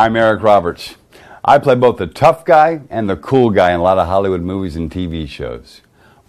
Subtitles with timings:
[0.00, 0.96] I'm Eric Roberts.
[1.44, 4.40] I play both the tough guy and the cool guy in a lot of Hollywood
[4.40, 5.82] movies and TV shows.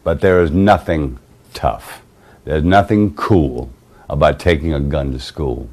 [0.04, 1.20] But there is nothing
[1.54, 2.02] tough,
[2.44, 3.72] there's nothing cool
[4.10, 5.70] about taking a gun to school.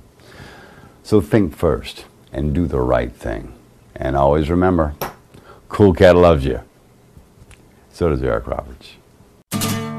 [1.03, 3.53] So think first and do the right thing.
[3.97, 4.95] And always remember,
[5.69, 6.61] Cool Cat loves you.
[7.93, 8.93] So does Eric Roberts.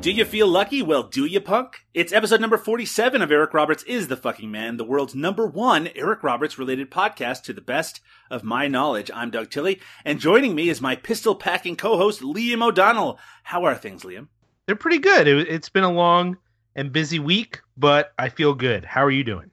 [0.00, 0.80] Do you feel lucky?
[0.80, 1.84] Well, do you, punk?
[1.92, 5.90] It's episode number 47 of Eric Roberts is the Fucking Man, the world's number one
[5.94, 9.10] Eric Roberts related podcast to the best of my knowledge.
[9.14, 13.18] I'm Doug Tilley, and joining me is my pistol packing co host, Liam O'Donnell.
[13.42, 14.28] How are things, Liam?
[14.64, 15.28] They're pretty good.
[15.28, 16.38] It, it's been a long
[16.74, 18.86] and busy week, but I feel good.
[18.86, 19.50] How are you doing?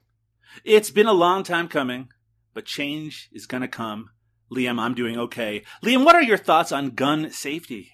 [0.64, 2.08] It's been a long time coming,
[2.54, 4.08] but change is going to come.
[4.50, 5.64] Liam, I'm doing okay.
[5.84, 7.92] Liam, what are your thoughts on gun safety?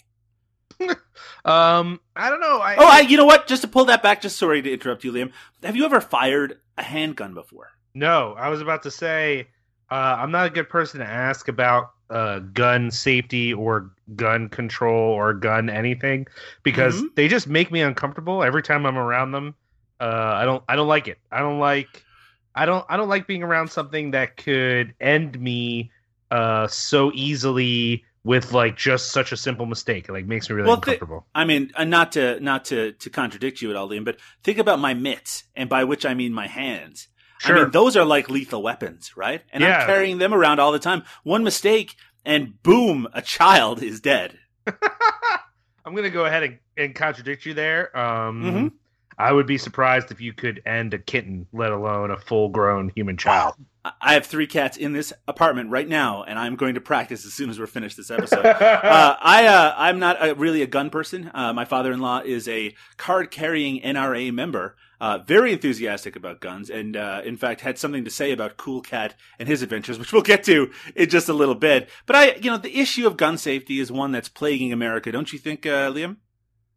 [1.45, 2.61] um, I don't know.
[2.61, 3.47] I, oh, I, you know what?
[3.47, 5.33] Just to pull that back, just sorry to interrupt you, Liam.
[5.63, 7.71] Have you ever fired a handgun before?
[7.95, 9.49] No, I was about to say
[9.91, 15.13] uh, I'm not a good person to ask about uh, gun safety or gun control
[15.13, 16.27] or gun anything
[16.63, 17.07] because mm-hmm.
[17.15, 19.55] they just make me uncomfortable every time I'm around them.
[20.01, 21.19] Uh, I don't I don't like it.
[21.31, 22.03] I don't like
[22.55, 25.91] I don't I don't like being around something that could end me
[26.31, 30.09] uh, so easily with like just such a simple mistake.
[30.09, 31.21] It like makes me really well, uncomfortable.
[31.21, 34.19] Th- I mean, uh, not to not to to contradict you at all, Liam, but
[34.43, 37.09] think about my mitts, and by which I mean my hands.
[37.39, 37.59] Sure.
[37.59, 39.43] I mean, those are like lethal weapons, right?
[39.53, 39.81] And yeah.
[39.81, 41.05] I'm carrying them around all the time.
[41.23, 44.39] One mistake, and boom, a child is dead.
[45.85, 47.97] I'm gonna go ahead and, and contradict you there.
[47.97, 48.69] Um, mm-hmm.
[49.19, 53.17] I would be surprised if you could end a kitten, let alone a full-grown human
[53.17, 53.55] child.
[54.01, 57.35] I have three cats in this apartment right now, and I'm going to practice as
[57.35, 58.47] soon as we're finished this episode.
[58.47, 61.31] uh, I uh, I'm not a, really a gun person.
[61.35, 67.21] Uh, my father-in-law is a card-carrying NRA member, uh, very enthusiastic about guns, and uh,
[67.27, 70.45] in fact had something to say about Cool Cat and his adventures, which we'll get
[70.45, 71.91] to in just a little bit.
[72.07, 75.31] But I, you know, the issue of gun safety is one that's plaguing America, don't
[75.31, 76.17] you think, uh, Liam?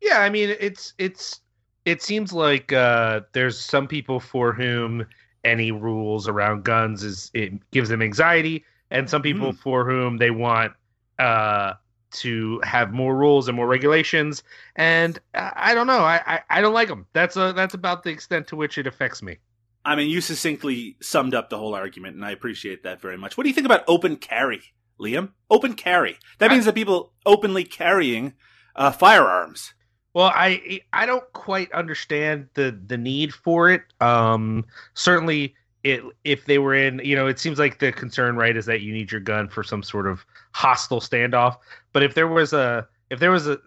[0.01, 1.39] Yeah, I mean, it's it's
[1.85, 5.05] it seems like there's some people for whom
[5.43, 9.57] any rules around guns is it gives them anxiety, and some people mm.
[9.57, 10.73] for whom they want
[11.19, 11.73] uh,
[12.11, 14.43] to have more rules and more regulations.
[14.75, 17.05] And uh, I don't know, I, I, I don't like them.
[17.13, 19.37] That's a that's about the extent to which it affects me.
[19.85, 23.37] I mean, you succinctly summed up the whole argument, and I appreciate that very much.
[23.37, 24.61] What do you think about open carry,
[24.99, 25.31] Liam?
[25.49, 26.17] Open carry.
[26.39, 28.33] That means I, that people openly carrying
[28.75, 29.73] uh, firearms.
[30.17, 33.83] Well, I I don't quite understand the the need for it.
[34.01, 38.57] Um, certainly, it if they were in, you know, it seems like the concern, right,
[38.57, 41.57] is that you need your gun for some sort of hostile standoff.
[41.93, 43.59] But if there was a if there was a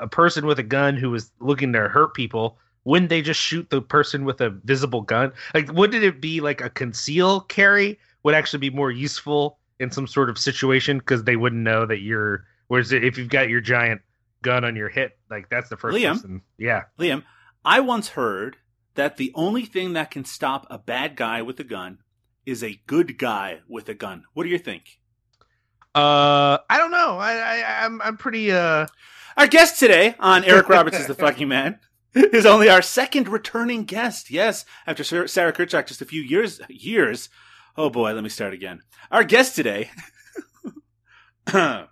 [0.00, 3.68] a person with a gun who was looking to hurt people, wouldn't they just shoot
[3.68, 5.30] the person with a visible gun?
[5.52, 10.06] Like, wouldn't it be like a conceal carry would actually be more useful in some
[10.06, 12.46] sort of situation because they wouldn't know that you're.
[12.68, 14.00] Whereas if you've got your giant
[14.42, 15.18] gun on your hip.
[15.30, 16.42] Like that's the first Liam, person.
[16.58, 16.84] Yeah.
[16.98, 17.24] Liam,
[17.64, 18.56] I once heard
[18.94, 21.98] that the only thing that can stop a bad guy with a gun
[22.46, 24.24] is a good guy with a gun.
[24.34, 24.98] What do you think?
[25.94, 27.18] Uh, I don't know.
[27.18, 28.86] I, I I'm I'm pretty uh.
[29.36, 31.78] Our guest today on Eric Roberts is the fucking man
[32.14, 34.30] is only our second returning guest.
[34.30, 37.28] Yes, after Sarah Kirchhoff just a few years years.
[37.76, 38.80] Oh boy, let me start again.
[39.10, 39.90] Our guest today.
[41.52, 41.88] our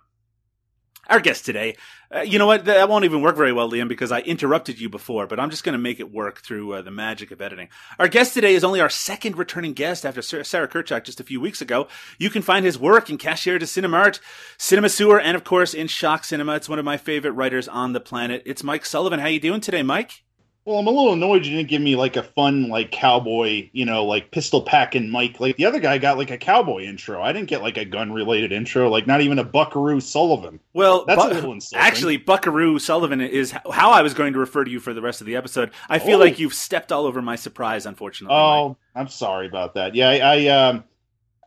[1.21, 1.75] guest today.
[2.13, 2.65] Uh, you know what?
[2.65, 5.63] That won't even work very well, Liam, because I interrupted you before, but I'm just
[5.63, 7.67] going to make it work through uh, the magic of editing.
[7.99, 11.41] Our guest today is only our second returning guest after Sarah Kirchhoff just a few
[11.41, 11.87] weeks ago.
[12.17, 14.19] You can find his work in Cashiers du Cinemart,
[14.57, 16.55] Cinema Sewer, and of course in Shock Cinema.
[16.55, 18.41] It's one of my favorite writers on the planet.
[18.45, 19.19] It's Mike Sullivan.
[19.19, 20.23] How you doing today, Mike?
[20.67, 23.85] Well, I'm a little annoyed you didn't give me like a fun like cowboy, you
[23.85, 25.39] know, like pistol packing Mike.
[25.39, 27.21] Like the other guy got like a cowboy intro.
[27.21, 30.59] I didn't get like a gun related intro, like not even a Buckaroo Sullivan.
[30.73, 31.87] Well, that's bu- a little insulting.
[31.87, 35.21] Actually, Buckaroo Sullivan is how I was going to refer to you for the rest
[35.21, 35.71] of the episode.
[35.87, 36.19] I feel oh.
[36.19, 38.35] like you've stepped all over my surprise, unfortunately.
[38.35, 38.77] Oh, Mike.
[38.93, 39.95] I'm sorry about that.
[39.95, 40.83] Yeah, I, I um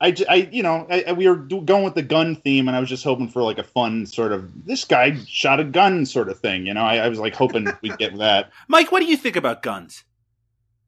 [0.01, 2.89] I, I you know, I, we were going with the gun theme, and I was
[2.89, 6.39] just hoping for like a fun sort of this guy shot a gun sort of
[6.41, 6.67] thing.
[6.67, 8.51] You know, I, I was like hoping we'd get that.
[8.69, 10.05] Mike, what do you think about guns?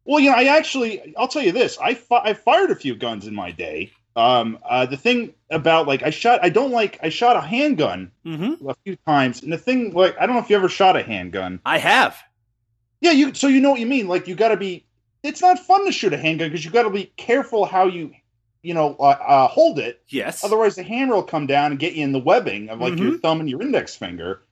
[0.04, 2.94] Well, you know, I actually, I'll tell you this: I fi- I fired a few
[2.96, 3.92] guns in my day.
[4.16, 8.10] Um, uh, the thing about like I shot, I don't like I shot a handgun
[8.26, 8.68] Mm-hmm.
[8.68, 11.02] a few times, and the thing like I don't know if you ever shot a
[11.02, 11.60] handgun.
[11.64, 12.16] I have.
[13.00, 14.08] Yeah, you so you know what you mean.
[14.08, 14.84] Like you got to be.
[15.22, 18.12] It's not fun to shoot a handgun because you got to be careful how you,
[18.62, 20.02] you know, uh, uh, hold it.
[20.08, 20.44] Yes.
[20.44, 23.18] Otherwise, the hammer will come down and get you in the webbing of like your
[23.18, 24.42] thumb and your index finger.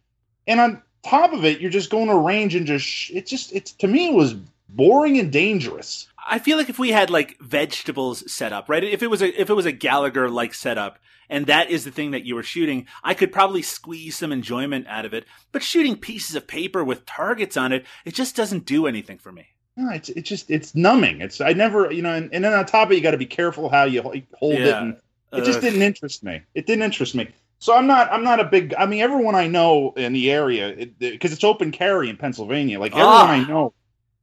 [0.46, 3.52] And on top of it, you're just going to range and just sh- it just
[3.52, 4.34] it's to me it was
[4.68, 6.08] boring and dangerous.
[6.28, 8.84] I feel like if we had like vegetables set up, right?
[8.84, 10.98] If it was a if it was a Gallagher like setup,
[11.28, 14.86] and that is the thing that you were shooting, I could probably squeeze some enjoyment
[14.88, 15.24] out of it.
[15.52, 19.32] But shooting pieces of paper with targets on it, it just doesn't do anything for
[19.32, 19.48] me.
[19.80, 21.20] No, it's it's just it's numbing.
[21.22, 23.16] It's I never you know, and, and then on top of it, you got to
[23.16, 24.82] be careful how you ho- hold it, Yeah.
[24.82, 24.96] and
[25.32, 25.62] it just Ugh.
[25.64, 26.42] didn't interest me.
[26.54, 27.28] It didn't interest me.
[27.60, 28.74] So I'm not I'm not a big.
[28.78, 32.78] I mean, everyone I know in the area because it's open carry in Pennsylvania.
[32.78, 33.30] Like everyone Ah.
[33.30, 33.72] I know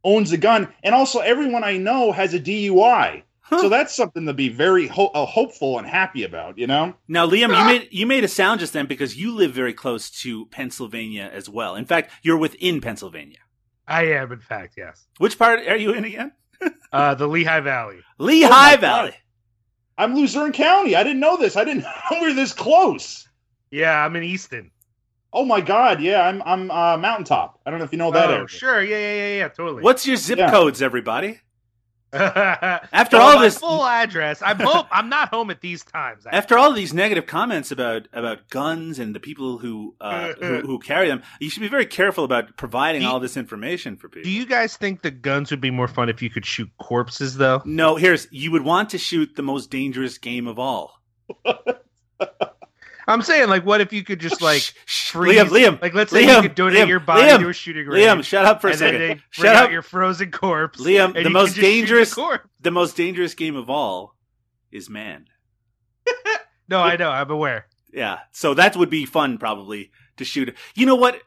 [0.03, 3.23] owns a gun, and also everyone I know has a DUI.
[3.41, 3.61] Huh.
[3.61, 6.57] So that's something to be very ho- uh, hopeful and happy about.
[6.57, 6.93] You know.
[7.07, 10.09] Now, Liam, you made you made a sound just then because you live very close
[10.21, 11.75] to Pennsylvania as well.
[11.75, 13.37] In fact, you're within Pennsylvania.
[13.87, 15.07] I am, in fact, yes.
[15.17, 16.31] Which part are you in again?
[16.91, 17.99] Uh, the Lehigh Valley.
[18.17, 18.79] Lehigh Oh my God.
[18.81, 19.13] Valley.
[19.97, 20.95] I'm Luzerne County.
[20.95, 21.57] I didn't know this.
[21.57, 23.27] I didn't know we were this close.
[23.71, 24.71] Yeah, I'm in Easton.
[25.33, 26.01] Oh my God!
[26.01, 27.59] Yeah, I'm I'm uh, Mountaintop.
[27.65, 28.47] I don't know if you know that oh, area.
[28.47, 28.81] sure.
[28.81, 29.47] Yeah, yeah, yeah, yeah.
[29.49, 29.83] Totally.
[29.83, 30.49] What's your zip Yeah.
[30.49, 31.41] codes, everybody?
[32.13, 34.85] After After all my this, full address, I'm home.
[34.91, 36.25] I'm not home at these times.
[36.25, 36.37] actually.
[36.37, 40.79] after all these negative comments about about guns and the people who uh, who, who
[40.79, 44.07] carry them, you should be very careful about providing Do you- all this information for
[44.09, 44.23] people.
[44.23, 47.35] Do you guys think the guns would be more fun if you could shoot corpses,
[47.35, 47.61] though?
[47.65, 51.01] no, here's you would want to shoot the most dangerous game of all.
[53.07, 55.39] I'm saying, like, what if you could just like freeze?
[55.39, 57.53] Liam, Liam, like, let's say Liam, you could donate Liam, your body Liam, to a
[57.53, 58.05] shooting range.
[58.05, 59.21] Liam, shut up for a second.
[59.29, 59.71] Shut out up.
[59.71, 60.79] your frozen corpse.
[60.81, 62.47] Liam, the most can just shoot the dangerous- corpse.
[62.59, 64.15] the most dangerous game of all
[64.71, 65.25] is man.
[66.69, 67.09] No, I know.
[67.09, 67.67] I'm aware.
[67.93, 70.53] Yeah, so that would be fun probably to shoot.
[70.75, 71.21] You know what?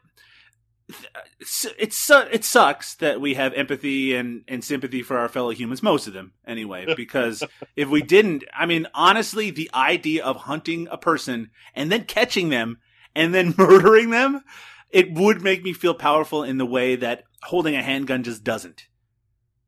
[1.39, 6.07] It's, it sucks that we have empathy and, and sympathy for our fellow humans, most
[6.07, 6.85] of them anyway.
[6.95, 7.43] Because
[7.75, 12.49] if we didn't, I mean, honestly, the idea of hunting a person and then catching
[12.49, 12.77] them
[13.15, 14.43] and then murdering them,
[14.89, 18.87] it would make me feel powerful in the way that holding a handgun just doesn't.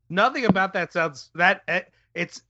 [0.09, 1.81] Nothing about that sounds that eh,
[2.13, 2.41] it's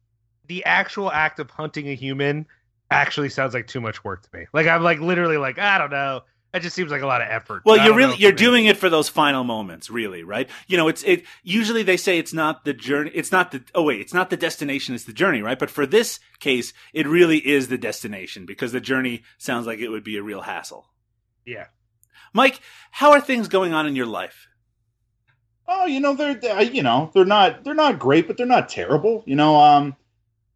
[0.47, 2.45] the actual act of hunting a human
[2.91, 4.45] actually sounds like too much work to me.
[4.53, 6.21] Like I'm like literally like I don't know.
[6.53, 7.63] It just seems like a lot of effort.
[7.65, 10.47] Well, you're really you're doing it for those final moments, really, right?
[10.67, 11.23] You know, it's it.
[11.41, 13.09] Usually they say it's not the journey.
[13.15, 13.63] It's not the.
[13.73, 14.93] Oh wait, it's not the destination.
[14.93, 15.57] It's the journey, right?
[15.57, 19.89] But for this case, it really is the destination because the journey sounds like it
[19.89, 20.85] would be a real hassle.
[21.43, 21.65] Yeah.
[22.33, 22.59] Mike,
[22.91, 24.47] how are things going on in your life?
[25.67, 28.69] Oh, you know they're, they you know they're not they're not great, but they're not
[28.69, 29.23] terrible.
[29.25, 29.95] You know, um,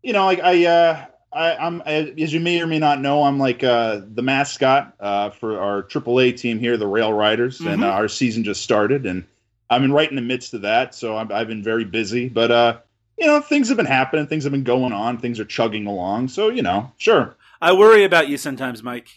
[0.04, 3.38] you know, like I, uh, I, I'm as you may or may not know, I'm
[3.38, 7.86] like uh, the mascot uh, for our AAA team here, the Rail Riders, and Mhm.
[7.86, 9.26] uh, our season just started, and
[9.70, 12.30] I'm in right in the midst of that, so I'm, I've been very busy.
[12.30, 12.78] But uh,
[13.18, 16.30] you know, things have been happening, things have been going on, things are chugging along.
[16.30, 19.10] So you know, sure, I worry about you sometimes, Mike,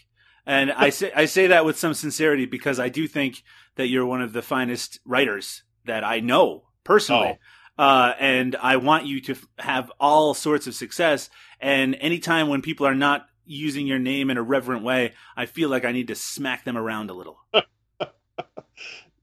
[0.45, 3.41] and I say I say that with some sincerity because I do think
[3.75, 7.39] that you're one of the finest writers that I know personally.
[7.77, 11.31] Uh, and I want you to f- have all sorts of success.
[11.61, 15.69] And anytime when people are not using your name in a reverent way, I feel
[15.69, 17.39] like I need to smack them around a little.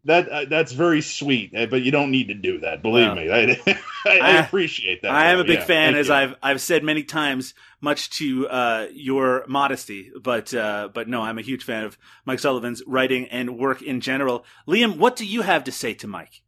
[0.05, 2.83] that uh, that's very sweet, uh, but you don't need to do that.
[2.83, 3.59] Believe Well, me, I,
[4.07, 5.11] I, I- appreciate that.
[5.11, 6.15] I am a big Yeah, fan, as you.
[6.15, 10.11] I've I've said many times, much to uh, your modesty.
[10.23, 14.01] But uh, but no, I'm a huge fan of Mike Sullivan's writing and work in
[14.01, 14.45] general.
[14.67, 16.43] Liam, what do you have to say to Mike?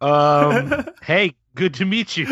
[0.00, 0.84] Um.
[1.02, 2.26] hey, good to meet you.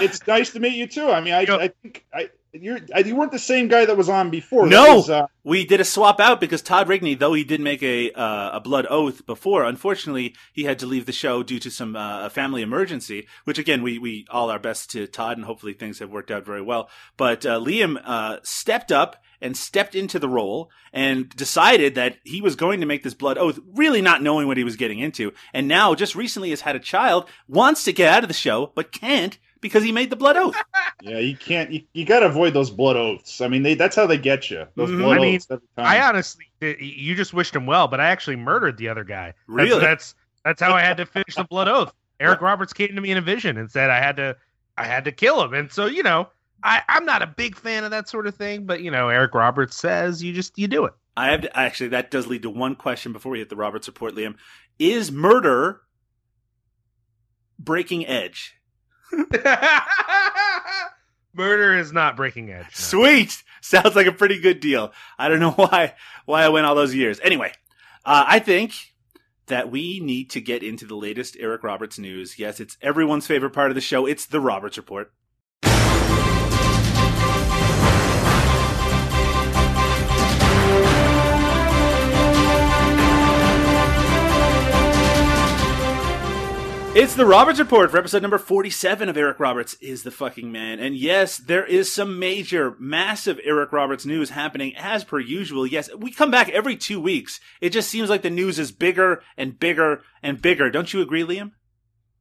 [0.00, 1.08] It's nice to meet you too.
[1.08, 4.08] I mean, I, I think I you're I, you weren't the same guy that was
[4.08, 4.66] on before.
[4.66, 4.96] No!
[4.96, 8.12] Was, uh, We did a swap out because Todd Rigney, though he did make a
[8.12, 11.96] uh, a blood oath before, unfortunately he had to leave the show due to some
[11.96, 13.26] uh, a family emergency.
[13.44, 16.46] Which again, we we all our best to Todd, and hopefully things have worked out
[16.46, 16.88] very well.
[17.16, 22.40] But uh, Liam uh, stepped up and stepped into the role and decided that he
[22.40, 25.32] was going to make this blood oath, really not knowing what he was getting into.
[25.52, 28.72] And now, just recently, has had a child, wants to get out of the show,
[28.74, 30.54] but can't because he made the blood oath.
[31.02, 31.70] yeah, you can't.
[31.72, 33.40] You, you got to avoid those blood oaths.
[33.40, 34.66] I mean, they that's how they get you.
[34.76, 34.98] Those Mhm.
[34.98, 35.86] blood I mean, oaths every time.
[35.86, 39.28] I honestly, you just wished him well, but I actually murdered the other guy.
[39.28, 39.80] That's- Really?
[39.80, 41.94] That's that's how I had to finish the blood oath.
[42.20, 44.36] Eric Roberts came to me in a vision and said I had to
[44.76, 46.28] I had to kill him, and so you know
[46.62, 49.34] I I'm not a big fan of that sort of thing, but you know Eric
[49.34, 50.92] Roberts says you just you do it.
[51.16, 53.88] I have to, actually that does lead to one question before we hit the Roberts
[53.88, 54.34] report, Liam.
[54.78, 55.80] Is murder
[57.58, 58.56] Breaking Edge.
[61.34, 62.64] Murder is not breaking edge.
[62.64, 62.70] no.
[62.72, 63.42] Sweet.
[63.60, 64.92] Sounds like a pretty good deal.
[65.18, 65.94] I don't know why
[66.26, 67.18] why I went all those years.
[67.22, 67.52] Anyway,
[68.04, 68.72] uh, I think
[69.46, 72.38] that we need to get into the latest Eric Roberts news.
[72.38, 74.06] Yes, it's everyone's favorite part of the show.
[74.06, 75.12] It's the Roberts Report.
[86.94, 90.78] It's the Roberts Report for episode number 47 of Eric Roberts is the fucking man.
[90.78, 95.66] And yes, there is some major, massive Eric Roberts news happening as per usual.
[95.66, 97.40] Yes, we come back every two weeks.
[97.60, 100.70] It just seems like the news is bigger and bigger and bigger.
[100.70, 101.50] Don't you agree, Liam?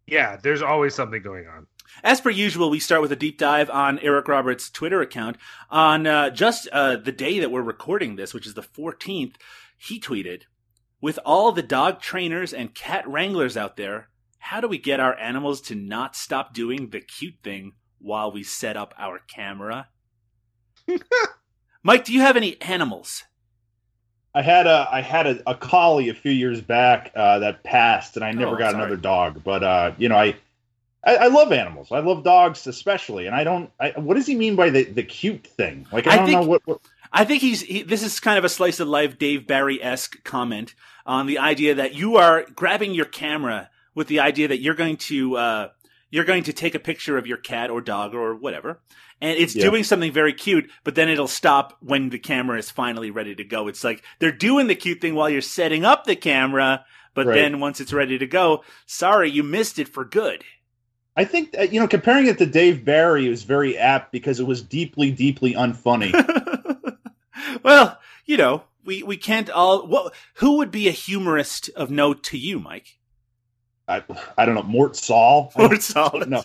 [0.07, 1.67] Yeah, there's always something going on.
[2.03, 5.37] As per usual, we start with a deep dive on Eric Roberts' Twitter account.
[5.69, 9.35] On uh, just uh, the day that we're recording this, which is the 14th,
[9.77, 10.45] he tweeted,
[10.99, 14.09] With all the dog trainers and cat wranglers out there,
[14.43, 18.43] how do we get our animals to not stop doing the cute thing while we
[18.43, 19.87] set up our camera?
[21.83, 23.23] Mike, do you have any animals?
[24.35, 28.15] I had a I had a, a collie a few years back uh, that passed,
[28.15, 28.83] and I never Oh, got sorry.
[28.83, 29.43] another dog.
[29.43, 30.35] But uh, you know, I,
[31.05, 31.91] I I love animals.
[31.91, 33.69] I love dogs especially, and I don't.
[33.79, 35.85] I, what does he mean by the the cute thing?
[35.91, 36.81] Like I I don't think- know what, what.
[37.11, 40.23] I think he's he, this is kind of a slice of life Dave Barry esque
[40.23, 40.73] comment
[41.05, 44.97] on the idea that you are grabbing your camera with the idea that you're going
[44.97, 45.69] to uh,
[46.09, 48.81] you're going to take a picture of your cat or dog or whatever,
[49.21, 49.63] and it's Yeah.
[49.69, 53.43] doing something very cute, but then it'll stop when the camera is finally ready to
[53.43, 53.67] go.
[53.67, 56.85] It's like they're doing the cute thing while you're setting up the camera,
[57.15, 57.35] but Right.
[57.35, 60.43] then once it's ready to go, sorry, you missed it for good.
[61.15, 64.47] I think uh, you know, comparing it to Dave Barry is very apt because it
[64.47, 66.11] was deeply, deeply unfunny.
[67.63, 69.87] well, you know, we we can't all.
[69.87, 70.13] What?
[70.35, 72.97] Who would be a humorist of note to you, Mike?
[73.87, 74.03] I,
[74.37, 75.51] I don't know, Mort Sahl.
[75.57, 76.43] Mort Or don't- No,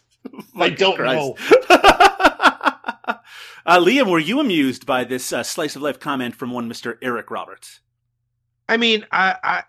[0.55, 1.35] My don't Christ.
[1.71, 3.19] uh,
[3.81, 7.31] Liam, were you amused by this uh, slice of life comment from one Mister Eric
[7.31, 7.81] Roberts?
[8.69, 9.63] I mean, I, I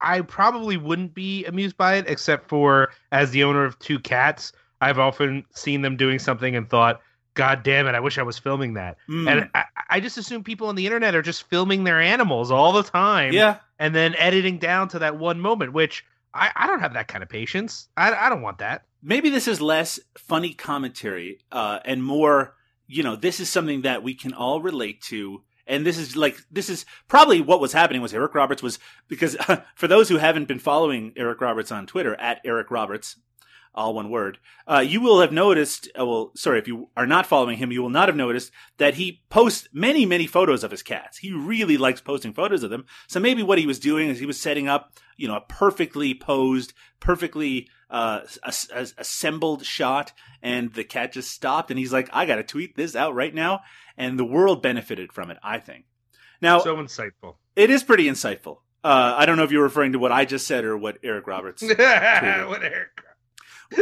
[0.00, 4.52] I probably wouldn't be amused by it, except for as the owner of two cats,
[4.80, 7.00] I've often seen them doing something and thought,
[7.34, 9.28] "God damn it, I wish I was filming that." Hmm.
[9.28, 12.72] And I, I just assume people on the internet are just filming their animals all
[12.72, 16.80] the time, yeah, and then editing down to that one moment, which I, I don't
[16.80, 17.88] have that kind of patience.
[17.96, 18.84] I, I don't want that.
[19.02, 22.54] maybe this is less funny commentary uh, and more,
[22.86, 25.42] you know, this is something that we can all relate to.
[25.66, 29.36] And this is like, this is probably what was happening was Eric Roberts was, because
[29.74, 33.16] for those who haven't been following Eric Roberts on Twitter, at Eric Roberts,
[33.74, 37.24] all one word, uh, you will have noticed, uh, well, sorry, if you are not
[37.26, 40.82] following him, you will not have noticed that he posts many, many photos of his
[40.82, 41.18] cats.
[41.18, 42.84] He really likes posting photos of them.
[43.08, 46.14] So maybe what he was doing is he was setting up, you know, a perfectly
[46.14, 50.12] posed, perfectly uh, as- as- assembled shot,
[50.42, 53.34] and the cat just stopped, and he's like, "I got to tweet this out right
[53.34, 53.60] now,"
[53.96, 55.38] and the world benefited from it.
[55.42, 55.86] I think.
[56.40, 57.36] Now So insightful.
[57.56, 58.58] it is pretty insightful.
[58.84, 61.26] Uh, I don't know if you're referring to what I just said or what Eric
[61.26, 61.62] Roberts.
[61.62, 63.02] what Eric?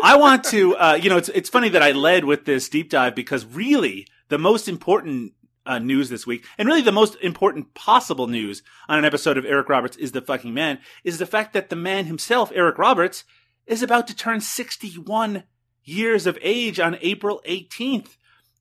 [0.02, 2.90] I want to, uh, you know, it's it's funny that I led with this deep
[2.90, 5.32] dive because really the most important
[5.64, 9.44] uh, news this week, and really the most important possible news on an episode of
[9.44, 13.24] Eric Roberts is the fucking man, is the fact that the man himself, Eric Roberts,
[13.66, 15.44] is about to turn 61
[15.84, 18.16] years of age on April 18th.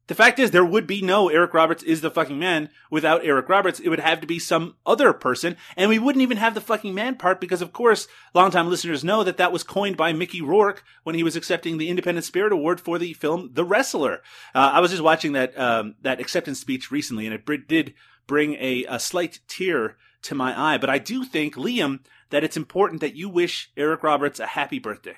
[0.08, 3.50] The fact is, there would be no Eric Roberts is the fucking man without Eric
[3.50, 3.82] Roberts.
[3.82, 6.96] It would have to be some other person, and we wouldn't even have the fucking
[6.96, 10.84] man part because, of course, longtime listeners know that that was coined by Mickey Rourke
[11.04, 14.22] when he was accepting the Independent Spirit Award for the film The Wrestler.
[14.56, 17.94] Uh, I was just watching that um, that acceptance speech recently, and it did
[18.28, 20.78] bring a, a slight tear to my eye.
[20.78, 22.00] But I do think, Liam,
[22.30, 25.18] that it's important that you wish Eric Roberts a happy birthday.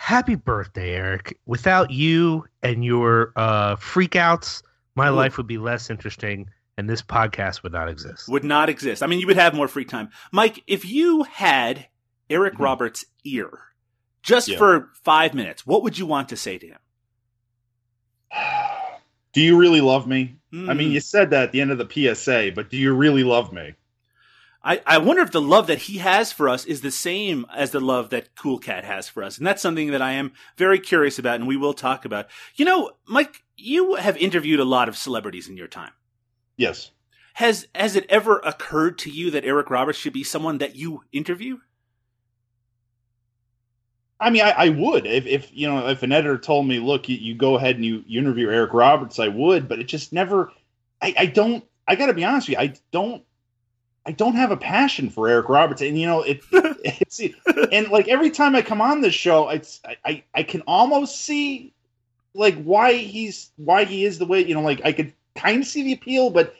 [0.00, 1.38] Happy birthday, Eric.
[1.44, 4.62] Without you and your uh, freakouts,
[4.94, 5.12] my Ooh.
[5.12, 8.26] life would be less interesting and this podcast would not exist.
[8.26, 9.02] would not exist.
[9.02, 10.08] I mean, you would have more free time.
[10.32, 11.86] Mike, if you had
[12.30, 12.60] Eric Mhm.
[12.64, 13.50] Roberts' ear
[14.22, 14.56] just Yeah.
[14.56, 16.78] for five minutes, what would you want to say to him?
[19.34, 20.36] Do you really love me?
[20.50, 20.76] I Hmm.
[20.78, 23.52] mean, you said that at the end of the PSA, but do you really love
[23.52, 23.74] me?
[24.62, 27.70] I, I wonder if the love that he has for us is the same as
[27.70, 29.38] the love that Cool Cat has for us.
[29.38, 32.26] And that's something that I am very curious about and we will talk about.
[32.56, 35.92] You know, Mike, you have interviewed a lot of celebrities in your time.
[36.56, 36.90] Yes.
[37.34, 41.04] Has has it ever occurred to you that Eric Roberts should be someone that you
[41.10, 41.58] interview?
[44.18, 47.08] I mean, I, I would if, if you know if an editor told me, look,
[47.08, 50.12] you, you go ahead and you, you interview Eric Roberts, I would, but it just
[50.12, 50.52] never.
[51.00, 51.64] I, I don't.
[51.88, 52.62] I got to be honest with you.
[52.62, 53.24] I don't.
[54.06, 56.40] I don't have a passion for Eric Roberts, and you know it.
[56.52, 57.20] it's
[57.72, 61.72] and like every time I come on this show, it's I I can almost see
[62.34, 65.66] like why he's why he is the way you know like I could kind of
[65.66, 66.54] see the appeal, but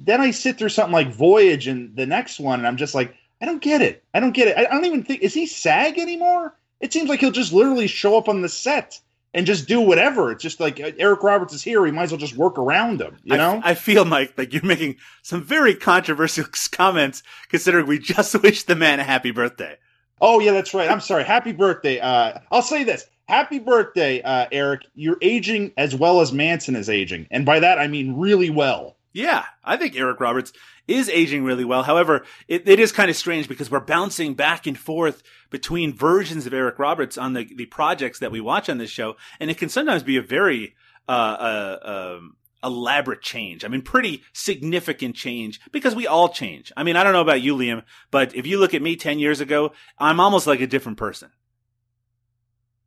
[0.00, 3.16] then I sit through something like Voyage and the next one, and I'm just like
[3.40, 4.04] I don't get it.
[4.12, 4.56] I don't get it.
[4.58, 6.54] I, I don't even think is he SAG anymore?
[6.80, 9.00] It seems like he'll just literally show up on the set
[9.34, 10.30] and just do whatever.
[10.30, 11.84] It's just like uh, Eric Roberts is here.
[11.86, 13.18] He might as well just work around him.
[13.24, 13.60] You know?
[13.64, 18.66] I, I feel, Mike, like you're making some very controversial comments considering we just wished
[18.66, 19.76] the man a happy birthday.
[20.20, 20.90] Oh, yeah, that's right.
[20.90, 21.24] I'm sorry.
[21.24, 21.98] Happy birthday.
[21.98, 23.06] Uh, I'll say this.
[23.26, 24.82] Happy birthday, uh, Eric.
[24.94, 27.26] You're aging as well as Manson is aging.
[27.30, 28.96] And by that, I mean really well.
[29.12, 30.52] Yeah, I think Eric Roberts
[30.88, 31.82] is aging really well.
[31.84, 36.46] However, it, it is kind of strange because we're bouncing back and forth between versions
[36.46, 39.16] of Eric Roberts on the, the projects that we watch on this show.
[39.38, 40.74] And it can sometimes be a very,
[41.08, 43.64] uh, uh, um, elaborate change.
[43.64, 46.72] I mean, pretty significant change because we all change.
[46.76, 49.18] I mean, I don't know about you, Liam, but if you look at me 10
[49.18, 51.30] years ago, I'm almost like a different person.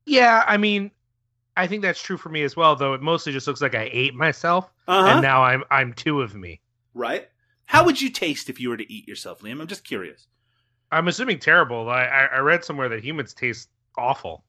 [0.05, 0.91] Yeah, I mean,
[1.57, 3.89] I think that's true for me as well, though it mostly just looks like I
[3.91, 5.07] ate myself Uh-huh.
[5.07, 6.61] and now I'm I'm two of me.
[6.93, 7.27] Right?
[7.65, 9.59] How would you taste if you were to eat yourself, Liam?
[9.61, 10.27] I'm just curious.
[10.91, 11.89] I'm assuming terrible.
[11.89, 14.43] I I, I read somewhere that humans taste awful.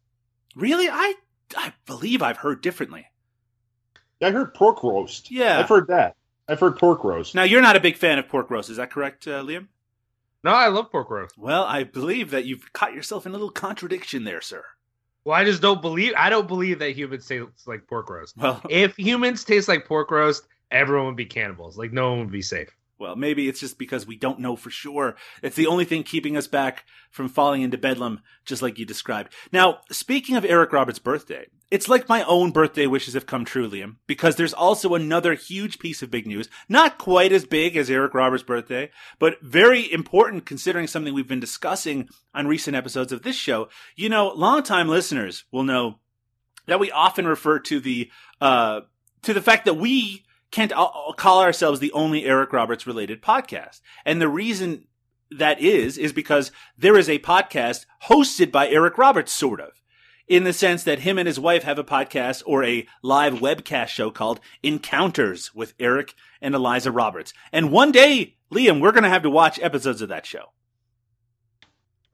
[0.55, 0.89] Really?
[0.89, 1.15] I
[1.57, 3.07] I believe I've heard differently.
[4.21, 5.31] Yeah, I heard pork roast.
[5.31, 5.59] Yeah.
[5.59, 6.17] I've heard that.
[6.49, 7.35] I've heard pork roast.
[7.35, 9.67] Now, you're not a big fan of pork roast, is that correct, uh, Liam?
[10.45, 11.37] No, I love pork roast.
[11.37, 14.65] Well, I believe that you've caught yourself in a little contradiction there, sir.
[15.25, 18.37] Well, I just don't believe I don't believe that humans taste like pork roast.
[18.37, 21.77] Well, If humans taste like pork roast, everyone would be cannibals.
[21.77, 22.69] Like no one would be safe.
[22.99, 25.17] Well, maybe it's just because we don't know for sure.
[25.43, 29.33] It's the only thing keeping us back from falling into bedlam, just like you described.
[29.53, 33.69] Now, speaking of Eric Roberts' birthday, it's like my own birthday wishes have come true,
[33.69, 36.49] Liam, because there's also another huge piece of big news.
[36.69, 41.41] Not quite as big as Eric Roberts' birthday, but very important considering something we've been
[41.41, 43.69] discussing on recent episodes of this show.
[43.97, 45.99] You know, longtime listeners will know
[46.67, 48.11] that we often refer to the,
[48.41, 48.83] uh,
[49.23, 53.81] to the fact that we can't call ourselves the only Eric Roberts related podcast.
[54.05, 54.87] And the reason
[55.31, 59.83] that is, is because there is a podcast hosted by Eric Roberts, sort of.
[60.29, 63.89] In the sense that him and his wife have a podcast or a live webcast
[63.89, 67.33] show called Encounters with Eric and Eliza Roberts.
[67.53, 70.53] And one day, Liam, we're going to have to watch episodes of that show.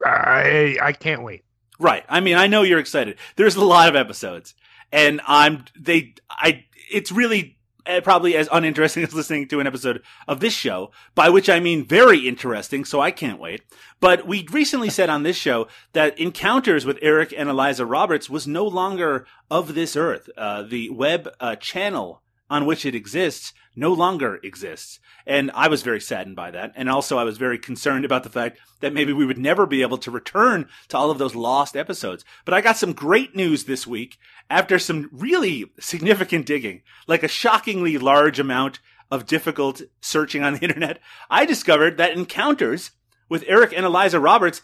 [0.05, 1.45] I I can't wait.
[1.79, 2.05] Right.
[2.09, 3.16] I mean, I know you're excited.
[3.37, 4.55] There's a lot of episodes,
[4.90, 6.14] and I'm they.
[6.31, 6.64] I.
[6.90, 7.59] It's really
[8.03, 11.85] probably as uninteresting as listening to an episode of this show, by which I mean
[11.85, 12.85] very interesting.
[12.85, 13.62] So I can't wait.
[14.01, 18.47] But we recently said on this show that Encounters with Eric and Eliza Roberts was
[18.47, 20.31] no longer of this earth.
[20.37, 22.22] Uh, the web uh, channel
[22.53, 25.01] on which it exists no longer exists.
[25.27, 26.73] And I was very saddened by that.
[26.77, 29.81] And also I was very concerned about the fact that maybe we would never be
[29.81, 32.27] able to return to all of those lost episodes.
[32.45, 34.19] But I got some great news this week
[34.51, 40.61] after some really significant digging, like a shockingly large amount of difficult searching on the
[40.62, 40.99] internet.
[41.31, 42.91] I discovered that Encounters
[43.31, 44.61] with Eric and Eliza Roberts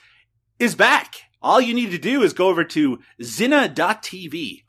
[0.59, 1.14] is back.
[1.40, 4.64] All you need to do is go over to Zina.tv,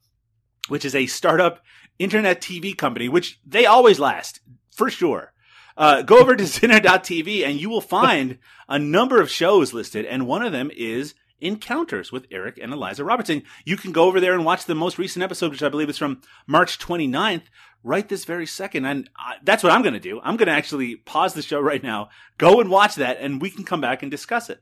[0.69, 1.61] which is a startup
[1.99, 4.39] internet TV company, which they always last
[4.71, 5.33] for sure.
[5.77, 10.27] Uh, go over to Zinner.tv and you will find a number of shows listed, and
[10.27, 13.43] one of them is Encounters with Eric and Eliza Robertson.
[13.63, 15.97] You can go over there and watch the most recent episode, which I believe is
[15.97, 17.43] from March 29th,
[17.83, 18.85] right this very second.
[18.85, 20.19] And I, that's what I'm going to do.
[20.21, 23.49] I'm going to actually pause the show right now, go and watch that, and we
[23.49, 24.61] can come back and discuss it.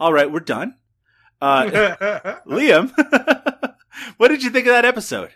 [0.00, 0.76] All right, we're done.
[1.40, 1.66] Uh,
[2.46, 2.92] Liam,
[4.16, 5.30] what did you think of that episode?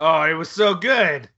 [0.00, 1.28] Oh, it was so good.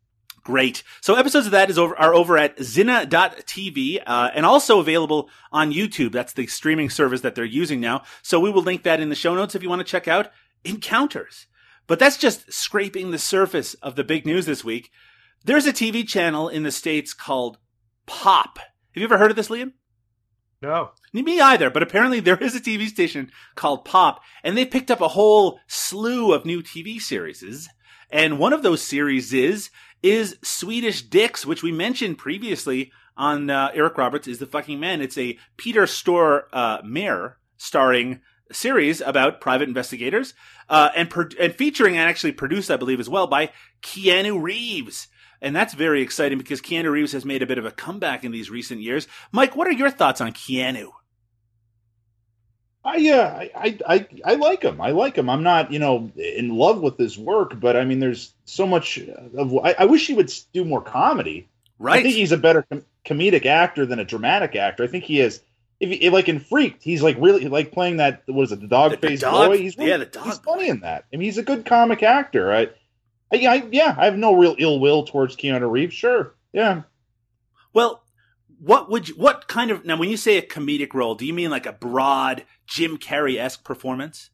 [0.44, 0.82] Great.
[1.02, 5.74] So episodes of that is over are over at Zina.tv uh, and also available on
[5.74, 6.12] YouTube.
[6.12, 8.02] That's the streaming service that they're using now.
[8.22, 10.30] So we will link that in the show notes if you want to check out
[10.64, 11.48] Encounters.
[11.86, 14.90] But that's just scraping the surface of the big news this week.
[15.44, 17.58] There's a TV channel in the States called
[18.06, 18.58] Pop.
[18.58, 19.72] Have you ever heard of this, Liam?
[20.60, 20.90] No.
[21.12, 25.00] Me either, but apparently there is a TV station called Pop, and they picked up
[25.00, 27.68] a whole slew of new TV series.
[28.10, 29.70] And one of those series is
[30.02, 35.02] is Swedish Dicks, which we mentioned previously on uh, Eric Roberts is the fucking man.
[35.02, 38.20] It's a Peter Storr uh, Mayer starring
[38.52, 40.34] series about private investigators,
[40.68, 43.50] uh, and and featuring and actually produced, I believe, as well by
[43.82, 45.08] Keanu Reeves.
[45.40, 48.32] And that's very exciting because Keanu Reeves has made a bit of a comeback in
[48.32, 49.06] these recent years.
[49.30, 50.90] Mike, what are your thoughts on Keanu?
[52.88, 54.80] I, uh, I, I, I, I like him.
[54.80, 55.28] I like him.
[55.28, 58.98] I'm not, you know, in love with his work, but I mean, there's so much
[59.36, 59.54] of.
[59.58, 61.48] I, I wish he would do more comedy.
[61.78, 62.00] Right.
[62.00, 64.84] I think he's a better com- comedic actor than a dramatic actor.
[64.84, 65.40] I think he is.
[65.80, 68.22] If, if like in Freaked, he's like really like playing that.
[68.26, 69.58] What is it, the dog faced boy?
[69.58, 70.54] He's really, yeah, the dog He's boy.
[70.54, 71.04] funny in that.
[71.12, 72.52] I mean, he's a good comic actor.
[72.52, 72.68] I,
[73.32, 75.94] I, I yeah, I have no real ill will towards Keanu Reeves.
[75.94, 76.82] Sure, yeah.
[77.72, 78.02] Well,
[78.60, 81.32] what would you, what kind of now when you say a comedic role, do you
[81.34, 84.30] mean like a broad Jim Carrey esque performance?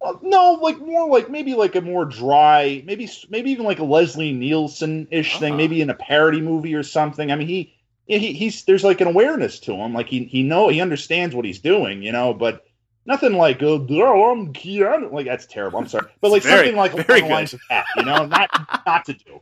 [0.00, 3.84] Well, no, like more like maybe like a more dry, maybe maybe even like a
[3.84, 5.56] Leslie Nielsen ish thing, Uh-huh.
[5.56, 7.32] maybe in a parody movie or something.
[7.32, 7.74] I mean, he,
[8.06, 11.46] he he's there's like an awareness to him, like he he know he understands what
[11.46, 12.64] he's doing, you know, but
[13.06, 15.78] nothing like oh, I'm Keanu, like that's terrible.
[15.78, 17.30] I'm sorry, but like Very- something like very good.
[17.30, 18.50] lines of that, you know, not
[18.84, 19.40] not to do.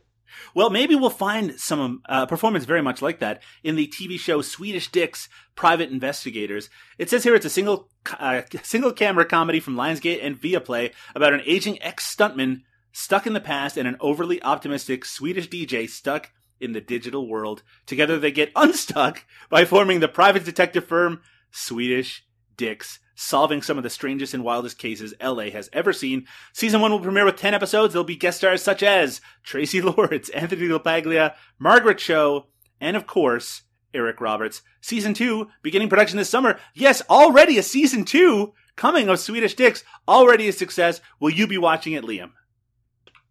[0.53, 4.41] Well, maybe we'll find some uh, performance very much like that in the TV show
[4.41, 6.69] Swedish Dicks Private Investigators.
[6.97, 11.33] It says here it's a single uh, single camera comedy from Lionsgate and Viaplay about
[11.33, 16.31] an aging ex stuntman stuck in the past and an overly optimistic Swedish DJ stuck
[16.59, 17.63] in the digital world.
[17.85, 23.83] Together they get unstuck by forming the private detective firm Swedish Dicks, solving some of
[23.83, 26.25] the strangest and wildest cases LA has ever seen.
[26.51, 27.93] Season one will premiere with 10 episodes.
[27.93, 32.47] There'll be guest stars such as Traci Lords, Anthony LaPaglia, Margaret Cho,
[32.79, 34.61] and of course, Eric Roberts.
[34.81, 36.59] Season two, beginning production this summer.
[36.73, 39.83] Yes, already a season two coming of Swedish Dicks.
[40.07, 40.99] Already a success.
[41.19, 42.31] Will you be watching it, Liam?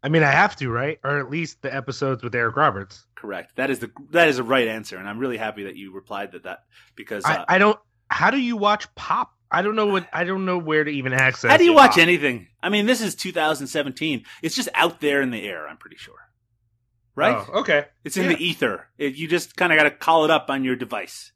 [0.03, 0.99] I mean, I have to, right?
[1.05, 3.07] Or at least the episodes with Eric Roberts.
[3.15, 3.55] Correct.
[3.57, 6.33] That is the that is a right answer, and I'm really happy that you replied
[6.33, 6.65] that that
[6.97, 7.79] because uh, I, I don't.
[8.09, 9.33] How do you watch Pop?
[9.53, 10.09] I don't know what.
[10.13, 11.51] I don't know where to even access.
[11.51, 11.99] how do you watch Pop.
[11.99, 12.49] anything?
[12.63, 14.25] I mean, this is 2017.
[14.43, 15.69] It's just out there in the air.
[15.69, 16.15] I'm pretty sure.
[17.15, 17.37] Right?
[17.53, 17.87] Oh, okay.
[18.05, 18.37] It's in Yeah.
[18.37, 18.89] the ether.
[18.97, 21.33] It, you just kind of got to call it up on your device.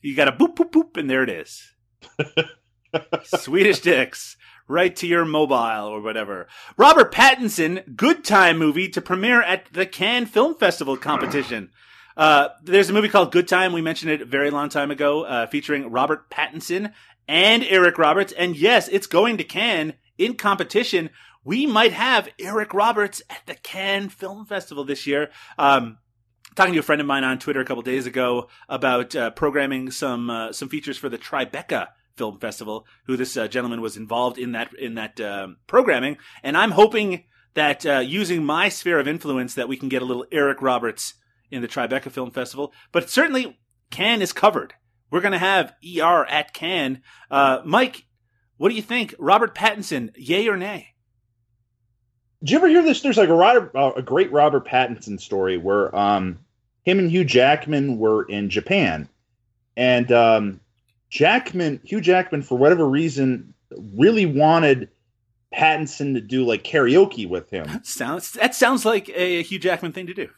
[0.00, 1.74] You got to boop, boop, boop, and there it is.
[3.24, 6.46] Swedish Dicks, right to your mobile or whatever.
[6.76, 11.70] Robert Pattinson, Good Time movie to premiere at the Cannes Film Festival competition.
[12.18, 13.72] Uh, there's a movie called Good Time.
[13.72, 16.92] We mentioned it a very long time ago, uh, featuring Robert Pattinson
[17.28, 18.32] and Eric Roberts.
[18.32, 21.10] And yes, it's going to Cannes in competition.
[21.44, 25.30] We might have Eric Roberts at the Cannes Film Festival this year.
[25.56, 25.98] Um,
[26.56, 29.92] talking to a friend of mine on Twitter a couple days ago about uh, programming
[29.92, 32.84] some uh, some features for the Tribeca Film Festival.
[33.06, 37.24] Who this uh, gentleman was involved in that in that um, programming, and I'm hoping
[37.54, 41.14] that uh, using my sphere of influence that we can get a little Eric Roberts
[41.50, 42.72] in the Tribeca Film Festival.
[42.92, 43.58] But certainly,
[43.90, 44.74] Cannes is covered.
[45.10, 47.00] We're going to have ER at Cannes.
[47.30, 48.06] Uh, Mike,
[48.56, 49.14] what do you think?
[49.18, 50.94] Robert Pattinson, yay or nay?
[52.40, 53.00] Did you ever hear this?
[53.00, 56.38] There's like a, Robert, uh, a great Robert Pattinson story where um,
[56.84, 59.08] him and Hugh Jackman were in Japan,
[59.76, 60.60] and um,
[61.10, 63.54] Jackman, Hugh Jackman, for whatever reason,
[63.96, 64.88] really wanted
[65.52, 70.06] Pattinson to do like karaoke with him, Sounds that sounds like a Hugh Jackman thing
[70.06, 70.28] to do.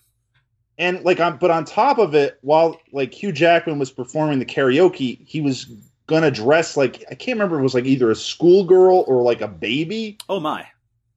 [0.81, 4.47] And like on, but on top of it, while like Hugh Jackman was performing the
[4.47, 5.67] karaoke, he was
[6.07, 9.47] gonna dress like I can't remember it was like either a schoolgirl or like a
[9.49, 10.19] baby.
[10.29, 10.67] Oh my.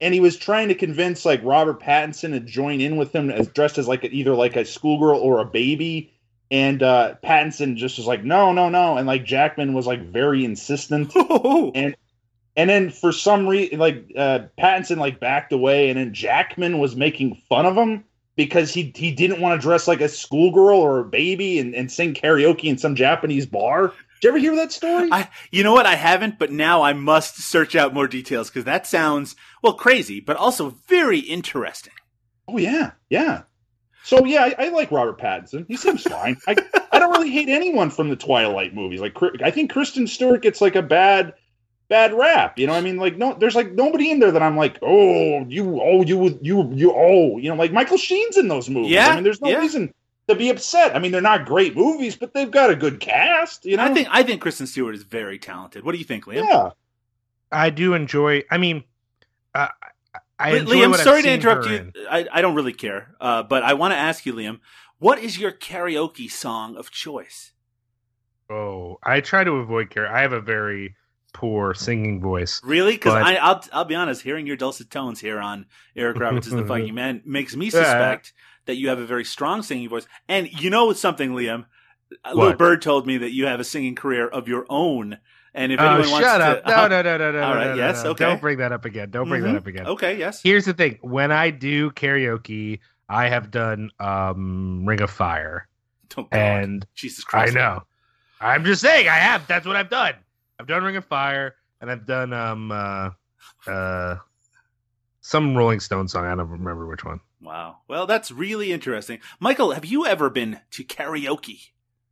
[0.00, 3.48] and he was trying to convince like Robert Pattinson to join in with him as
[3.48, 6.12] dressed as like a, either like a schoolgirl or a baby.
[6.50, 8.98] And uh Pattinson just was like, no, no, no.
[8.98, 11.12] And like Jackman was like very insistent.
[11.74, 11.96] And
[12.56, 16.94] and then for some reason like uh Pattinson like backed away and then Jackman was
[16.94, 18.04] making fun of him
[18.36, 21.90] because he he didn't want to dress like a schoolgirl or a baby and, and
[21.90, 23.88] sing karaoke in some Japanese bar.
[24.20, 25.08] Did you ever hear that story?
[25.12, 25.86] I, you know what?
[25.86, 30.20] I haven't, but now I must search out more details because that sounds well crazy,
[30.20, 31.92] but also very interesting.
[32.48, 33.42] Oh yeah, yeah.
[34.02, 35.66] So yeah, I, I like Robert Pattinson.
[35.68, 36.36] He seems fine.
[36.46, 36.56] I
[36.92, 39.00] I don't really hate anyone from the Twilight movies.
[39.00, 41.34] Like I think Kristen Stewart gets like a bad
[41.88, 42.58] bad rap.
[42.58, 44.78] You know, what I mean, like no, there's like nobody in there that I'm like,
[44.82, 48.90] oh, you, oh, you, you, you, oh, you know, like Michael Sheen's in those movies.
[48.90, 49.58] Yeah, I mean, there's no yeah.
[49.58, 49.92] reason
[50.28, 50.94] to be upset.
[50.96, 53.64] I mean, they're not great movies, but they've got a good cast.
[53.64, 55.84] You know, I think I think Kristen Stewart is very talented.
[55.84, 56.44] What do you think, Liam?
[56.44, 56.70] yeah.
[57.52, 58.42] I do enjoy.
[58.50, 58.84] I mean,
[59.54, 59.68] uh,
[60.38, 61.76] I Li- enjoy Liam, what I've sorry to interrupt you.
[61.76, 61.92] in.
[62.10, 64.60] I, I don't really care, uh, but I want to ask you, Liam,
[64.98, 67.52] what is your karaoke song of choice?
[68.50, 70.12] Oh, I try to avoid care.
[70.12, 70.96] I have a very
[71.34, 72.60] poor singing voice.
[72.64, 72.92] Really?
[72.92, 76.54] Because But- I'll I'll be honest, hearing your dulcet tones here on Eric Roberts is
[76.54, 77.70] the fucking man makes me Yeah.
[77.72, 78.32] suspect
[78.64, 80.06] that you have a very strong singing voice.
[80.26, 81.66] And you know something, Liam?
[82.24, 85.18] A little bird told me that you have a singing career of your own.
[85.52, 86.66] And if Oh, anyone wants shut to, up!
[86.66, 87.42] No, no, no, no, no.
[87.42, 88.10] All right, no, yes, no.
[88.10, 88.24] okay.
[88.24, 89.10] Don't bring that up again.
[89.10, 89.52] Don't bring Mhm.
[89.52, 89.86] that up again.
[89.86, 90.42] Okay, yes.
[90.42, 95.68] Here's the thing: when I do karaoke, I have done um, Ring of Fire,
[96.16, 97.52] Oh, and Jesus Christ.
[97.56, 97.82] I know.
[98.40, 99.46] I'm just saying, I have.
[99.46, 100.14] That's what I've done.
[100.58, 103.10] I've done Ring of Fire, and I've done um uh
[103.66, 104.16] uh
[105.20, 106.26] some Rolling Stone song.
[106.26, 107.20] I don't remember which one.
[107.40, 107.78] Wow.
[107.88, 109.20] Well, that's really interesting.
[109.40, 111.70] Michael, have you ever been to karaoke?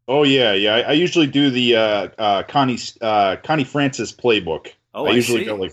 [0.08, 0.74] Oh yeah, yeah.
[0.76, 4.68] I, I usually do the uh, uh, Connie uh, Connie Francis playbook.
[4.94, 5.46] Oh, I I usually see.
[5.46, 5.72] go like,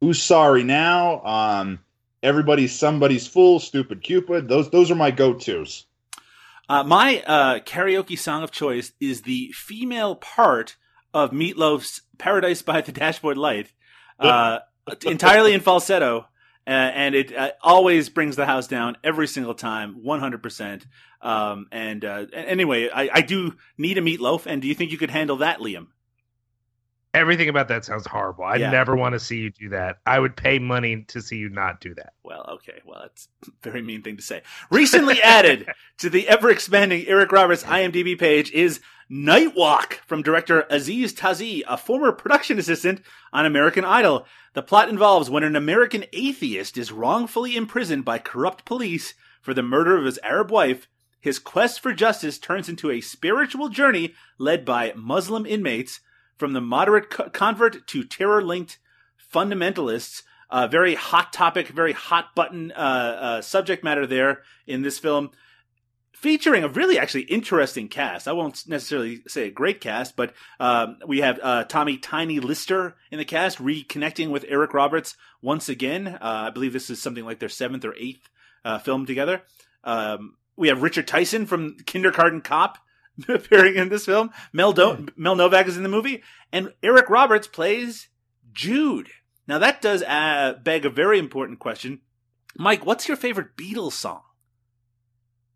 [0.00, 1.78] "Who's sorry now?" Um,
[2.22, 3.60] everybody's somebody's fool.
[3.60, 4.48] Stupid Cupid.
[4.48, 5.86] Those those are my go tos.
[6.68, 10.76] Uh, my uh, karaoke song of choice is the female part
[11.24, 13.72] of Meatloaf's "Paradise by the Dashboard Light,"
[14.18, 14.58] uh,
[15.04, 16.26] entirely in falsetto,
[16.66, 20.86] uh, and it uh, always brings the house down every single time, one hundred percent.
[21.20, 24.46] Um, and uh, anyway, I, I do need a meatloaf.
[24.46, 25.88] And do you think you could handle that, Liam?
[27.14, 28.44] Everything about that sounds horrible.
[28.44, 28.70] I Yeah.
[28.70, 29.96] never want to see you do that.
[30.06, 32.12] I would pay money to see you not do that.
[32.22, 32.80] Well, okay.
[32.84, 34.42] Well, that's a very mean thing to say.
[34.70, 35.66] Recently added
[35.98, 41.62] to the ever expanding Eric Roberts IMDb page is Night Walk from director Aziz Tazi,
[41.66, 43.00] a former production assistant
[43.32, 44.26] on American Idol.
[44.52, 49.62] The plot involves when an American atheist is wrongfully imprisoned by corrupt police for the
[49.62, 50.88] murder of his Arab wife.
[51.20, 56.00] His quest for justice turns into a spiritual journey led by Muslim inmates
[56.36, 58.78] from the moderate co- convert to terror linked
[59.32, 60.22] fundamentalists.
[60.50, 65.30] Uh, very hot topic, very hot button uh, uh, subject matter there in this film,
[66.20, 68.26] featuring a really actually interesting cast.
[68.26, 72.96] I won't necessarily say a great cast, but um, we have uh, Tommy Tiny Lister
[73.12, 76.08] in the cast, reconnecting with Eric Roberts once again.
[76.08, 78.28] Uh, I believe this is something like their seventh or eighth
[78.64, 79.42] uh, film together.
[79.84, 82.78] Um, we have Richard Tyson from Kindergarten Cop
[83.28, 84.30] appearing in this film.
[84.52, 88.08] Mel, Do- Mel Novak is in the movie, and Eric Roberts plays
[88.52, 89.10] Jude.
[89.46, 92.00] Now that does uh, beg a very important question.
[92.56, 94.22] Mike, what's your favorite Beatles song?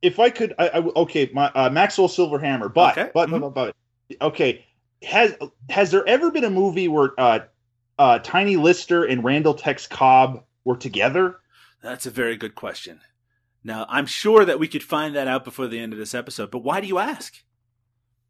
[0.02, 3.10] If I could, I, I okay, my uh, Maxwell Silverhammer, but, Okay.
[3.14, 3.40] but Mhm.
[3.40, 3.76] but but
[4.20, 4.64] okay.
[5.04, 5.34] Has
[5.70, 7.40] has there ever been a movie where uh,
[7.98, 11.36] uh, Tiny Lister and Randall Tex Cobb were together?
[11.82, 13.00] That's a very good question.
[13.64, 16.50] Now, I'm sure that we could find that out before the end of this episode,
[16.50, 17.34] but why do you ask?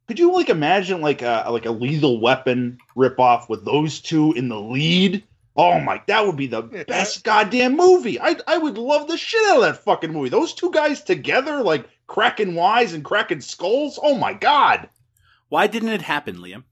[0.08, 4.48] Could you like imagine like a like a Lethal Weapon ripoff with those two in
[4.48, 5.24] the lead?
[5.54, 8.18] Oh my, that would be the best goddamn movie.
[8.18, 10.30] I I would love the shit out of that fucking movie.
[10.30, 13.98] Those two guys together, like cracking wise and cracking skulls.
[14.02, 14.88] Oh my god.
[15.50, 16.64] Why didn't it happen, Liam?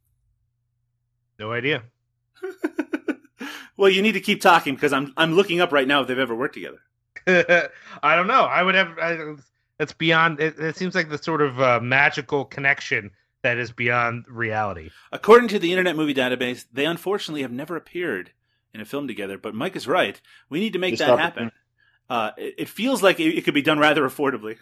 [1.39, 1.83] No idea.
[3.77, 6.19] well, you need to keep talking because I'm I'm looking up right now if they've
[6.19, 6.81] ever worked together.
[8.03, 8.45] I don't know.
[8.45, 8.99] I would have.
[8.99, 9.35] I,
[9.79, 10.41] it's beyond.
[10.41, 13.11] It, it seems like the sort of uh, magical connection
[13.43, 14.91] that is beyond reality.
[15.13, 18.33] According to the Internet Movie Database, they unfortunately have never appeared
[18.75, 19.39] in a film together.
[19.39, 20.21] But Mike is right.
[20.49, 21.53] We need to make Missed that happen.
[22.09, 24.57] Uh, it, it feels like it, it could be done rather affordably.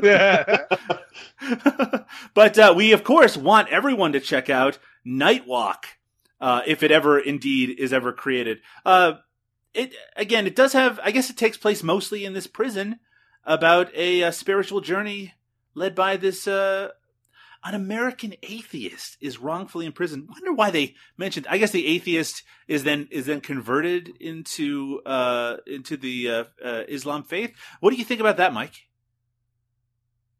[2.34, 5.86] but uh, we, of course, want everyone to check out Night Walk,
[6.40, 8.58] uh, if it ever indeed is ever created.
[8.84, 9.14] Uh,
[9.74, 10.98] it again, it does have.
[11.02, 13.00] I guess it takes place mostly in this prison
[13.44, 15.34] about a, uh spiritual journey
[15.74, 16.88] led by this uh,
[17.64, 20.28] an American atheist is wrongfully imprisoned.
[20.28, 21.46] Wonder why they mentioned.
[21.50, 26.82] I guess the atheist is then is then converted into uh, into the uh, uh,
[26.88, 27.54] Islam faith.
[27.80, 28.74] What do you think about that, Mike?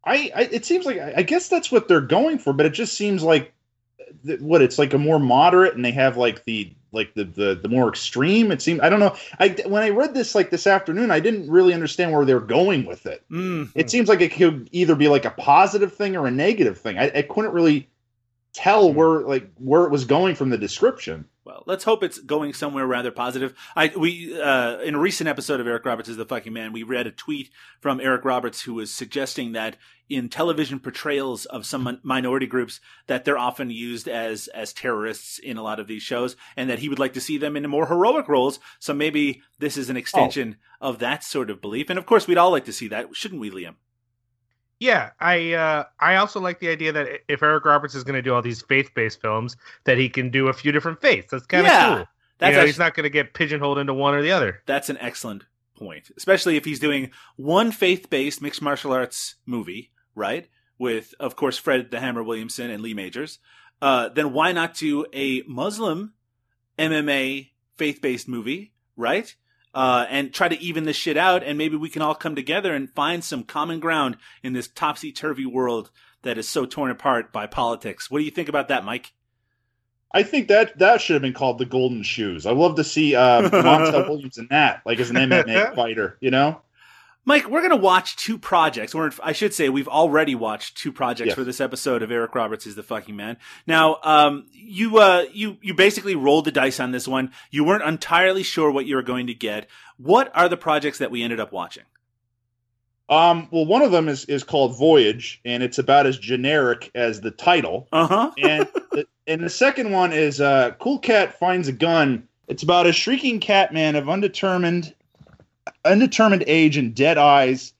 [0.05, 2.73] I, I it seems like I I guess that's what they're going for, but it
[2.73, 3.53] just seems like
[4.25, 7.55] th- what it's like a more moderate, and they have like the like the the,
[7.55, 8.51] the more extreme.
[8.51, 9.15] It seemed I don't know.
[9.39, 12.85] I when I read this like this afternoon, I didn't really understand where they're going
[12.85, 13.23] with it.
[13.31, 13.71] Mm.
[13.75, 16.97] It seems like it could either be like a positive thing or a negative thing.
[16.97, 17.89] I, I couldn't really
[18.53, 21.25] tell where like where it was going from the description.
[21.49, 23.55] Well, let's hope it's going somewhere rather positive.
[23.75, 26.83] I we uh, in a recent episode of Eric Roberts is the fucking man, we
[26.83, 29.75] read a tweet from Eric Roberts who was suggesting that
[30.07, 35.57] in television portrayals of some minority groups that they're often used as as terrorists in
[35.57, 37.87] a lot of these shows, and that he would like to see them in more
[37.87, 38.59] heroic roles.
[38.77, 41.89] So maybe this is an extension of that sort of belief.
[41.89, 43.73] And of course, we'd all like to see that, shouldn't we, Liam?
[44.79, 48.21] Yeah, I uh, I also like the idea that if Eric Roberts is going to
[48.21, 51.31] do all these faith based films, that he can do a few different faiths.
[51.31, 52.05] That's kind of Yeah, cool.
[52.37, 54.61] That's you know, actu- he's not going to get pigeonholed into one or the other.
[54.65, 55.43] That's an excellent
[55.77, 60.47] point, especially if he's doing one faith-based mixed martial arts movie, right?
[60.77, 63.39] With, of course, Fred the Hammer Williamson and Lee Majors.
[63.81, 66.13] Uh, then why not do a Muslim
[66.77, 69.35] MMA faith-based movie, right?
[69.71, 72.73] Uh, and try to even this shit out, and maybe we can all come together
[72.73, 75.91] and find some common ground in this topsy-turvy world
[76.23, 78.09] that is so torn apart by politics.
[78.09, 79.13] What do you think about that, Mike?
[80.11, 82.45] I think that that should have been called the Golden Shoes.
[82.45, 86.17] I love to see uh, Montel Williams in that, like as an MMA fighter.
[86.19, 86.61] You know,
[87.25, 90.91] Mike, we're going to watch two projects, or I should say, we've already watched two
[90.91, 91.35] projects Yes.
[91.35, 93.37] for this episode of Eric Roberts is the fucking man.
[93.67, 97.31] Now, um, you, uh, you, you basically rolled the dice on this one.
[97.51, 99.67] You weren't entirely sure what you were going to get.
[99.97, 101.83] What are the projects that we ended up watching?
[103.09, 107.21] Um, well, one of them is is called Voyage, and it's about as generic as
[107.21, 107.87] the title.
[107.91, 108.31] Uh huh.
[108.37, 112.27] and the, and the second one is uh, Cool Cat finds a gun.
[112.47, 114.93] It's about a shrieking cat man of undetermined
[115.85, 117.73] undetermined age and dead eyes,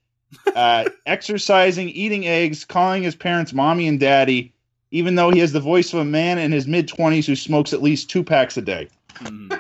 [0.55, 4.53] uh, exercising, eating eggs, calling his parents mommy and daddy,
[4.91, 7.73] even though he has the voice of a man in his mid twenties who smokes
[7.73, 8.89] at least two packs a day.
[9.15, 9.51] Hmm.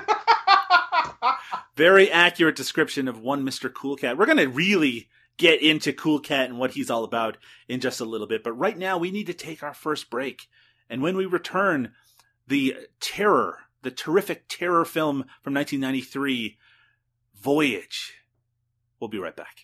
[1.75, 3.73] Very accurate description of one Mr.
[3.73, 4.17] Cool Cat.
[4.17, 7.37] We're going to really get into Cool Cat and what he's all about
[7.69, 8.43] in just a little bit.
[8.43, 10.49] But right now, we need to take our first break.
[10.89, 11.93] And when we return,
[12.47, 16.57] the terror, the terrific terror film from 1993,
[17.41, 18.18] Voyage.
[18.99, 19.63] We'll be right back.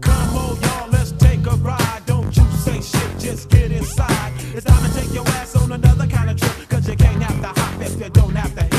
[0.00, 2.02] Come on, y'all, let's take a ride.
[2.06, 4.32] Don't you say shit, just get inside.
[4.54, 6.68] It's time to take your ass on another kind of trip.
[6.68, 8.75] Cause you can't have to hop if you don't have to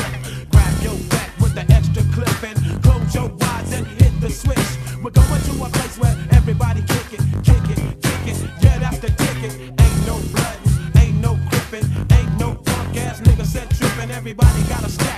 [4.28, 5.02] the switch.
[5.02, 9.08] We're going to a place where everybody kick it, kick it, kick it, get after
[9.08, 9.52] ticket.
[9.80, 10.58] Ain't no blood,
[10.96, 14.10] ain't no gripping, ain't no punk ass nigga set tripping.
[14.10, 15.17] Everybody got a stack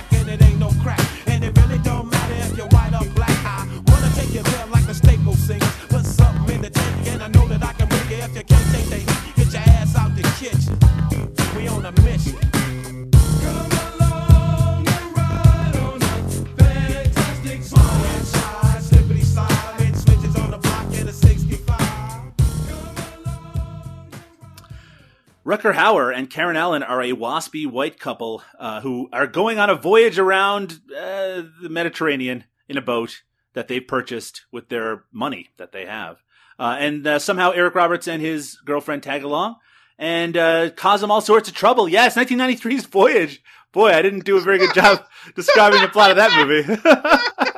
[25.51, 29.69] Rutger Hauer and Karen Allen are a waspy white couple uh, who are going on
[29.69, 35.49] a voyage around uh, the Mediterranean in a boat that they've purchased with their money
[35.57, 36.23] that they have.
[36.57, 39.57] Uh, and uh, somehow Eric Roberts and his girlfriend tag along
[39.99, 41.89] and uh, cause them all sorts of trouble.
[41.89, 43.43] Yes, 1993's Voyage.
[43.73, 46.81] Boy, I didn't do a very good job describing the plot of that movie.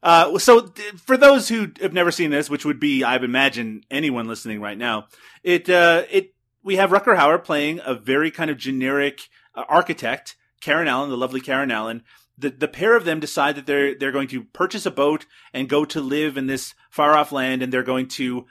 [0.00, 3.82] Uh, so, th- for those who have never seen this, which would be, I imagine,
[3.90, 5.08] anyone listening right now,
[5.42, 6.34] it uh, it
[6.68, 11.16] we have Rutger Hauer playing a very kind of generic uh, architect, Karen Allen, the
[11.16, 12.02] lovely Karen Allen.
[12.36, 15.66] The the pair of them decide that they're they're going to purchase a boat and
[15.66, 18.44] go to live in this far off land, and they're going to,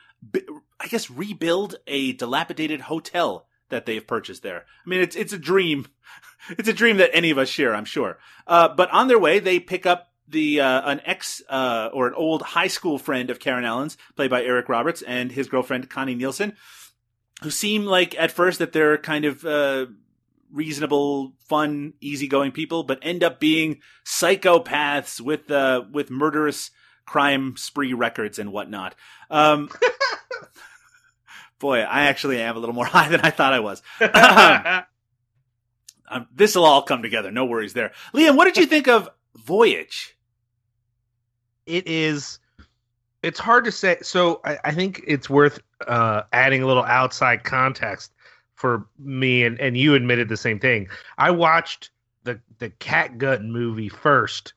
[0.79, 4.65] I guess, rebuild a dilapidated hotel that they've purchased there.
[4.83, 5.85] I mean, it's it's a dream.
[6.51, 8.19] It's a dream that any of us share, I'm sure.
[8.45, 12.13] Uh, but on their way, they pick up the uh, an ex uh, or an
[12.13, 16.15] old high school friend of Karen Allen's, played by Eric Roberts, and his girlfriend Connie
[16.15, 16.55] Nielsen,
[17.41, 19.87] who seem like at first that they're kind of uh,
[20.51, 26.71] reasonable, fun, easygoing people, but end up being psychopaths with uh, with murderous
[27.05, 28.95] crime spree records and whatnot.
[29.29, 29.69] Um,
[31.59, 33.81] boy, I actually am a little more high than I thought I was.
[36.09, 37.31] um, this will all come together.
[37.31, 37.91] No worries there.
[38.13, 40.17] Liam, what did you think of Voyage?
[41.67, 42.39] it is
[43.21, 47.43] it's hard to say so i, I think it's worth uh, adding a little outside
[47.43, 48.13] context
[48.55, 50.87] for me and, and you admitted the same thing
[51.19, 51.91] i watched
[52.23, 54.53] the the cat gut movie first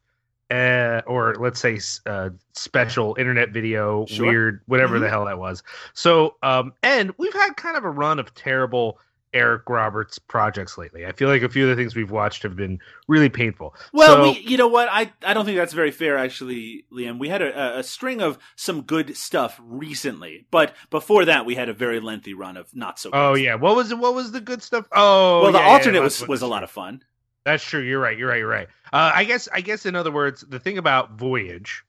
[0.50, 4.26] uh, or let's say uh, special internet video Sure.
[4.26, 5.00] weird whatever Mhm.
[5.02, 8.98] the hell that was so um and we've had kind of a run of terrible
[9.32, 12.56] eric roberts projects lately i feel like a few of the things we've watched have
[12.56, 14.88] been really painful Well, So- we, you know what?
[14.90, 17.18] I, I don't think that's very fair, actually, Liam.
[17.18, 21.68] We had a, a- string of some good stuff recently, but before that, we had
[21.68, 23.10] a very lengthy run of not so.
[23.10, 23.44] good Oh stuff.
[23.44, 23.94] yeah, what was?
[23.94, 24.86] What was the good stuff?
[24.92, 27.02] Oh, Well, the yeah, yeah, alternate that's was was a lot of fun.
[27.44, 27.80] That's true.
[27.80, 28.16] You're right.
[28.18, 28.38] You're right.
[28.38, 28.68] You're right.
[28.92, 29.48] Uh, I guess.
[29.52, 29.86] I guess.
[29.86, 31.82] In other words, the thing about Voyage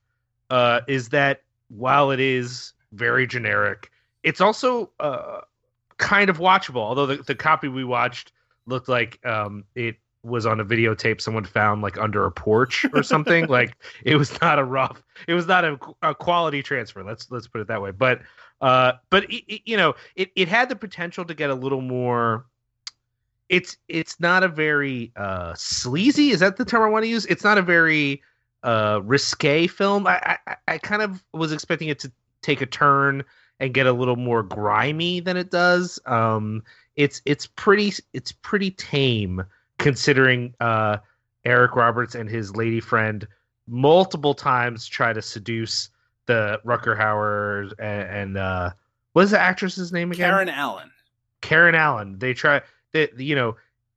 [0.49, 3.91] uh, is that while it is very generic,
[4.23, 5.41] it's also uh,
[6.02, 6.82] kind of watchable.
[6.82, 8.34] Although the, the copy we watched
[8.66, 13.02] looked like um, it was on a videotape someone found like under a porch or
[13.14, 13.48] something.
[13.48, 15.02] like it was not a rough.
[15.28, 17.04] It was not a, a quality transfer.
[17.04, 17.92] Let's let's put it that way.
[17.92, 18.21] But
[18.60, 21.82] uh, but it, it- you know, it it had the potential to get a little
[21.82, 22.46] more
[23.50, 27.25] it's it's not a very uh sleazy is that the term i want to use
[27.25, 28.21] it's not a very
[28.63, 32.12] uh risque film i i, I kind of was expecting it to
[32.42, 33.25] take a turn
[33.62, 36.62] and get a little more grimy than it does um
[36.98, 39.42] it's it's pretty it's pretty tame
[39.78, 40.98] considering uh
[41.46, 43.26] eric roberts and his lady friend
[43.68, 45.90] multiple times try to seduce
[46.26, 48.72] the Rutger Hauer and, and uh
[49.14, 50.92] what is the actress's name again Karen Allen.
[51.42, 52.18] Karen Allen.
[52.20, 52.62] They try
[52.94, 53.56] that you know,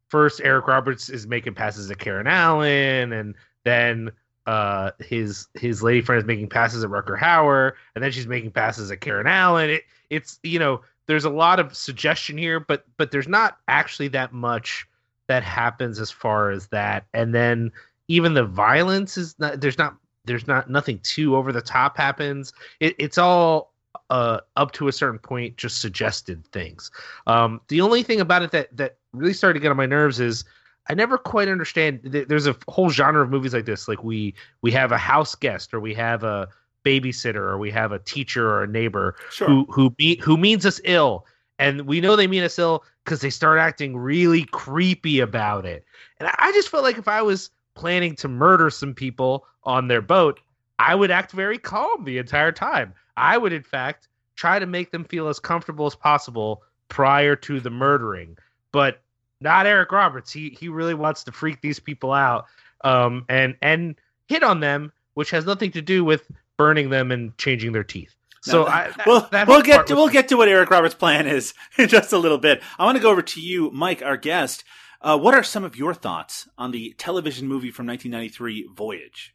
[0.09, 3.35] first Eric Roberts is making passes at Karen Allen, and
[3.65, 4.11] then
[4.47, 8.51] uh his his lady friend is making passes at Rutger Hauer, and then she's making
[8.51, 9.71] passes at Karen Allen.
[9.71, 14.09] It it's you know there's a lot of suggestion here, but but there's not actually
[14.09, 14.87] that much
[15.27, 17.07] that happens as far as that.
[17.15, 17.73] And then
[18.09, 22.53] even the violence is not there's not there's not nothing too over the top happens.
[22.81, 23.73] It, it's all
[24.11, 26.91] uh, up to a certain point just suggested things.
[27.27, 30.21] Um, the only thing about it that that really started to get on my nerves
[30.21, 30.45] is
[30.89, 32.01] I never quite understand.
[32.03, 33.89] There's a whole genre of movies like this.
[33.89, 36.49] Like we we have a house guest, or we have a
[36.85, 39.49] babysitter, or we have a teacher or a neighbor Sure.
[39.49, 41.27] who who be, who means us ill,
[41.59, 45.85] and we know they mean us ill because they start acting really creepy about it.
[46.19, 49.89] And I- I just felt like if I was planning to murder some people on
[49.89, 50.41] their boat,
[50.79, 52.95] I would act very calm the entire time.
[53.17, 57.61] I would, in fact, try to make them feel as comfortable as possible prior to
[57.61, 58.37] the murdering.
[58.73, 59.01] But
[59.41, 60.33] not Eric Roberts.
[60.33, 62.47] He he really wants to freak these people out
[62.83, 63.97] um, and and
[64.29, 68.15] hit on them, which has nothing to do with burning them and changing their teeth.
[68.43, 70.95] So No, I that- well, that we'll get to, we'll get to what Eric Roberts'
[70.95, 72.63] plan is in just a little bit.
[72.79, 74.65] I want to go over to you, Mike, our guest.
[75.01, 79.35] Uh, what are some of your thoughts on the television movie from 1993, Voyage?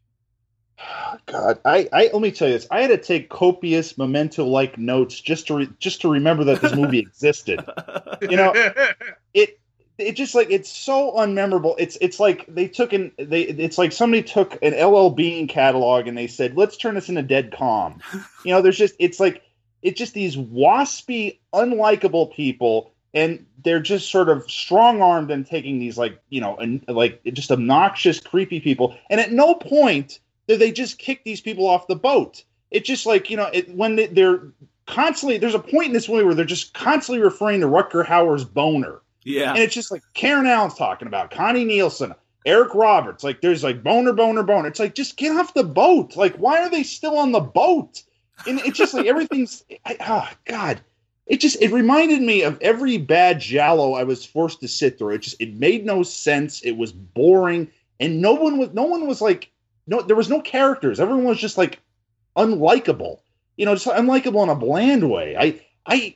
[1.25, 2.67] God, I, I let me tell you this.
[2.71, 6.75] I had to take copious memento-like notes just to re, just to remember that this
[6.75, 7.63] movie existed.
[8.21, 8.53] You know,
[9.33, 9.58] it
[9.99, 11.75] it just like it's so unmemorable.
[11.77, 16.07] It's it's like they took an they it's like somebody took an LL Bean catalog
[16.07, 18.01] and they said, let's turn this into Dead Calm.
[18.45, 19.43] You know, there's just it's like
[19.81, 25.77] it's just these waspy, unlikable people, and they're just sort of strong armed and taking
[25.79, 30.57] these like you know and like just obnoxious, creepy people, and at no point do
[30.57, 32.43] they just kick these people off the boat.
[32.71, 34.41] It's just like you know it, when they, they're
[34.85, 38.45] constantly there's a point in this movie where they're just constantly referring to Rutger Hauer's
[38.45, 39.01] boner.
[39.23, 39.51] Yeah.
[39.51, 42.13] And it's just like Karen Allen's talking about Connie Nielsen,
[42.45, 43.23] Eric Roberts.
[43.23, 44.67] Like there's like boner, boner, boner.
[44.67, 46.15] It's like just get off the boat.
[46.15, 48.03] Like why are they still on the boat?
[48.47, 49.63] And it's just like everything's.
[49.85, 50.81] I, oh God,
[51.27, 55.15] it just it reminded me of every bad giallo I was forced to sit through.
[55.15, 56.61] It just it made no sense.
[56.61, 59.51] It was boring, and no one was no one was like
[59.85, 60.01] no.
[60.01, 60.99] There was no characters.
[60.99, 61.79] Everyone was just like
[62.35, 63.19] unlikable.
[63.57, 65.35] You know, just unlikable in a bland way.
[65.37, 66.15] I I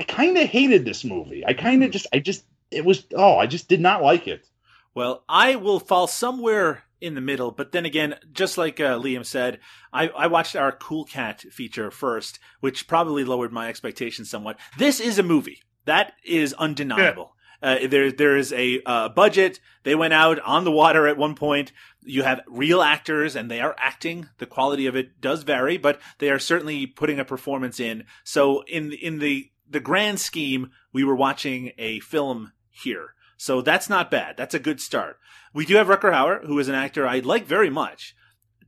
[0.00, 1.44] I kind of hated this movie.
[1.46, 4.46] I kind of just, I just, it was, oh, I just did not like it.
[4.94, 9.26] Well, I will fall somewhere in the middle, but then again, just like uh, Liam
[9.26, 9.60] said,
[9.92, 14.58] I, I watched our Cool Cat feature first, which probably lowered my expectations somewhat.
[14.78, 17.36] This is a movie that is undeniable.
[17.62, 19.60] Uh, there, there is a uh, budget.
[19.82, 21.72] They went out on the water at one point.
[22.02, 24.30] You have real actors, and they are acting.
[24.38, 28.04] The quality of it does vary, but they are certainly putting a performance in.
[28.24, 33.14] So, in in the the grand scheme, we were watching a film here.
[33.36, 34.36] So that's not bad.
[34.36, 35.18] That's a good start.
[35.54, 38.14] We do have Rutger Hauer, who is an actor I like very much.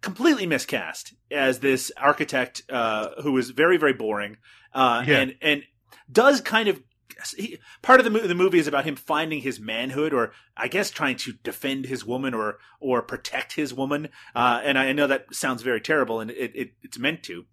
[0.00, 4.38] Completely miscast as this architect uh, who is very, very boring,
[4.74, 5.18] uh, Yeah.
[5.20, 5.62] and and
[6.10, 6.82] does kind of
[7.36, 10.66] he, part of the, mo- the movie is about him finding his manhood, or I
[10.66, 14.08] guess trying to defend his woman or or protect his woman.
[14.34, 17.44] Uh, and I know that sounds very terrible, and it, it it's meant to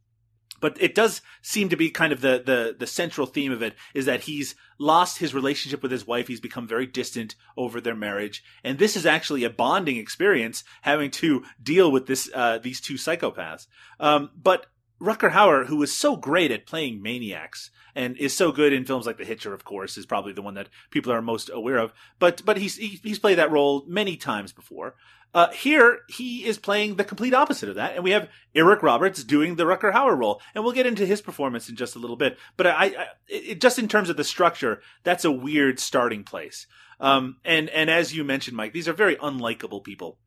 [0.60, 3.76] but it does seem to be kind of the, the the central theme of it
[3.94, 6.28] is that he's lost his relationship with his wife.
[6.28, 8.44] He's become very distant over their marriage.
[8.64, 12.96] And this is actually a bonding experience having to deal with this uh, these two
[12.96, 13.68] psychopaths.
[14.00, 14.68] Um, but
[15.02, 19.06] Rutger Hauer, who is so great at playing maniacs and is so good in films
[19.06, 21.94] like The Hitcher, of course, is probably the one that people are most aware of.
[22.20, 24.96] But but he's he's played that role many times before.
[25.34, 29.24] Uh, here he is playing the complete opposite of that, and we have Eric Roberts
[29.24, 32.16] doing the Rutger Hauer role, and we'll get into his performance in just a little
[32.16, 32.38] bit.
[32.58, 36.66] But I, I it, just in terms of the structure, that's a weird starting place.
[37.00, 40.18] Um, and and as you mentioned, Mike, these are very unlikable people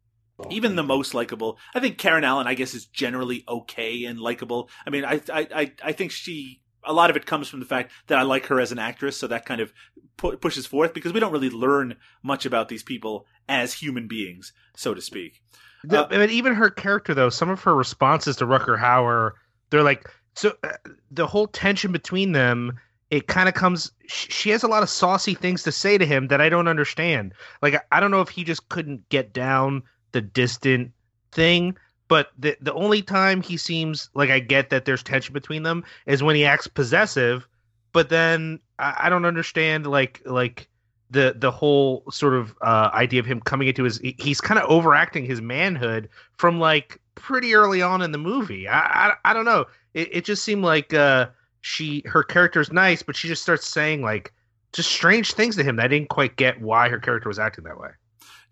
[0.50, 1.58] even the most likable.
[1.74, 4.68] I think Karen Allen, I guess, is generally okay and likable.
[4.86, 6.60] I mean, I, I, I, I think she.
[6.84, 9.16] A lot of it comes from the fact that I like her as an actress,
[9.16, 9.72] so that kind of
[10.16, 14.52] pu- pushes forth because we don't really learn much about these people as human beings,
[14.74, 15.40] so to speak.
[15.84, 19.30] The- Uh, but even her character, though, some of her responses to Rutger Hauer,
[19.70, 20.54] they're like so.
[20.64, 20.72] Uh,
[21.12, 22.72] the whole tension between them,
[23.10, 23.92] it kind of comes.
[24.08, 27.32] She has a lot of saucy things to say to him that I don't understand.
[27.62, 30.92] Like I- I don't know if he just couldn't get down the distant
[31.32, 31.76] thing,
[32.08, 35.84] but the the only time he seems like I get that there's tension between them
[36.06, 37.46] is when he acts possessive.
[37.92, 40.68] But then I, I don't understand like like
[41.10, 44.58] the the whole sort of uh, idea of him coming into his he- he's kind
[44.58, 46.08] of overacting his manhood
[46.38, 48.66] from like pretty early on in the movie.
[48.68, 49.66] I I, I don't know.
[49.94, 51.28] It, it just seemed like uh,
[51.60, 54.32] she her character's nice, but she just starts saying like
[54.72, 55.76] just strange things to him.
[55.76, 57.90] that I didn't quite get why her character was acting that way.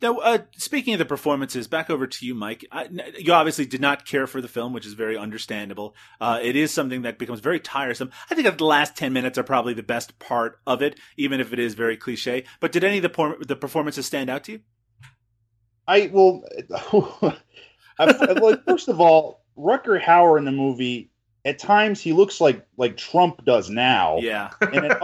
[0.02, 2.64] Now, uh, speaking of the performances, back over to you, Mike.
[2.72, 2.88] I,
[3.18, 5.94] you obviously did not care for the film, which is very understandable.
[6.20, 8.10] Uh, it is something that becomes very tiresome.
[8.30, 11.38] I think that the last ten minutes are probably the best part of it, even
[11.40, 12.44] if it is very cliche.
[12.60, 14.60] But did any of the por- the performances stand out to you?
[15.86, 16.42] I well,
[17.98, 21.10] I, like, first of all, Rutger Hauer in the movie,
[21.44, 24.50] at times he looks like like Trump does now, Yeah.
[24.62, 25.02] and at,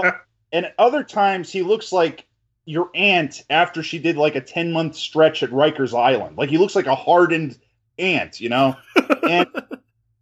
[0.53, 2.25] and at other times he looks like
[2.67, 6.37] your aunt after she did like a ten month stretch at Rikers Island.
[6.37, 7.59] Like he looks like a hardened
[7.99, 8.77] aunt, you know.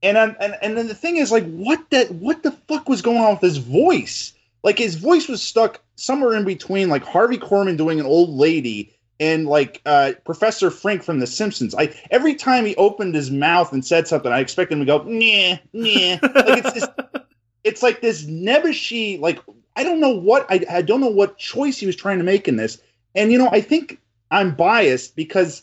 [0.04, 3.00] And and and and then the thing is, like, what that what the fuck was
[3.00, 4.34] going on with his voice?
[4.62, 8.94] Like his voice was stuck somewhere in between, like Harvey Korman doing an old lady
[9.18, 11.74] and like uh, Professor Frink from The Simpsons.
[11.74, 14.98] I every time he opened his mouth and said something, I expected him to go
[15.04, 16.18] nah nah.
[16.22, 16.90] Like it's just,
[17.64, 19.20] it's like this nebbishy.
[19.20, 19.40] Like
[19.76, 22.46] I don't know what I I don't know what choice he was trying to make
[22.46, 22.78] in this.
[23.14, 24.00] And you know, I think
[24.30, 25.62] I'm biased because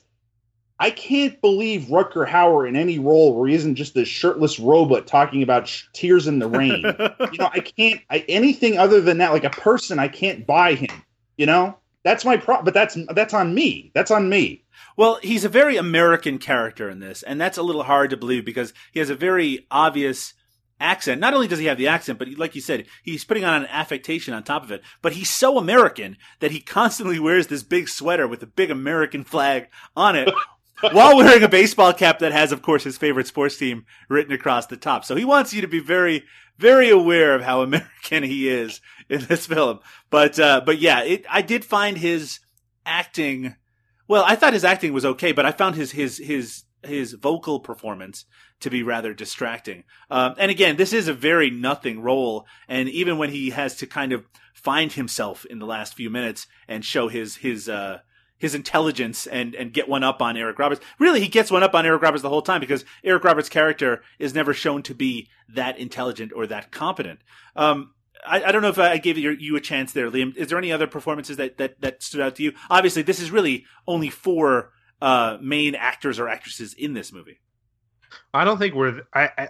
[0.80, 5.06] I can't believe Rutger Hauer in any role where he isn't just a shirtless robot
[5.06, 6.84] talking about sh- tears in the rain.
[7.32, 9.32] you know, I can't I, anything other than that.
[9.32, 10.90] Like a person, I can't buy him.
[11.38, 12.64] You know, that's my pro.
[12.64, 13.92] But that's that's on me.
[13.94, 14.64] That's on me.
[14.98, 18.44] Well, he's a very American character in this, and that's a little hard to believe
[18.44, 20.34] because he has a very obvious
[20.82, 21.22] accent.
[21.22, 23.62] Not only does he have the accent, but he, like you said, he's putting on
[23.62, 24.82] an affectation on top of it.
[25.02, 29.24] But he's so American that he constantly wears this big sweater with a big American
[29.24, 30.34] flag on it.
[30.92, 34.66] While wearing a baseball cap that has, of course, his favorite sports team written across
[34.66, 35.06] the top.
[35.06, 36.24] So he wants you to be very,
[36.58, 39.80] very aware of how American he is in this film.
[40.10, 42.40] But, uh, but yeah, it, I did find his
[42.84, 43.56] acting,
[44.08, 47.60] well, I thought his acting was okay, but I found his, his, his, his vocal
[47.60, 48.26] performance
[48.62, 49.84] to be rather distracting.
[50.10, 52.46] Um, and again, this is a very nothing role.
[52.68, 56.48] And even when he has to kind of find himself in the last few minutes
[56.68, 58.00] and show his, his, uh,
[58.38, 60.82] his intelligence and, and get one up on Eric Roberts.
[61.00, 64.02] Really, he gets one up on Eric Roberts the whole time because Eric Roberts' character
[64.18, 67.20] is never shown to be that intelligent or that competent.
[67.56, 67.94] Um,
[68.26, 70.36] I, I don't know if I gave you, you a chance there, Liam.
[70.36, 72.54] Is there any other performances that, that, that stood out to you?
[72.70, 77.40] Obviously, this is really only four uh, main actors or actresses in this movie.
[78.34, 79.50] I don't think we're I, I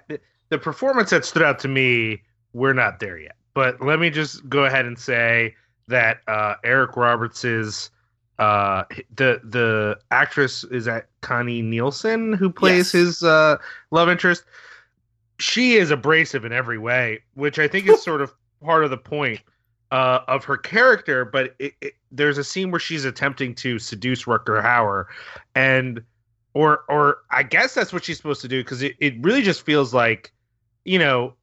[0.50, 2.22] the performance that stood out to me.
[2.54, 5.56] We're not there yet, but let me just go ahead and say
[5.88, 7.90] that uh, Eric Roberts's
[8.40, 8.84] uh,
[9.16, 12.92] the the actress is that Connie Nielsen who plays Yes.
[12.92, 13.58] his uh,
[13.92, 14.44] love interest.
[15.40, 18.34] She is abrasive in every way, which I think is sort of
[18.64, 19.40] part of the point
[19.92, 21.26] uh, of her character.
[21.26, 25.06] But it, it, there's a scene where she's attempting to seduce Rutger Hauer,
[25.56, 26.02] and
[26.54, 29.66] or or I guess that's what she's supposed to do because it, it really just
[29.66, 30.32] feels like,
[30.86, 31.34] you know,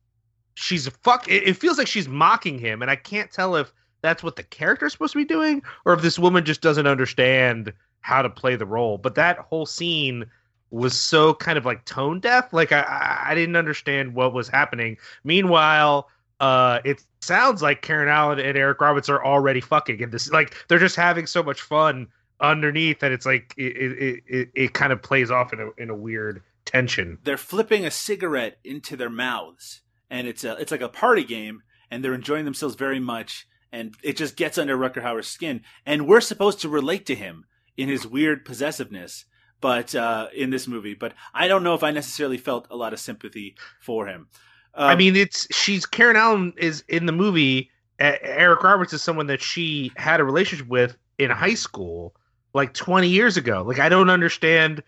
[0.54, 1.28] she's fuck.
[1.28, 4.42] It, it feels like she's mocking him, and I can't tell if that's what the
[4.44, 8.54] character's supposed to be doing or if this woman just doesn't understand how to play
[8.56, 8.98] the role.
[8.98, 10.26] But that whole scene
[10.70, 12.52] was so kind of like tone deaf.
[12.52, 14.96] Like I I- I didn't understand what was happening.
[15.24, 16.08] Meanwhile.
[16.40, 20.30] Uh, it sounds like Karen Allen and Eric Roberts are already fucking in this.
[20.30, 22.06] Like they're just having so much fun
[22.40, 25.90] underneath that it's like it it, it, it kind of plays off in a in
[25.90, 27.18] a weird tension.
[27.24, 31.62] They're flipping a cigarette into their mouths, and it's a it's like a party game,
[31.90, 36.06] and they're enjoying themselves very much, and it just gets under Rutger Hauer's skin, and
[36.06, 37.44] we're supposed to relate to him
[37.76, 39.24] in his weird possessiveness.
[39.60, 42.92] But uh, in this movie, but I don't know if I necessarily felt a lot
[42.92, 44.28] of sympathy for him.
[44.72, 47.70] Um, I mean, it's she's Karen Allen is in the movie.
[47.98, 52.14] Eric Roberts is someone that she had a relationship with in high school,
[52.58, 53.62] like 20 years ago.
[53.66, 54.82] Like I don't understand.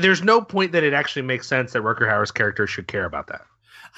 [0.00, 3.26] There's no point that it actually makes sense that Rutger Hauer's character should care about
[3.26, 3.42] that.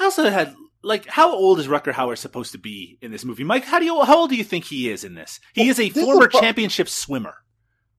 [0.01, 3.45] I also had like, how old is Rutger Hauer supposed to be in this movie?
[3.45, 5.39] Mike, how do you how old do you think he is in this?
[5.55, 7.35] He Well, is a this is former pro- championship swimmer.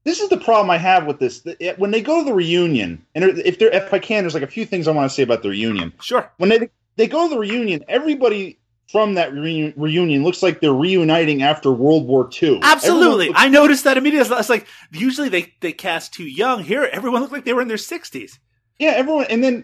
[0.04, 1.46] This is the problem I have with this.
[1.78, 4.48] When they go to the reunion, and if there, if I can, there's like a
[4.48, 5.94] few things I want to say about the reunion.
[6.02, 6.32] Sure.
[6.38, 8.59] When they they go to the reunion, everybody
[8.92, 12.60] from that reu- reunion looks like they're reuniting after World War II.
[12.64, 13.26] Absolutely.
[13.26, 14.36] Everyone I noticed that immediately.
[14.36, 16.64] It's like usually they, they cast too young.
[16.64, 18.40] Here, everyone looked like they were in their 60s.
[18.80, 19.64] Yeah, everyone, and then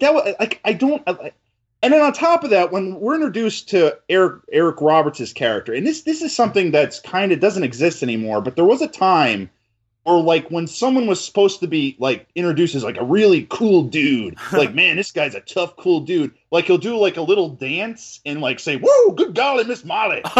[0.00, 1.02] that was like I don't.
[1.06, 1.32] I,
[1.82, 5.86] and then on top of that, when we're introduced to Eric Eric Roberts' character, and
[5.86, 9.50] this this is something that's kind of doesn't exist anymore, but there was a time
[10.06, 13.82] where like when someone was supposed to be like introduced as like a really cool
[13.82, 16.32] dude, like man, this guy's a tough, cool dude.
[16.52, 20.22] Like he'll do like a little dance and like say, "Whoa, good golly, Miss Molly."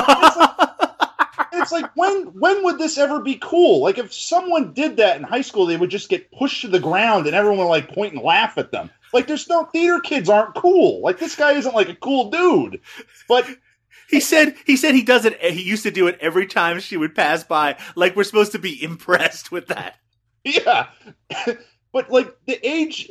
[1.52, 3.80] And it's like when when would this ever be cool?
[3.80, 6.80] Like if someone did that in high school, they would just get pushed to the
[6.80, 8.90] ground and everyone would like point and laugh at them.
[9.14, 11.00] Like there's no theater kids aren't cool.
[11.00, 12.80] Like this guy isn't like a cool dude.
[13.26, 13.46] But
[14.08, 15.40] He said he said he does it.
[15.40, 17.76] He used to do it every time she would pass by.
[17.94, 19.96] Like we're supposed to be impressed with that.
[20.44, 20.86] Yeah,
[21.92, 23.10] but like the age,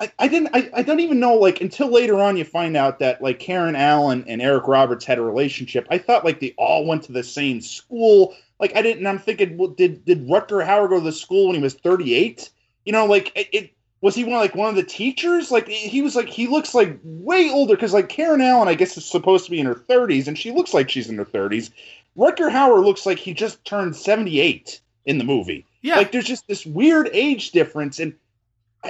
[0.00, 0.50] I, I, didn't.
[0.54, 1.34] I, I don't even know.
[1.34, 5.18] Like until later on, you find out that like Karen Allen and Eric Roberts had
[5.18, 5.86] a relationship.
[5.90, 8.34] I thought like they all went to the same school.
[8.60, 9.06] Like I didn't.
[9.06, 12.50] I'm thinking, well, did did Rutger Hauer go to the school when he was 38?
[12.84, 13.48] You know, like it.
[13.52, 13.70] it
[14.00, 15.50] was he one like one of the teachers?
[15.50, 18.96] Like he was like he looks like way older because like Karen Allen, I guess
[18.96, 21.70] is supposed to be in her 30s, and she looks like she's in her 30s.
[22.16, 25.64] Rutger Hauer looks like he just turned 78 in the movie.
[25.82, 25.96] Yeah.
[25.96, 28.14] Like there's just this weird age difference, and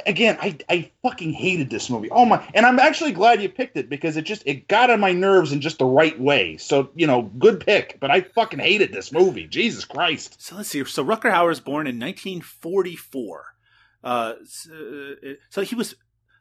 [0.06, 2.10] again, I I fucking hated this movie.
[2.10, 2.46] Oh my!
[2.54, 5.52] And I'm actually glad you picked it because it just it got on my nerves
[5.52, 6.56] in just the right way.
[6.58, 7.98] So you know, good pick.
[8.00, 9.46] But I fucking hated this movie.
[9.46, 10.40] Jesus Christ!
[10.40, 10.84] So let's see.
[10.84, 13.54] So Rutger Hauer was born in 1944.
[14.02, 15.94] Uh, so, uh, so he was.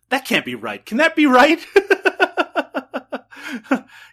[0.09, 0.85] That can't be right.
[0.85, 1.59] Can that be right?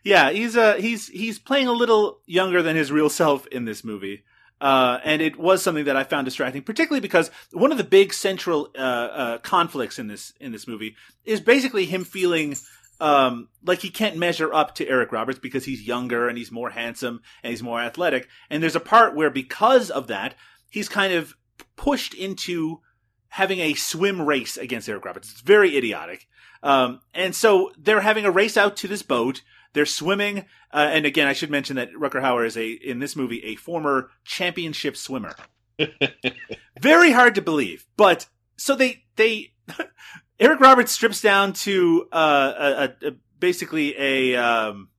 [0.03, 3.85] yeah, he's uh he's he's playing a little younger than his real self in this
[3.85, 4.25] movie.
[4.61, 8.15] Uh, and it was something that I found distracting, particularly because one of the big
[8.15, 12.57] central uh, uh, conflicts in this in this movie is basically him feeling
[13.01, 16.71] um, like he can't measure up to Eric Roberts because he's younger and he's more
[16.71, 18.29] handsome and he's more athletic.
[18.49, 20.35] And there's a part where because of that,
[20.71, 21.35] he's kind of
[21.77, 22.81] pushed into
[23.35, 25.33] having a swim race against Eric Roberts.
[25.33, 26.29] It's very idiotic.
[26.63, 29.43] Um, and so they're having a race out to this boat.
[29.73, 33.17] They're swimming, uh, and again, I should mention that Rutger Hauer is a in this
[33.17, 35.35] movie a former championship swimmer.
[36.81, 38.27] Very hard to believe, but
[38.57, 39.53] so they they
[40.39, 44.91] Eric Roberts strips down to uh, a, a, a basically a um,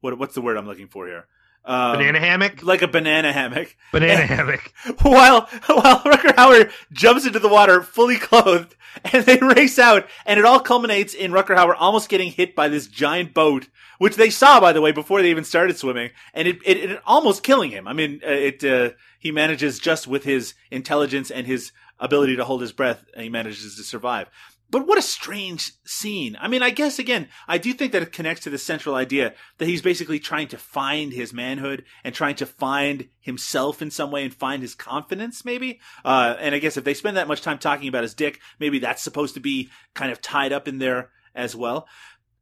[0.00, 1.26] what what's the word I'm looking for here?
[1.64, 2.62] Um, Banana hammock.
[2.62, 3.76] like a banana hammock.
[3.92, 4.72] Banana hammock.
[5.02, 8.74] while while Rutger Hauer jumps into the water fully clothed,
[9.12, 12.68] and they race out, and it all culminates in Rutger Hauer almost getting hit by
[12.68, 16.48] this giant boat, which they saw by the way before they even started swimming, and
[16.48, 17.86] it it, it almost killing him.
[17.86, 22.44] I mean, uh, it uh, he manages just with his intelligence and his ability to
[22.44, 24.28] hold his breath, and he manages to survive.
[24.70, 26.36] But what a strange scene.
[26.40, 29.34] I mean, I guess again, I do think that it connects to the central idea
[29.58, 34.12] that he's basically trying to find his manhood and trying to find himself in some
[34.12, 35.80] way and find his confidence, maybe.
[36.04, 38.78] Uh, and I guess if they spend that much time talking about his dick, maybe
[38.78, 41.88] that's supposed to be kind of tied up in there as well.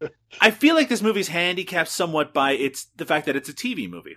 [0.41, 3.89] I feel like this movie's handicapped somewhat by its the fact that it's a TV
[3.89, 4.17] movie.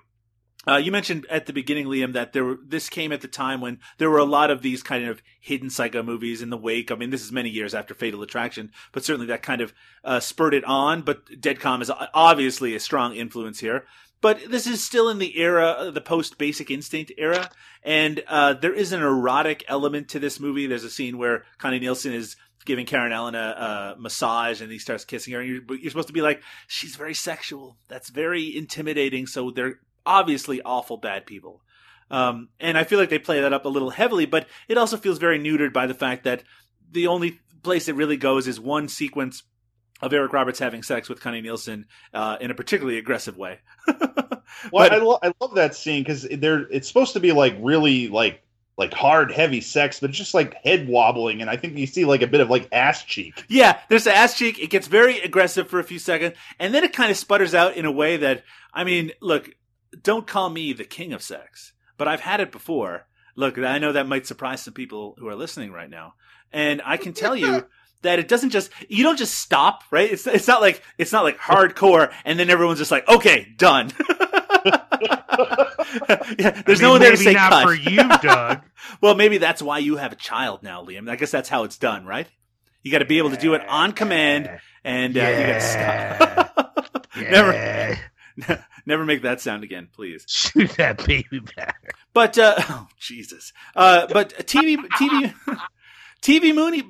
[0.67, 3.61] Uh, you mentioned at the beginning, Liam, that there were, this came at the time
[3.61, 6.91] when there were a lot of these kind of hidden psycho movies in the wake.
[6.91, 10.19] I mean, this is many years after Fatal Attraction, but certainly that kind of uh,
[10.19, 11.01] spurred it on.
[11.01, 13.85] But Dead Calm is obviously a strong influence here.
[14.21, 17.49] But this is still in the era, the post Basic Instinct era,
[17.81, 20.67] and uh, there is an erotic element to this movie.
[20.67, 22.35] There's a scene where Connie Nielsen is
[22.65, 25.41] giving Karen Allen a, a massage, and he starts kissing her.
[25.41, 27.77] And you're, you're supposed to be like, she's very sexual.
[27.87, 29.25] That's very intimidating.
[29.25, 31.61] So they're obviously awful bad people.
[32.09, 34.97] Um, and I feel like they play that up a little heavily, but it also
[34.97, 36.43] feels very neutered by the fact that
[36.91, 39.43] the only place it really goes is one sequence
[40.01, 43.59] of Eric Roberts having sex with Connie Nielsen uh, in a particularly aggressive way.
[44.71, 47.55] Well, But- I, lo- I love that scene because they're it's supposed to be like
[47.61, 48.43] really like
[48.77, 52.03] like hard, heavy sex, but it's just like head wobbling, and I think you see
[52.05, 53.45] like a bit of like ass cheek.
[53.47, 54.59] Yeah, there's the ass cheek.
[54.59, 57.75] It gets very aggressive for a few seconds, and then it kind of sputters out
[57.77, 58.43] in a way that,
[58.73, 59.49] I mean, look,
[60.01, 63.07] don't call me the king of sex, but I've had it before.
[63.35, 66.15] Look, I know that might surprise some people who are listening right now,
[66.51, 67.65] and I can tell you
[68.01, 70.11] that it doesn't just you don't just stop, right?
[70.11, 73.91] It's it's not like it's not like hardcore, and then everyone's just like, okay, done.
[76.39, 77.63] yeah, there's I no one there to say not cut.
[77.63, 78.61] for you, Doug.
[78.99, 81.09] Well, maybe that's why you have a child now, Liam.
[81.09, 82.27] I guess that's how it's done, right?
[82.83, 84.49] You got to be able to do it on command,
[84.83, 87.07] and uh, you got to stop.
[87.15, 87.97] Yeah.
[88.37, 90.25] never make that sound again, please.
[90.27, 91.95] Shoot that baby back.
[92.13, 93.53] But uh, oh Jesus!
[93.75, 95.33] Uh, but TV, TV,
[96.21, 96.83] TV movie,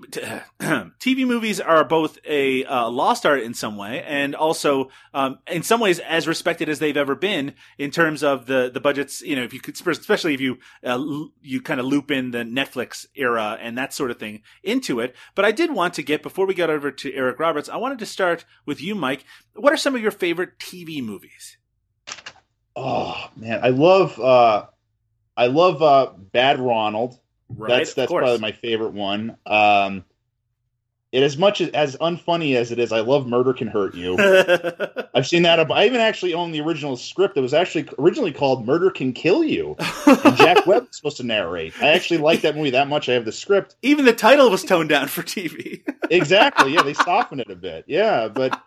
[0.99, 5.63] TV movies are both a uh, lost art in some way, and also um, in
[5.63, 9.21] some ways as respected as they've ever been in terms of the the budgets.
[9.21, 12.31] You know, if you could, especially if you uh, l- you kind of loop in
[12.31, 15.15] the Netflix era and that sort of thing into it.
[15.33, 17.99] But I did want to get before we got over to Eric Roberts, I wanted
[17.99, 19.23] to start with you, Mike.
[19.55, 21.57] What are some of your favorite TV movies?
[22.75, 24.65] Oh man, I love uh
[25.35, 27.19] I love uh Bad Ronald.
[27.49, 29.37] Right, that's that's probably my favorite one.
[29.45, 30.05] Um
[31.11, 34.15] it as much as, as unfunny as it is, I love Murder Can Hurt You.
[35.13, 35.59] I've seen that.
[35.69, 37.35] I even actually own the original script.
[37.35, 39.75] It was actually originally called Murder Can Kill You.
[40.05, 41.73] And Jack Webb was supposed to narrate.
[41.81, 43.09] I actually like that movie that much.
[43.09, 43.75] I have the script.
[43.81, 45.81] Even the title was toned down for TV.
[46.09, 46.73] Exactly.
[46.73, 47.83] Yeah, they softened it a bit.
[47.87, 48.57] Yeah, but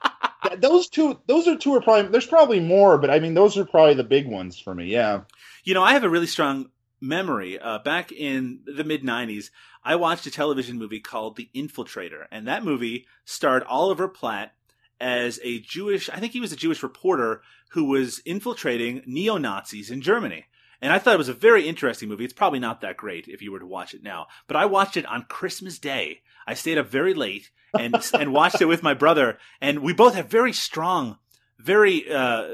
[0.59, 2.11] those two, those are two are probably.
[2.11, 4.87] There's probably more, but I mean, those are probably the big ones for me.
[4.87, 5.23] Yeah.
[5.65, 6.71] You know, I have a really strong
[7.01, 7.59] memory.
[7.59, 9.51] Uh, back in the mid 90s,
[9.83, 14.55] I watched a television movie called The Infiltrator, and that movie starred Oliver Platt
[15.01, 19.91] as a Jewish, I think he was a Jewish reporter who was infiltrating neo Nazis
[19.91, 20.47] in Germany.
[20.81, 22.25] And I thought it was a very interesting movie.
[22.25, 24.97] It's probably not that great if you were to watch it now, but I watched
[24.97, 26.21] it on Christmas Day.
[26.47, 30.15] I stayed up very late and and watched it with my brother, and we both
[30.15, 31.19] have very strong,
[31.59, 32.47] very uh,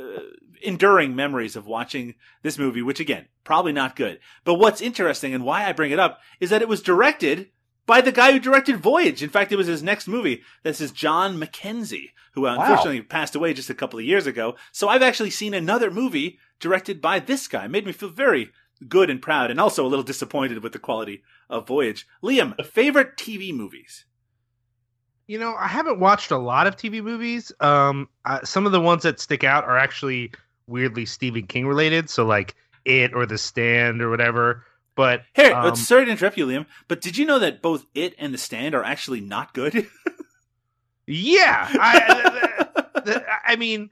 [0.63, 2.83] enduring memories of watching this movie.
[2.83, 4.21] Which again, probably not good.
[4.45, 7.49] But what's interesting and why I bring it up is that it was directed
[7.87, 9.23] by the guy who directed Voyage.
[9.23, 10.43] In fact, it was his next movie.
[10.63, 12.63] This is John Mackenzie, who uh, Wow.
[12.63, 14.55] unfortunately passed away just a couple of years ago.
[14.71, 17.65] So I've actually seen another movie directed by this guy.
[17.65, 18.51] It made me feel very
[18.87, 22.07] good and proud, and also a little disappointed with the quality of Voyage.
[22.23, 24.05] Liam, favorite TV movies?
[25.31, 27.53] You know, I haven't watched a lot of TV movies.
[27.61, 30.33] Um, uh, some of the ones that stick out are actually
[30.67, 34.65] weirdly Stephen King related, so like It or The Stand or whatever.
[34.97, 38.17] But Here, um, sorry to interrupt you, Liam, but did you know that both It
[38.19, 39.87] and The Stand are actually not good?
[41.07, 43.91] yeah, I, the- the- I mean,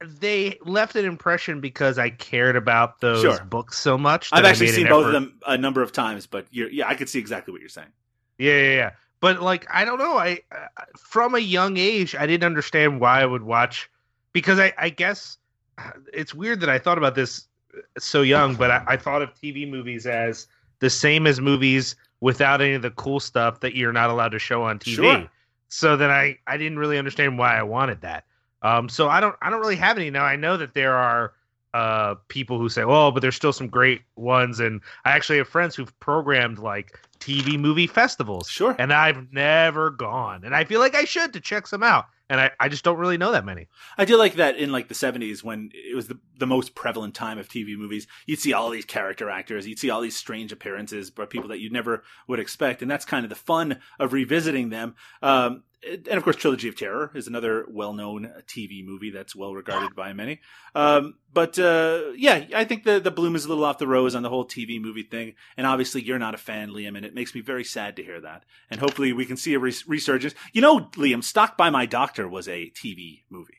[0.00, 3.44] they left an impression because I cared about those Sure.
[3.44, 4.28] books so much.
[4.30, 7.08] I've actually seen both of them a number of times, but you're, yeah, I could
[7.08, 7.90] see exactly what you're saying.
[8.38, 8.90] Yeah, yeah, yeah.
[9.20, 10.16] But like, I don't know.
[10.16, 13.90] I uh, from a young age, I didn't understand why I would watch
[14.32, 15.38] because I, I guess
[15.78, 17.46] uh, it's weird that I thought about this
[17.76, 20.46] uh, so young, but I, I thought of TV movies as
[20.80, 24.38] the same as movies without any of the cool stuff that you're not allowed to
[24.38, 24.94] show on TV.
[24.94, 25.30] Sure.
[25.68, 28.24] So then I, I didn't really understand why I wanted that.
[28.62, 30.24] Um, so I don't I don't really have any now.
[30.24, 31.34] I know that there are
[31.74, 35.48] uh people who say, "Oh, but there's still some great ones," and I actually have
[35.48, 38.48] friends who've programmed like TV movie festivals.
[38.48, 38.74] Sure.
[38.78, 42.40] And I've never gone, and I feel like I should to check some out, and
[42.40, 43.68] I, I just don't really know that many.
[43.96, 47.14] I do like that in like the 70s when it was the, the most prevalent
[47.14, 48.06] time of TV movies.
[48.26, 51.60] You'd see all these character actors, you'd see all these strange appearances by people that
[51.60, 52.82] you never would expect.
[52.82, 54.96] And that's kind of the fun of revisiting them.
[55.22, 59.54] Um, and of course, Trilogy of Terror is another well known TV movie that's well
[59.54, 60.40] regarded by many.
[60.74, 64.14] Um, but uh, yeah, I think the, the bloom is a little off the rose
[64.14, 65.34] on the whole TV movie thing.
[65.56, 68.20] And obviously, you're not a fan, Liam, and it makes me very sad to hear
[68.20, 68.44] that.
[68.70, 70.34] And hopefully, we can see a res- resurgence.
[70.52, 73.54] You know, Liam, Stalked by My Doctor was a TV movie.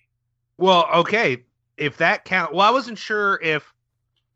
[0.58, 1.44] Well, okay,
[1.78, 2.54] if that count.
[2.54, 3.74] Well, I wasn't sure if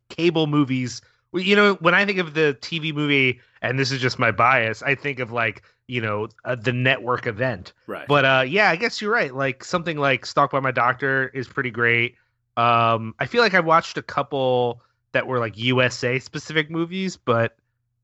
[0.10, 1.02] cable movies.
[1.34, 4.84] You know, when I think of the TV movie, and this is just my bias,
[4.84, 7.74] I think of like you know uh, the network event.
[7.88, 8.08] Right.
[8.08, 9.34] But uh, yeah, I guess you're right.
[9.34, 12.16] Like something like Stalked by My Doctor is pretty great.
[12.58, 14.82] Um, I feel like I watched a couple
[15.14, 17.56] that were like USA specific movies, but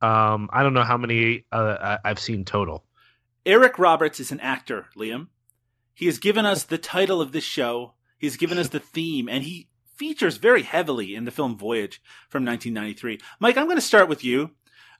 [0.01, 2.84] um, I don't know how many uh, I've seen total.
[3.45, 5.28] Eric Roberts is an actor, Liam.
[5.97, 7.93] He has given us the title of this show.
[8.19, 12.45] He's given us the theme, and he features very heavily in the film Voyage from
[12.45, 13.19] 1993.
[13.39, 14.51] Mike, I'm going to start with you.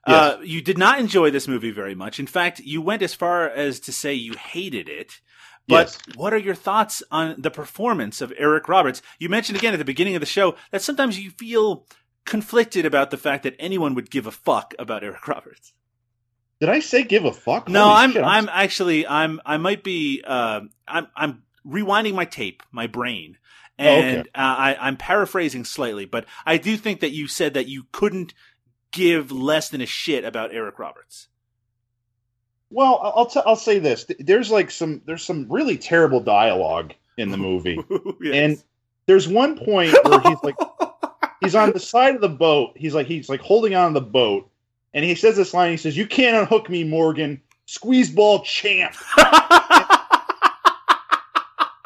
[0.04, 2.18] Uh, you did not enjoy this movie very much.
[2.18, 5.20] In fact, you went as far as to say you hated it.
[5.68, 6.16] But Yes.
[6.16, 9.00] what are your thoughts on the performance of Eric Roberts?
[9.20, 11.86] You mentioned again at the beginning of the show that sometimes you feel
[12.24, 15.74] conflicted about the fact that anyone would give a fuck about Eric Roberts.
[16.60, 17.68] Did I say give a fuck?
[17.68, 22.24] No, Holy I'm shit, I'm actually I'm I might be uh, I'm I'm rewinding my
[22.24, 23.38] tape, my brain,
[23.78, 24.28] Oh, and okay.
[24.34, 28.34] uh, I I'm paraphrasing slightly, but I do think that you said that you couldn't
[28.90, 31.28] give less than a shit about Eric Roberts.
[32.70, 34.04] Well, I'll t- I'll say this.
[34.18, 37.78] There's like some there's some really terrible dialogue in the movie,
[38.20, 38.34] Yes.
[38.34, 38.62] and
[39.06, 40.56] there's one point where he's like
[41.40, 42.72] he's on the side of the boat.
[42.76, 44.50] He's like he's like holding on to the boat,
[44.94, 45.70] and he says this line.
[45.72, 48.94] He says, "You can't unhook me, Morgan, squeeze ball champ."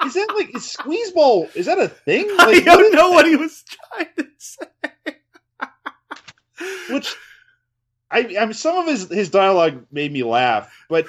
[0.04, 1.48] Is that like is squeeze ball?
[1.54, 2.26] Is that a thing?
[2.38, 3.14] I Like, what don't know that?
[3.14, 4.66] what he was trying to say.
[6.90, 7.14] which
[8.10, 11.06] I, I mean, some of his his dialogue made me laugh, but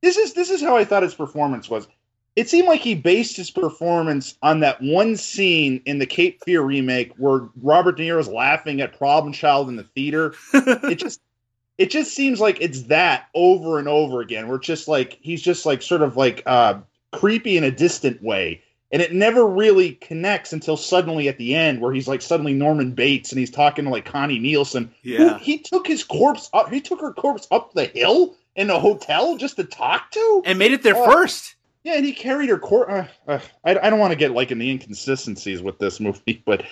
[0.00, 1.86] this is this is how I thought his performance was.
[2.40, 6.62] It seemed like he based his performance on that one scene in the Cape Fear
[6.62, 10.32] remake where Robert De Niro's laughing at Problem Child in the theater.
[10.54, 11.20] It just
[11.76, 14.46] it just seems like it's that over and over again.
[14.48, 16.78] Where it's just like he's just like sort of like uh,
[17.12, 18.62] creepy in a distant way.
[18.90, 22.92] And it never really connects until suddenly at the end, where he's like suddenly Norman
[22.92, 25.38] Bates and he's talking to like Connie Nielsen, Yeah.
[25.38, 26.70] he took his corpse up.
[26.72, 30.42] He took her corpse up the hill in a hotel just to talk to.
[30.46, 31.04] and made it there Oh.
[31.04, 31.54] first.
[31.82, 32.92] Yeah, and he carried her corpse.
[32.92, 36.42] Uh, uh, I, I don't want to get like in the inconsistencies with this movie,
[36.44, 36.64] but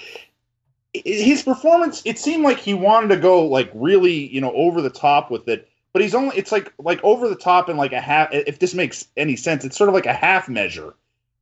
[0.93, 2.03] his performance.
[2.05, 5.49] It seemed like he wanted to go like really, you know, over the top with
[5.49, 5.69] it.
[5.93, 6.37] But he's only.
[6.37, 8.29] It's like like over the top and like a half.
[8.33, 10.95] If this makes any sense, it's sort of like a half measure.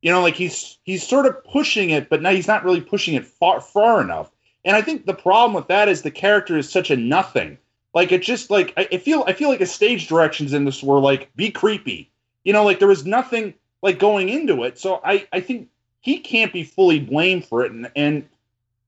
[0.03, 3.15] You know, like he's he's sort of pushing it, but now he's not really pushing
[3.15, 4.31] it far far enough.
[4.65, 7.59] And I think the problem with that is the character is such a nothing.
[7.95, 10.83] Like it just like I, I feel I feel like the stage directions in this
[10.83, 12.11] were like be creepy.
[12.47, 14.79] You know, like there was nothing like going into it.
[14.79, 15.69] So I I think
[16.01, 17.73] he can't be fully blamed for it.
[17.73, 18.29] And and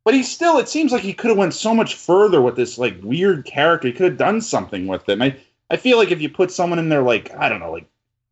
[0.05, 2.79] but he still it seems like he could have went so much further with this
[2.79, 3.89] like weird character.
[3.89, 5.21] He could have done something with him.
[5.21, 5.37] I
[5.69, 7.89] I feel like if you put someone in there like I don't know like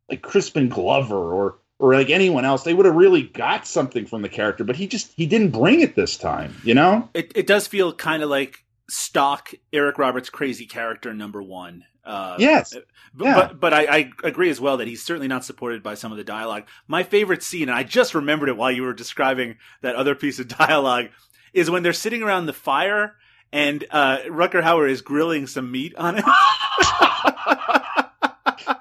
[0.08, 4.22] like Crispin Glover or or like anyone else, they would have really got something from
[4.22, 4.62] the character.
[4.62, 6.54] But he just he didn't bring it this time.
[6.62, 7.08] You know?
[7.14, 11.84] It it does feel kind of like stock Eric Roberts crazy character number one.
[12.06, 12.72] Uh, Yes.
[13.14, 13.34] But, Yeah.
[13.34, 16.18] but but I, I agree as well that he's certainly not supported by some of
[16.18, 16.64] the dialogue.
[16.86, 20.38] My favorite scene, and I just remembered it while you were describing that other piece
[20.38, 21.06] of dialogue,
[21.52, 23.16] is when they're sitting around the fire
[23.52, 26.24] and uh, Rutger Hauer is grilling some meat on it.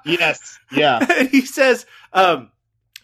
[0.04, 0.58] Yes.
[0.70, 1.04] Yeah.
[1.18, 2.50] and he says, um,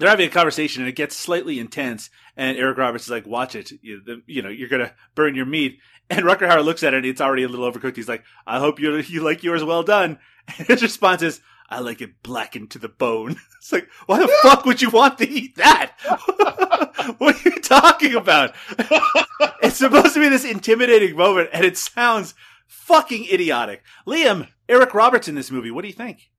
[0.02, 2.10] they're having a conversation and it gets slightly intense.
[2.36, 3.70] And Eric Roberts is like, watch it.
[3.82, 5.78] You, the, you know, you're going to burn your meat.
[6.10, 7.96] And Rutger Hauer looks at it and it's already a little overcooked.
[7.96, 10.18] He's like, I hope you you like yours well done.
[10.58, 11.40] And his response is,
[11.70, 13.36] I like it blackened to the bone.
[13.58, 15.92] It's like, why the fuck would you want to eat that?
[17.18, 18.56] what are you talking about?
[19.62, 22.34] it's supposed to be this intimidating moment and it sounds
[22.66, 23.84] fucking idiotic.
[24.04, 26.32] Liam, Eric Roberts in this movie, what do you think?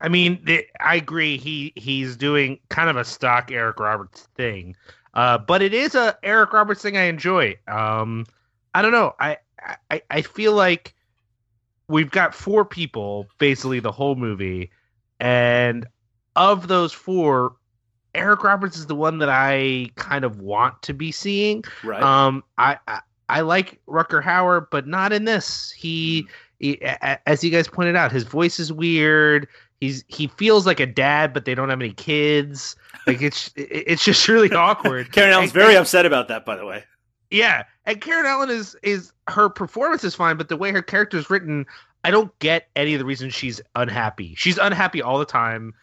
[0.00, 1.36] I mean, the, I agree.
[1.38, 4.76] He he's doing kind of a stock Eric Roberts thing,
[5.14, 7.56] uh, but it is a Eric Roberts thing I enjoy.
[7.66, 8.24] Um,
[8.74, 9.14] I don't know.
[9.18, 9.38] I,
[9.90, 10.94] I I feel like
[11.88, 14.70] we've got four people basically the whole movie,
[15.18, 15.86] and
[16.36, 17.56] of those four,
[18.14, 21.64] Eric Roberts is the one that I kind of want to be seeing.
[21.82, 22.00] Right.
[22.02, 25.70] Um, I, I I like Rutger Hauer, but not in this.
[25.72, 26.26] He,
[26.60, 29.48] he, a- a- as you guys pointed out, his voice is weird.
[29.80, 32.74] He's he feels like a dad, but they don't have any kids.
[33.06, 35.12] Like it's it's just really awkward.
[35.12, 36.84] Karen Allen's And- very upset about that, by the way.
[37.30, 41.16] yeah, and Karen Allen is is her performance is fine, but the way her character
[41.16, 41.64] is written,
[42.04, 44.34] I don't get any of the reasons she's unhappy.
[44.36, 45.74] She's unhappy all the time,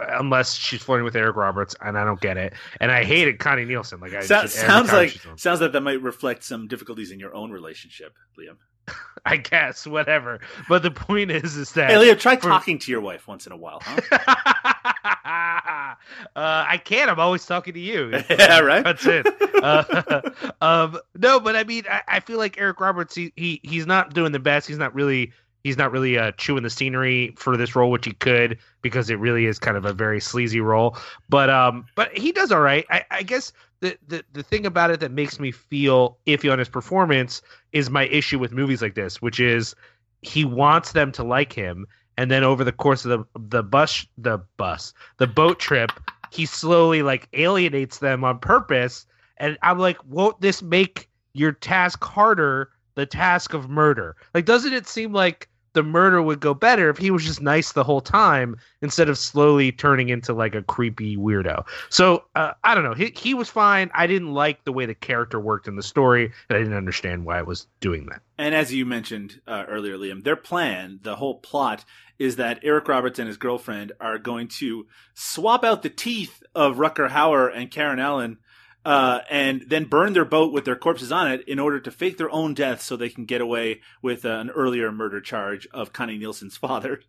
[0.00, 2.54] uh, unless she's flirting with Eric Roberts, and I don't get it.
[2.80, 4.00] And I hated Connie Nielsen.
[4.00, 7.50] Like I So- sounds like sounds like that might reflect some difficulties in your own
[7.50, 8.56] relationship, Liam.
[9.26, 10.40] I guess whatever.
[10.68, 13.46] But the point is, is that Hey, Liam, try for- talking to your wife once
[13.46, 14.00] in a while, huh?
[16.36, 17.10] uh, I can't.
[17.10, 18.12] I'm always talking to you.
[18.30, 18.84] Yeah, right?
[18.84, 19.26] That's it.
[19.62, 20.30] Uh,
[20.60, 23.14] um, no, but I mean, I, I feel like Eric Roberts.
[23.14, 24.66] He, he he's not doing the best.
[24.68, 25.32] He's not really.
[25.62, 29.18] He's not really uh, chewing the scenery for this role, which he could because it
[29.18, 30.98] really is kind of a very sleazy role.
[31.30, 32.84] But um, but he does all right.
[32.90, 33.50] I, I guess
[33.84, 37.90] the, the the thing about it that makes me feel iffy on his performance is
[37.90, 39.74] my issue with movies like this, which is
[40.22, 44.06] he wants them to like him, and then over the course of the the bus
[44.16, 45.92] the bus the boat trip,
[46.30, 49.06] he slowly like alienates them on purpose.
[49.36, 52.70] And I'm like, won't this make your task harder?
[52.94, 56.96] The task of murder, like, doesn't it seem like the murder would go better if
[56.96, 61.16] he was just nice the whole time instead of slowly turning into like a creepy
[61.16, 61.64] weirdo?
[61.90, 62.94] So uh, I don't know.
[62.94, 63.90] He he was fine.
[63.94, 67.24] I didn't like the way the character worked in the story, and I didn't understand
[67.24, 68.22] why it was doing that.
[68.38, 71.84] And as you mentioned uh, earlier, Liam, their plan, the whole plot,
[72.18, 76.76] is that Eric Roberts and his girlfriend are going to swap out the teeth of
[76.76, 78.38] Rutger Hauer and Karen Allen,
[78.84, 82.18] uh, and then burn their boat with their corpses on it in order to fake
[82.18, 85.92] their own death so they can get away with uh, an earlier murder charge of
[85.92, 87.00] Connie Nielsen's father.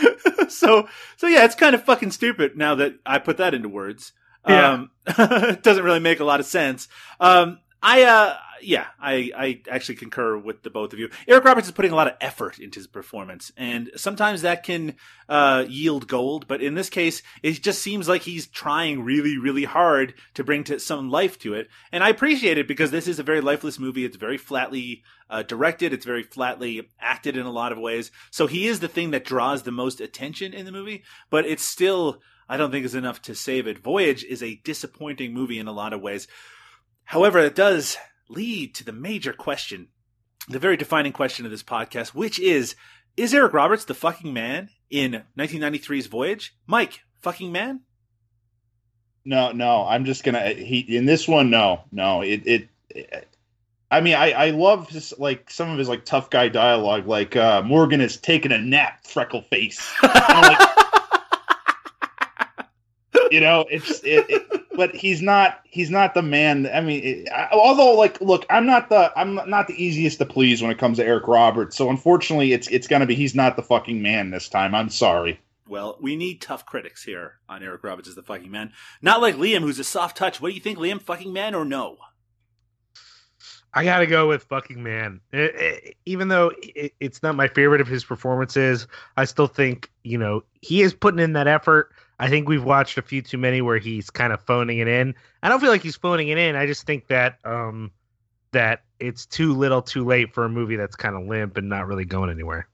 [0.48, 4.12] so, so yeah, it's kind of fucking stupid now that I put that into words.
[4.48, 4.72] Yeah.
[4.72, 6.88] Um, it doesn't really make a lot of sense.
[7.20, 11.10] Um, I, uh, yeah, I, I actually concur with the both of you.
[11.26, 14.96] Eric Roberts is putting a lot of effort into his performance, and sometimes that can
[15.28, 16.46] uh, yield gold.
[16.46, 20.64] But in this case, it just seems like he's trying really, really hard to bring
[20.64, 23.78] to some life to it, and I appreciate it because this is a very lifeless
[23.78, 24.04] movie.
[24.04, 25.92] It's very flatly uh, directed.
[25.92, 28.10] It's very flatly acted in a lot of ways.
[28.30, 31.64] So he is the thing that draws the most attention in the movie, but it's
[31.64, 32.20] still.
[32.48, 33.78] I don't think is enough to save it.
[33.78, 36.26] Voyage is a disappointing movie in a lot of ways.
[37.10, 37.96] However, it does
[38.28, 39.88] lead to the major question,
[40.48, 42.76] the very defining question of this podcast, which is
[43.16, 46.54] Is Eric Roberts the fucking man in 1993's Voyage?
[46.68, 47.80] Mike, fucking man?
[49.24, 49.84] No, no.
[49.88, 51.50] I'm just gonna he in this one.
[51.50, 52.20] No, no.
[52.22, 52.68] It it.
[52.90, 53.28] it
[53.90, 57.34] I mean, I I love his like some of his like tough guy dialogue, like
[57.34, 59.92] uh Morgan is taking a nap, freckle face.
[60.04, 60.79] Like,
[63.30, 64.62] you know, it's it, it.
[64.74, 65.60] But he's not.
[65.64, 66.68] He's not the man.
[66.72, 69.12] I mean, it, I, although like, look, I'm not the.
[69.16, 71.76] I'm not the easiest to please when it comes to Eric Roberts.
[71.76, 73.14] So unfortunately, it's it's gonna be.
[73.14, 74.74] He's not the fucking man this time.
[74.74, 75.40] I'm sorry.
[75.68, 78.72] Well, we need tough critics here on Eric Roberts as the fucking man.
[79.02, 80.40] Not like Liam, who's a soft touch.
[80.40, 81.00] What do you think, Liam?
[81.00, 81.96] Fucking man or no?
[83.72, 85.20] I gotta go with fucking man.
[85.32, 89.90] Eh, eh, even though it, it's not my favorite of his performances, I still think
[90.02, 91.92] you know he is putting in that effort.
[92.20, 95.14] I think we've watched a few too many where he's kind of phoning it in.
[95.42, 96.54] I don't feel like he's phoning it in.
[96.54, 97.92] I just think that um
[98.52, 101.86] that it's too little, too late for a movie that's kind of limp and not
[101.86, 102.68] really going anywhere.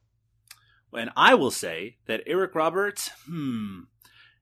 [0.92, 3.82] And I will say that Eric Roberts, hmm,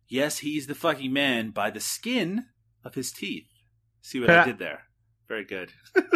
[0.09, 2.46] yes, he's the fucking man by the skin
[2.82, 3.48] of his teeth.
[4.00, 4.84] See what I did there?
[5.28, 5.70] Very good.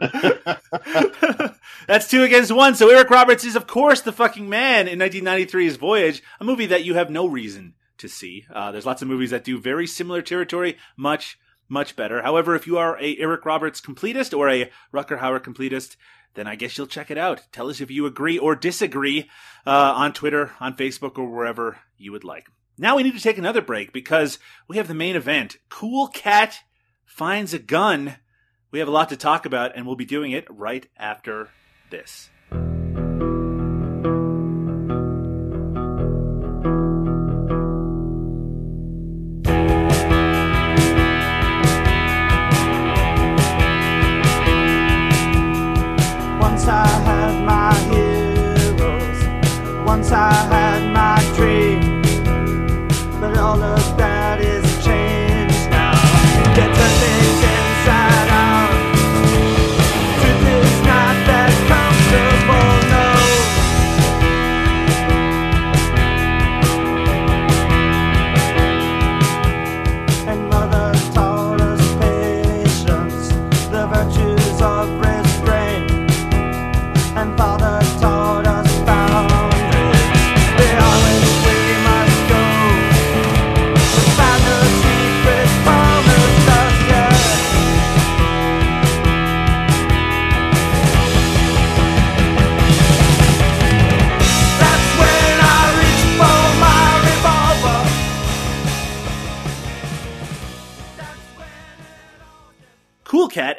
[1.88, 2.76] That's two against one.
[2.76, 6.84] So Eric Roberts is, of course, the fucking man in 1993's Voyage, a movie that
[6.84, 8.46] you have no reason to see.
[8.52, 11.38] Uh, there's lots of movies that do very similar territory, much,
[11.68, 12.22] much better.
[12.22, 15.96] However, if you are a Eric Roberts completist or a Rutger Hauer completist,
[16.34, 17.42] then I guess you'll check it out.
[17.52, 19.28] Tell us if you agree or disagree
[19.66, 22.46] uh, on Twitter, on Facebook, or wherever you would like.
[22.78, 24.38] Now we need to take another break because
[24.68, 25.56] we have the main event.
[25.68, 26.60] Cool Cat
[27.04, 28.16] finds a gun.
[28.70, 31.48] We have a lot to talk about, and we'll be doing it right after
[31.90, 32.30] this.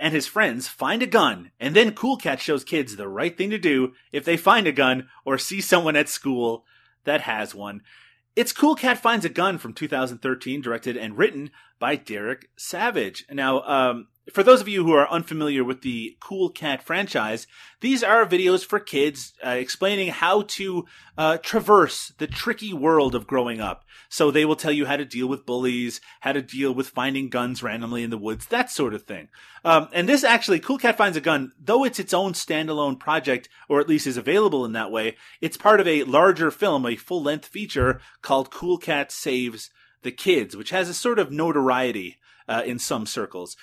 [0.10, 3.52] And his friends find a gun, and then Cool Cat shows kids the right thing
[3.52, 6.66] to do if they find a gun or see someone at school
[7.04, 7.84] that has one.
[8.36, 13.24] It's Cool Cat Finds a Gun from 2013, directed and written by Derek Savage.
[13.30, 17.46] Now, um, for those of you who are unfamiliar with the Cool Cat franchise,
[17.82, 20.86] these are videos for kids uh, explaining how to
[21.20, 23.86] uh, traverse the tricky world of growing up.
[24.12, 27.30] So they will tell you how to deal with bullies, how to deal with finding
[27.30, 29.30] guns randomly in the woods, that sort of thing.
[29.64, 33.50] Um, and this actually, Cool Cat Finds a Gun, though it's its own standalone project,
[33.70, 36.96] or at least is available in that way, it's part of a larger film, a
[36.96, 39.70] full length feature called Cool Cat Saves
[40.02, 43.56] the Kids, which has a sort of notoriety uh, in some circles.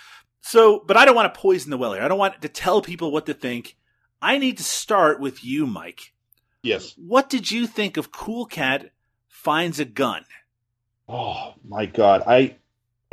[0.43, 2.03] So, but I don't want to poison the well here.
[2.03, 3.77] I don't want to tell people what to think.
[4.23, 6.13] I need to start with you, Mike.
[6.63, 6.95] yes.
[6.97, 8.93] What did you think of Cool Cat
[9.47, 10.25] Finds a Gun?
[11.09, 12.25] Oh my god.
[12.27, 12.57] I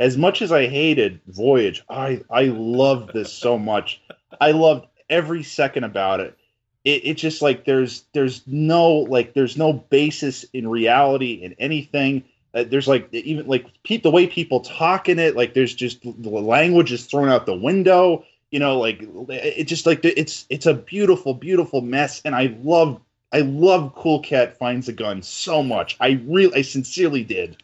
[0.00, 4.02] as much as I hated Voyage, I I loved this so much.
[4.40, 6.36] I loved every second about it.
[6.82, 12.24] It it's just like there's there's no like there's no basis in reality in anything.
[12.52, 16.02] Uh, there's like even like pe- the way people talk in it, like there's just
[16.02, 18.24] the language is thrown out the window.
[18.50, 23.00] You know, like it just like it's it's a beautiful, beautiful mess, and I love
[23.34, 25.96] I love Cool Cat finds a gun so much.
[26.00, 27.56] I really, I sincerely did.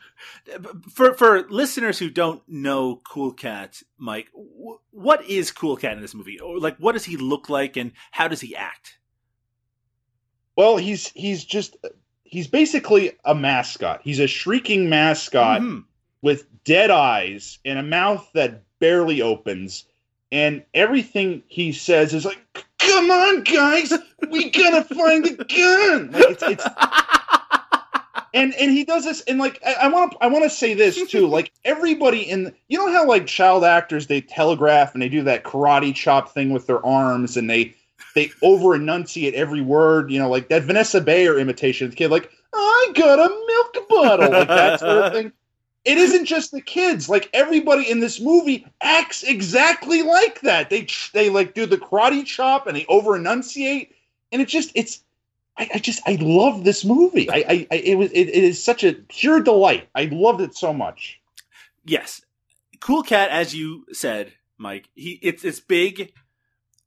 [0.91, 6.03] For for listeners who don't know Cool Cat, Mike, wh- what is Cool Cat in
[6.03, 6.41] this movie?
[6.41, 8.99] Or like, what does he look like, and how does he act?
[10.57, 11.77] Well, he's he's just
[12.25, 14.01] he's basically a mascot.
[14.03, 15.85] He's a shrieking mascot Mhm.
[16.23, 19.85] with dead eyes and a mouth that barely opens,
[20.33, 22.41] and everything he says is like,
[23.01, 23.95] "Come on, guys,
[24.29, 26.67] we gotta find the gun." Like it's, it's
[28.35, 31.11] and and he does this and like I want to I want to say this
[31.11, 31.27] too.
[31.27, 35.45] Like everybody in you know how like child actors they telegraph and they do that
[35.45, 37.75] karate chop thing with their arms and they
[38.15, 40.11] they over enunciate every word.
[40.11, 43.89] You know, like that Vanessa Bayer imitation of the kid, like I got a milk
[43.89, 45.33] bottle, like that sort of thing.
[45.85, 47.09] It isn't just the kids.
[47.09, 50.70] Like everybody in this movie acts exactly like that.
[50.70, 53.95] They they like do the karate chop and they over enunciate,
[54.33, 55.03] and it just it's.
[55.57, 57.28] I, I just I love this movie.
[57.31, 59.89] I, I, I it was it, it is such a pure delight.
[59.95, 61.20] I loved it so much.
[61.85, 62.22] yes,
[62.81, 64.89] Cool Cat, as you said, Mike.
[64.95, 66.12] He it's this big,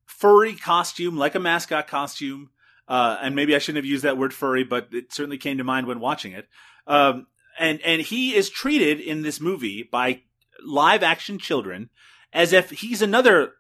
[0.06, 2.50] furry costume, like a mascot costume.
[2.88, 5.64] uh, and maybe I shouldn't have used that word furry, but it certainly came to
[5.64, 6.48] mind when watching it.
[6.88, 7.28] Um,
[7.60, 10.22] and and he is treated in this movie by
[10.64, 11.90] live action children
[12.32, 13.54] as if he's another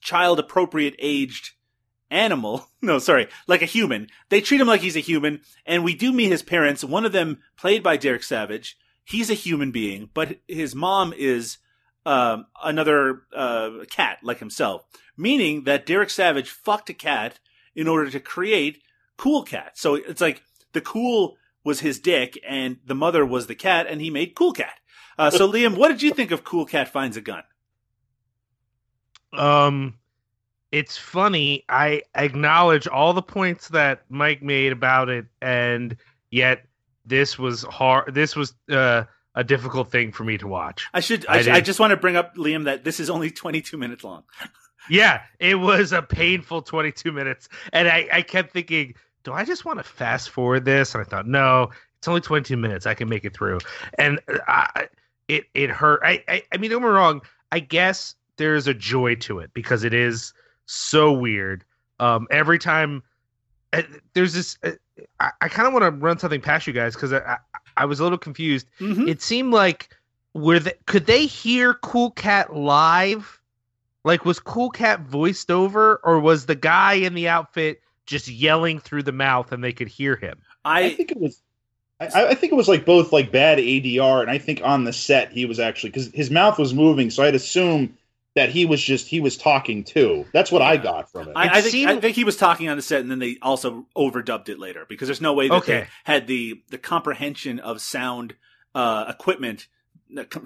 [0.00, 1.52] child appropriate aged
[2.10, 2.68] animal.
[2.82, 4.06] No, sorry, like a human.
[4.28, 6.84] They treat him like he's a human, and we do meet his parents.
[6.84, 11.58] One of them, played by Derek Savage, he's a human being, but his mom is
[12.04, 14.84] um, another uh, cat like himself,
[15.16, 17.40] meaning that Derek Savage fucked a cat
[17.74, 18.82] in order to create
[19.16, 19.76] Cool Cat.
[19.76, 20.42] So it's like
[20.72, 21.36] the cool
[21.66, 24.78] was his dick, and the mother was the cat, and he made Cool Cat.
[25.18, 27.42] Uh, so Liam, what did you think of Cool Cat finds a gun?
[29.32, 29.94] Um,
[30.70, 31.64] it's funny.
[31.68, 35.96] I acknowledge all the points that Mike made about it, and
[36.30, 36.64] yet
[37.04, 38.14] this was hard.
[38.14, 39.02] This was uh,
[39.34, 40.86] a difficult thing for me to watch.
[40.94, 41.26] I should.
[41.26, 44.04] I I, I just want to bring up Liam that this is only 22 minutes
[44.04, 44.22] long.
[44.88, 48.94] Yeah, it was a painful 22 minutes, and I, I kept thinking,
[49.26, 50.94] do I just want to fast forward this?
[50.94, 52.86] And I thought, no, it's only 22 minutes.
[52.86, 53.58] I can make it through,
[53.98, 54.86] and I,
[55.26, 56.00] it it hurt.
[56.04, 57.22] I, I I mean, don't get me wrong.
[57.50, 60.32] I guess there's a joy to it because it is
[60.66, 61.64] so weird.
[61.98, 63.02] Um, every time
[63.72, 63.82] uh,
[64.14, 64.72] there's this, uh,
[65.18, 67.36] I, I kind of want to run something past you guys because I, I
[67.78, 68.68] I was a little confused.
[68.78, 69.08] Mhm.
[69.08, 69.88] It seemed like
[70.34, 73.40] were they, could they hear Cool Cat live?
[74.04, 78.78] Like was Cool Cat voiced over, or was the guy in the outfit just yelling
[78.78, 80.38] through the mouth and they could hear him?
[80.64, 81.40] I I think it was.
[81.98, 84.92] I, I think it was like both like bad ADR, and I think on the
[84.92, 87.96] set he was actually because his mouth was moving, so I'd assume
[88.34, 90.26] that he was just he was talking too.
[90.34, 91.32] That's what I got from it.
[91.34, 93.18] I, It I think seemed- I think he was talking on the set, and then
[93.18, 95.80] they also overdubbed it later because there's no way that Okay.
[95.80, 98.34] they had the the comprehension of sound
[98.74, 99.66] uh, equipment.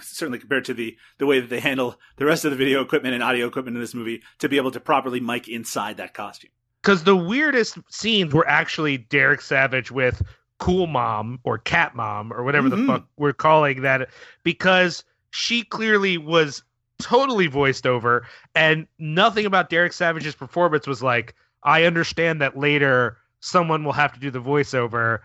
[0.00, 3.12] Certainly compared to the the way that they handle the rest of the video equipment
[3.14, 6.50] and audio equipment in this movie, to be able to properly mic inside that costume.
[6.83, 10.22] Because the weirdest scenes were actually Derek Savage with
[10.59, 12.70] Cool Mom or Cat Mom or whatever Mhm.
[12.70, 14.09] the fuck we're calling that,
[14.43, 16.62] because she clearly was
[16.99, 23.18] totally voiced over, and nothing about Derek Savage's performance was like, I understand that later
[23.41, 25.20] someone will have to do the voiceover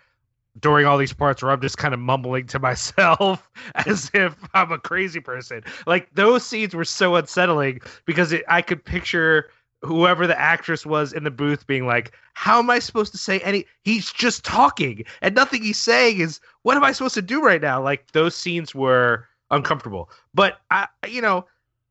[0.62, 3.50] during all these parts where I'm just kind of mumbling to myself
[3.86, 5.64] as if I'm a crazy person.
[5.86, 9.50] Like those scenes were so unsettling because it, I could picture
[9.82, 13.40] whoever the actress was in the booth being like, "How am I supposed to say
[13.40, 13.66] any?
[13.84, 17.62] He's just talking, and nothing he's saying is what am I supposed to do right
[17.62, 20.10] now?" Like those scenes were uncomfortable.
[20.34, 21.46] But I, you know,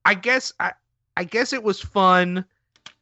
[0.05, 0.72] I guess I,
[1.16, 2.45] I guess it was fun.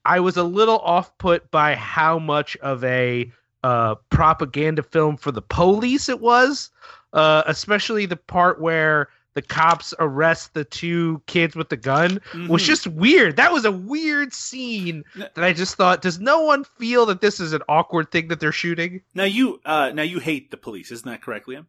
[0.04, 3.30] I was a little off put by how much of a
[3.64, 6.70] uh, propaganda film for the police it was,
[7.12, 12.62] uh, especially the part where the cops arrest the two kids with the gun was
[12.62, 12.66] Mhm.
[12.66, 13.36] just weird.
[13.36, 16.02] That was a weird scene that I just thought.
[16.02, 19.02] Does no one feel that this is an awkward thing that they're shooting?
[19.14, 21.66] now you uh, now you hate the police, isn't that correct, Liam?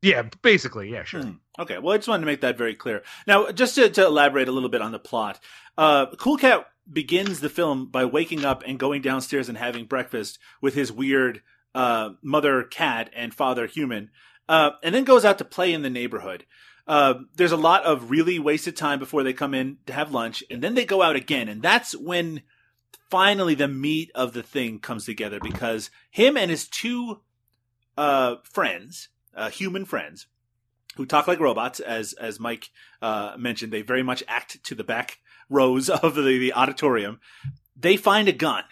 [0.00, 1.22] Yeah, basically, yeah, sure.
[1.22, 1.30] Hmm.
[1.60, 3.02] Okay, well, I just wanted to make that very clear.
[3.26, 5.38] Now, just to, to elaborate a little bit on the plot,
[5.78, 10.40] uh, Cool Cat begins the film by waking up and going downstairs and having breakfast
[10.60, 11.42] with his weird
[11.74, 14.10] uh, mother cat and father human,
[14.48, 16.44] uh, and then goes out to play in the neighborhood.
[16.86, 20.42] Uh, there's a lot of really wasted time before they come in to have lunch,
[20.50, 22.42] and then they go out again, and that's when
[23.10, 27.20] finally the meat of the thing comes together because him and his two
[27.96, 30.26] uh, friends, uh, human friends,
[30.96, 32.70] who talk like robots, as as Mike
[33.00, 35.18] uh, mentioned, they very much act to the back
[35.48, 37.20] rows of the, the auditorium.
[37.76, 38.64] They find a gun,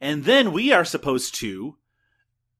[0.00, 1.76] and then we are supposed to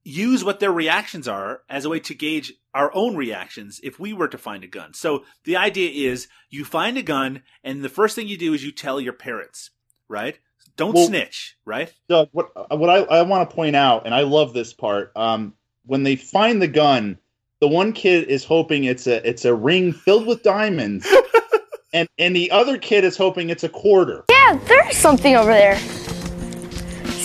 [0.07, 4.13] use what their reactions are as a way to gauge our own reactions if we
[4.13, 4.95] were to find a gun.
[4.95, 8.65] So the idea is you find a gun, and the first thing you do is
[8.65, 9.71] you tell your parents,
[10.09, 10.39] right?
[10.77, 11.93] Don't Well- snitch, right?
[12.09, 15.11] Doug, what uh, what I, I want to point out, and I love this part.
[15.17, 15.55] Um,
[15.85, 17.19] when they find the gun,
[17.61, 21.05] the one kid is hoping it's a it's a ring filled with diamonds,
[21.93, 24.25] and and the other kid is hoping it's a quarter.
[24.31, 25.79] Yeah, there's something over there.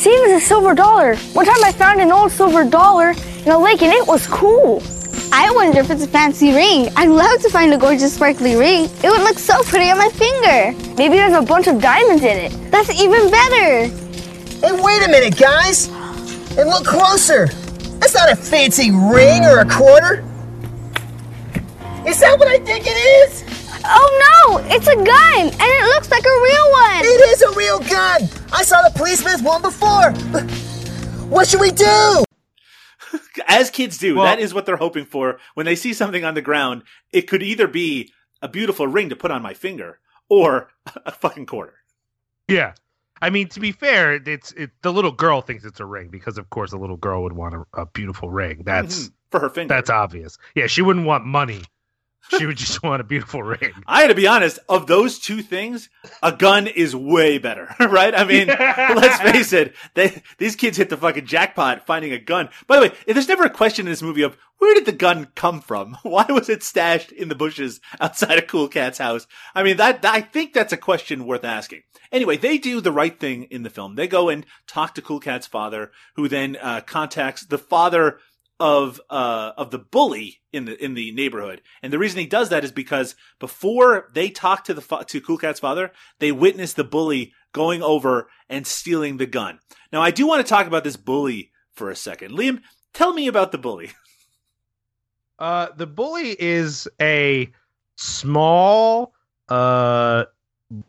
[0.02, 1.16] Same as a silver dollar.
[1.34, 3.12] One time I found an old silver dollar
[3.46, 4.82] in a lake and it was cool.
[5.32, 6.90] I wonder if it's a fancy ring.
[6.96, 8.86] I'd love to find a gorgeous sparkly ring.
[9.04, 10.74] It would look so pretty on my finger.
[10.98, 12.72] Maybe there's a bunch of diamonds in it.
[12.72, 13.86] That's even better.
[14.66, 15.90] Hey, wait a minute, guys!
[16.58, 17.46] And look closer!
[18.00, 20.26] That's not a fancy ring or a quarter!
[22.08, 23.61] Is that what I think it is?
[23.84, 27.02] Oh no, it's a gun, and it looks like a real one.
[27.04, 28.24] It is a real gun!
[28.54, 30.12] I saw the policeman with one before!
[31.32, 32.26] What should we do?
[33.48, 34.16] as kids do.
[34.16, 36.84] Well- that is what they're hoping for when they see something on the ground.
[37.14, 40.00] It could either be a beautiful ring to put on my finger
[40.30, 40.72] or
[41.06, 41.76] a fucking quarter.
[42.50, 42.74] Yeah.
[43.22, 46.38] I mean, to be fair, it's it, the little girl thinks it's a ring because,
[46.38, 48.64] of course, a little girl would want a, a beautiful ring.
[48.66, 49.12] That's Mhm.
[49.32, 49.74] for her finger.
[49.74, 50.38] that's obvious.
[50.54, 51.62] Yeah, she wouldn't want money.
[52.38, 53.74] She would just want a beautiful ring.
[53.86, 54.60] I got to be honest.
[54.70, 55.90] Of those two things,
[56.24, 58.14] a gun is way better, right?
[58.16, 59.76] I mean, let's face it.
[59.94, 62.50] They, these kids hit the fucking jackpot finding a gun.
[62.68, 65.28] By the way, there's never a question in this movie of where did the gun
[65.36, 65.98] come from?
[66.04, 69.28] Why was it stashed in the bushes outside of Cool Cat's house?
[69.56, 71.82] I mean, that, that I think that's a question worth asking.
[72.12, 73.96] Anyway, they do the right thing in the film.
[73.96, 78.20] They go and talk to Cool Cat's father, who then uh, contacts the father
[78.62, 81.62] of uh of the bully in the in the neighborhood.
[81.82, 85.20] And the reason he does that is because before they talk to the fa- to
[85.20, 89.60] Cool Cat's father, they witness the bully going over and stealing the gun.
[89.92, 92.32] Now, I do want to talk about this bully for a second.
[92.32, 92.62] Liam,
[92.94, 93.92] tell me about the bully.
[95.40, 97.50] Uh, the bully is a
[97.96, 99.12] small,
[99.50, 100.26] uh,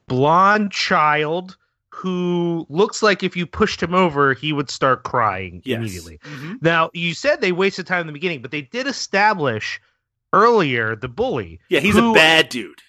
[0.06, 1.56] blonde child
[1.94, 5.76] who looks like if you pushed him over, he would start crying Yes.
[5.78, 6.18] immediately.
[6.24, 6.62] Mhm.
[6.62, 9.80] Now, you said they wasted time in the beginning, but they did establish
[10.32, 11.60] earlier the bully.
[11.68, 12.80] Yeah, he's who- a bad dude.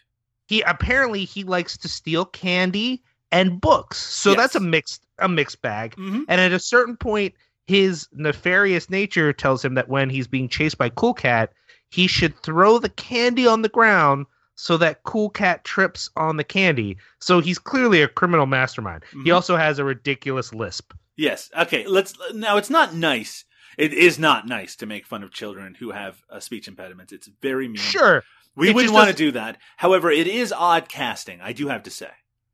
[0.48, 4.38] He apparently he likes to steal candy and books, so Yes.
[4.38, 5.96] that's a mixed a mixed bag.
[5.96, 6.26] Mhm.
[6.28, 7.36] And at a certain point,
[7.68, 11.54] his nefarious nature tells him that when he's being chased by Cool Cat,
[11.90, 14.26] he should throw the candy on the ground
[14.56, 16.98] so that Cool Cat trips on the candy.
[17.20, 19.04] So he's clearly a criminal mastermind.
[19.12, 19.36] He Mhm.
[19.36, 20.94] also has a ridiculous lisp.
[21.16, 21.50] Yes.
[21.58, 21.86] Okay.
[21.88, 22.58] Let's now.
[22.58, 23.46] It's not nice.
[23.78, 27.12] It is not nice to make fun of children who have uh, speech impediments.
[27.14, 27.78] It's very mean.
[27.78, 28.24] Sure,
[28.56, 29.58] we It wouldn't want to do that.
[29.78, 31.42] However, it is odd casting.
[31.42, 32.10] I do have to say.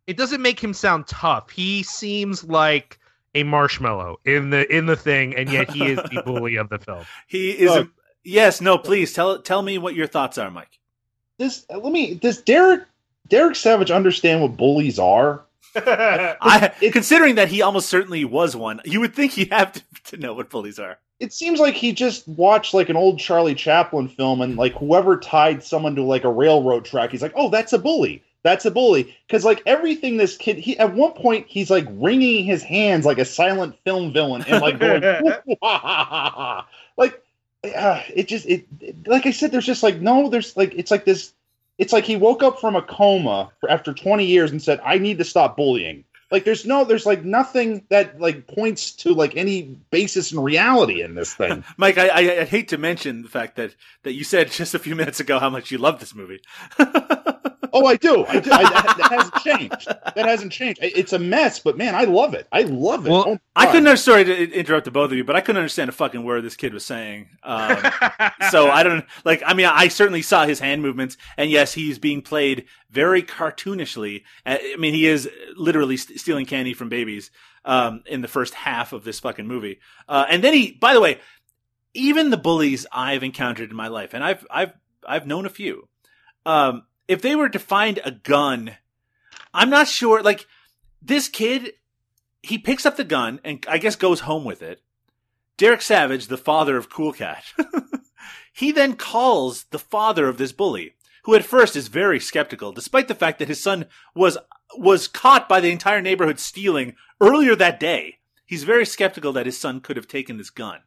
[0.08, 1.50] it doesn't make him sound tough.
[1.52, 2.98] He seems like
[3.36, 6.80] a marshmallow in the in the thing, and yet he is the bully of the
[6.80, 7.06] film.
[7.28, 7.70] He is.
[7.70, 7.90] Look.
[8.24, 8.60] yes.
[8.62, 8.78] No.
[8.78, 10.79] Please tell tell me what your thoughts are, Mike.
[11.40, 12.14] This let me.
[12.14, 12.84] Does Derek
[13.28, 15.42] Derek Savage understand what bullies are?
[15.76, 18.82] I considering that he almost certainly was one.
[18.84, 21.00] You would think he'd have to, to know what bullies are.
[21.20, 25.18] It seems like he just watched like an old Charlie Chaplin film, and like whoever
[25.18, 28.22] tied someone to like a railroad track, he's like, "Oh, that's a bully.
[28.44, 32.44] That's a bully." Because like everything this kid, he at one point he's like wringing
[32.44, 35.02] his hands like a silent film villain, and like going,
[36.98, 37.22] like
[37.64, 40.92] uh, it just it, it- like I said, there's just like no, there's like it's
[40.92, 41.34] like this.
[41.78, 45.18] It's like he woke up from a coma after 20 years and said, "I need
[45.20, 49.64] to stop bullying." Like there's no, there's like nothing that like points to like any
[49.90, 51.64] basis in reality in this thing.
[51.78, 53.74] Mike, I, I, I hate to mention the fact that,
[54.04, 56.40] that you said just a few minutes ago how much you love this movie.
[57.72, 58.26] Oh, I do.
[58.26, 58.52] I do.
[58.52, 59.88] I, that, that hasn't changed.
[60.16, 60.80] That hasn't changed.
[60.82, 62.48] It's a mess, but man, I love it.
[62.52, 63.10] I love it.
[63.12, 63.86] Well, Oh, I couldn't.
[63.88, 66.44] under- Sorry to interrupt the both of you, but I couldn't understand a fucking word
[66.44, 67.30] this kid was saying.
[67.44, 67.78] Um,
[68.50, 69.44] so I don't like.
[69.46, 74.24] I mean, I certainly saw his hand movements, and yes, he's being played very cartoonishly.
[74.46, 77.30] Uh, I mean, he is literally st- stealing candy from babies
[77.66, 79.80] um, in the first half of this fucking movie.
[80.08, 81.20] Uh, and then he, by the way,
[81.94, 84.74] even the bullies I've encountered in my life, and I've I've
[85.08, 85.88] I've known a few.
[86.46, 88.78] Um, if they were to find a gun,
[89.52, 90.22] I'm not sure.
[90.22, 90.46] Like
[91.02, 91.74] this kid,
[92.44, 94.82] he picks up the gun and I guess goes home with it.
[95.58, 97.44] Derek Savage, the father of Cool Cat,
[98.54, 103.10] he then calls the father of this bully, who at first is very skeptical, despite
[103.10, 104.38] the fact that his son was
[104.78, 108.20] was caught by the entire neighborhood stealing earlier that day.
[108.46, 110.82] He's very skeptical that his son could have taken this gun,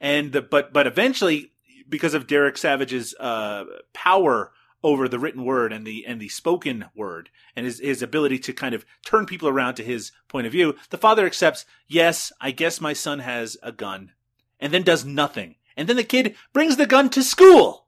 [0.00, 1.52] and the, but but eventually,
[1.88, 4.52] because of Derek Savage's uh, power
[4.82, 8.52] over the written word and the and the spoken word and his his ability to
[8.52, 12.50] kind of turn people around to his point of view, the father accepts, yes, I
[12.50, 14.12] guess my son has a gun,
[14.60, 15.56] and then does nothing.
[15.76, 17.86] And then the kid brings the gun to school.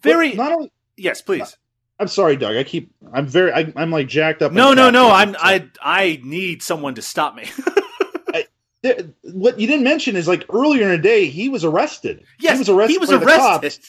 [0.00, 0.72] Very not only.
[0.96, 1.56] yes, please.
[1.98, 2.56] I'm sorry, Doug.
[2.56, 2.92] I keep.
[3.12, 3.52] I'm very.
[3.52, 4.52] I, I'm like jacked up.
[4.52, 5.10] No, no, no.
[5.10, 7.46] I'm I I need someone to stop me.
[9.22, 12.24] What you didn't mention is like earlier in the day he was arrested.
[12.38, 12.92] yes, he was arrested.
[12.92, 13.84] He was by the arrested.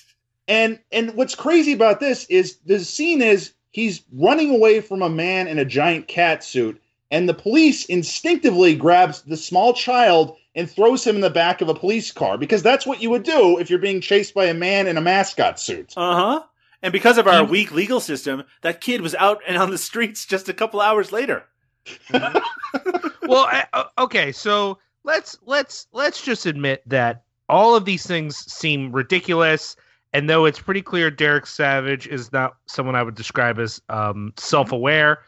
[0.48, 0.56] Cops.
[0.56, 5.10] And and what's crazy about this is the scene is he's running away from a
[5.10, 10.70] man in a giant cat suit, and the police instinctively grabs the small child and
[10.70, 13.60] throws him in the back of a police car because that's what you would do
[13.60, 15.94] if you're being chased by a man in a mascot suit.
[15.96, 16.44] Uh huh.
[16.82, 19.78] And because of our He- weak legal system, that kid was out and on the
[19.78, 21.46] streets just a couple hours later.
[22.12, 28.36] well, I, uh, okay, so let's let's let's just admit that all of these things
[28.52, 29.76] seem ridiculous,
[30.18, 34.34] and though it's pretty clear Derek Savage is not someone I would describe as um,
[34.36, 35.20] self-aware,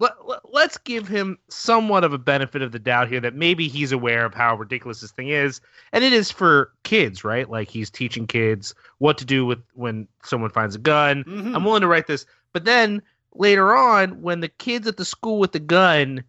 [0.00, 3.68] let, let, let's give him somewhat of a benefit of the doubt here that maybe
[3.68, 5.60] he's aware of how ridiculous this thing is,
[5.92, 7.48] and it is for kids, right?
[7.48, 11.22] Like he's teaching kids what to do with when someone finds a gun.
[11.22, 11.54] Mhm.
[11.54, 13.00] I'm willing to write this, but then
[13.36, 16.24] later on, when the kids at the school with the gun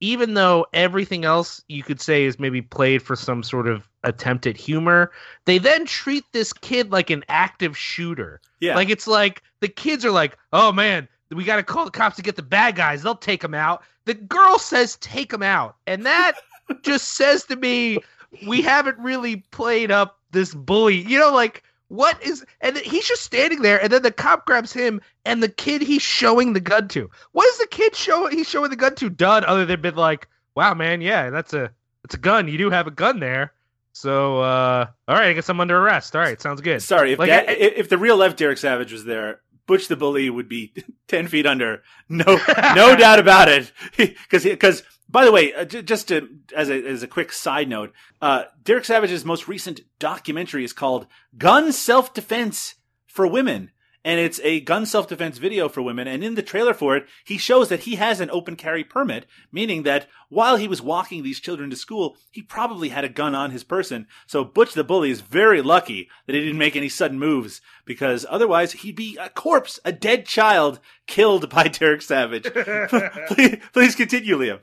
[0.00, 4.46] even though everything else you could say is maybe played for some sort of attempt
[4.46, 5.10] at humor,
[5.44, 8.40] they then treat this kid like an active shooter.
[8.60, 8.76] Yeah.
[8.76, 12.16] Like it's like the kids are like, "Oh man, we got to call the cops
[12.16, 13.02] to get the bad guys.
[13.02, 16.34] They'll take them out." The girl says, "Take them out," and that
[16.82, 17.98] just says to me,
[18.46, 20.96] we haven't really played up this bully.
[20.96, 22.44] You know, like what is?
[22.60, 26.02] And he's just standing there, and then the cop grabs him and the kid he's
[26.02, 27.10] showing the gun to.
[27.32, 28.26] What is the kid show?
[28.26, 31.70] He's showing the gun to done other than been like, "Wow, man, yeah, that's a
[32.02, 32.48] that's a gun.
[32.48, 33.52] You do have a gun there."
[33.96, 36.16] So, uh, all right, I guess I'm under arrest.
[36.16, 36.82] All right, sounds good.
[36.82, 39.96] Sorry, if Like, that, I- if the real life Derek Savage was there, Butch the
[39.96, 40.74] Bully would be
[41.08, 41.82] ten feet under.
[42.08, 42.24] No,
[42.74, 43.72] no doubt about it.
[43.96, 47.68] Because because by the way, uh, j- just to, as a as a quick side
[47.68, 51.06] note, uh, Derek Savage's most recent documentary is called
[51.38, 52.74] "Gun Self Defense
[53.06, 53.70] for Women."
[54.04, 56.06] And it's a gun self defense video for women.
[56.06, 59.24] And in the trailer for it, he shows that he has an open carry permit,
[59.50, 63.34] meaning that while he was walking these children to school, he probably had a gun
[63.34, 64.06] on his person.
[64.26, 68.26] So Butch the Bully is very lucky that he didn't make any sudden moves because
[68.28, 72.44] otherwise he'd be a corpse, a dead child killed by Derek Savage.
[73.28, 74.60] please, please continue, Liam.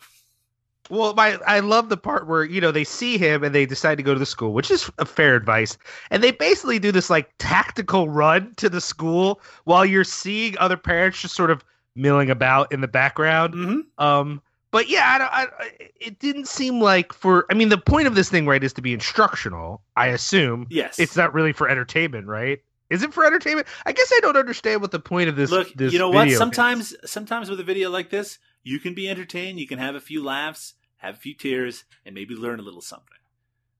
[0.90, 3.96] Well, my I love the part where you know they see him and they decide
[3.96, 5.78] to go to the school, which is a fair advice,
[6.10, 10.78] and they basically do this like tactical run to the school while you're seeing other
[10.78, 11.64] parents just sort of
[11.96, 13.54] milling about in the background.
[13.54, 14.04] Mm-hmm.
[14.04, 14.42] Um,
[14.72, 17.46] but yeah, I, I, I- it didn't seem like for.
[17.50, 19.82] I mean, the point of this thing, right, is to be instructional.
[19.96, 20.68] I assume.
[20.70, 21.00] Yes.
[21.00, 22.60] It's not really for entertainment, right?
[22.90, 23.68] Is it for entertainment?
[23.86, 25.52] I guess I don't understand what the point of this.
[25.52, 26.24] Look, this you know what?
[26.24, 26.38] video is.
[26.38, 29.60] Sometimes, sometimes with a video like this, you can be entertained.
[29.60, 32.82] You can have a few laughs, have a few tears, and maybe learn a little
[32.82, 33.08] something.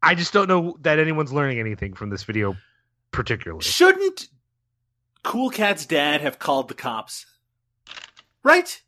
[0.02, 2.58] I just don't know that anyone's learning anything from this video,
[3.12, 3.64] particularly.
[3.64, 4.30] Shouldn't
[5.24, 7.26] Cool Cat's dad have called the cops?
[8.44, 8.82] Right?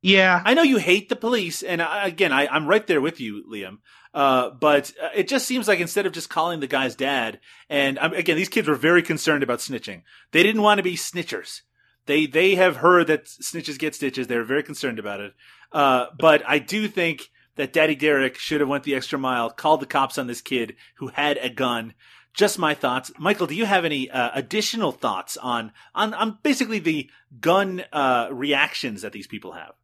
[0.00, 0.40] Yeah.
[0.44, 3.44] I know you hate the police, and I, again, I, I'm right there with you,
[3.50, 3.78] Liam.
[4.14, 7.98] Uh, but uh, it just seems like instead of just calling the guy's dad, and
[7.98, 10.02] um, again, these kids were very concerned about snitching.
[10.32, 11.62] They didn't want to be snitchers.
[12.08, 14.26] They they have heard that snitches get stitches.
[14.26, 15.34] They're very concerned about it.
[15.70, 19.80] Uh, but I do think that Daddy Derek should have went the extra mile, called
[19.80, 21.92] the cops on this kid who had a gun.
[22.32, 23.46] Just my thoughts, Michael.
[23.46, 27.10] Do you have any uh, additional thoughts on on on basically the
[27.40, 29.74] gun uh, reactions that these people have?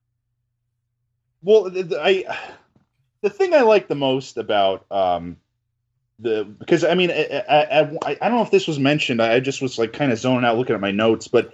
[1.43, 1.71] Well,
[2.01, 2.25] I
[3.21, 5.37] the thing I like the most about um
[6.21, 9.21] the because I mean I, I, I, I don't know if this was mentioned.
[9.21, 11.53] I just was like kind of zoning out looking at my notes, but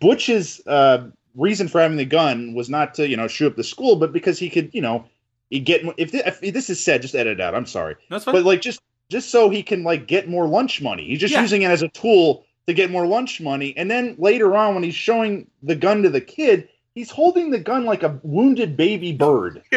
[0.00, 3.64] Butch's uh, reason for having the gun was not to you know shoot up the
[3.64, 5.04] school, but because he could you know
[5.50, 7.54] he get if, thi- if this is said, just edit it out.
[7.54, 8.34] I'm sorry, That's fine.
[8.34, 8.80] but like just
[9.10, 11.06] just so he can like get more lunch money.
[11.06, 11.42] He's just Yeah.
[11.42, 13.74] using it as a tool to get more lunch money.
[13.76, 17.58] And then later on, when he's showing the gun to the kid, he's holding the
[17.58, 19.62] gun like a wounded baby bird.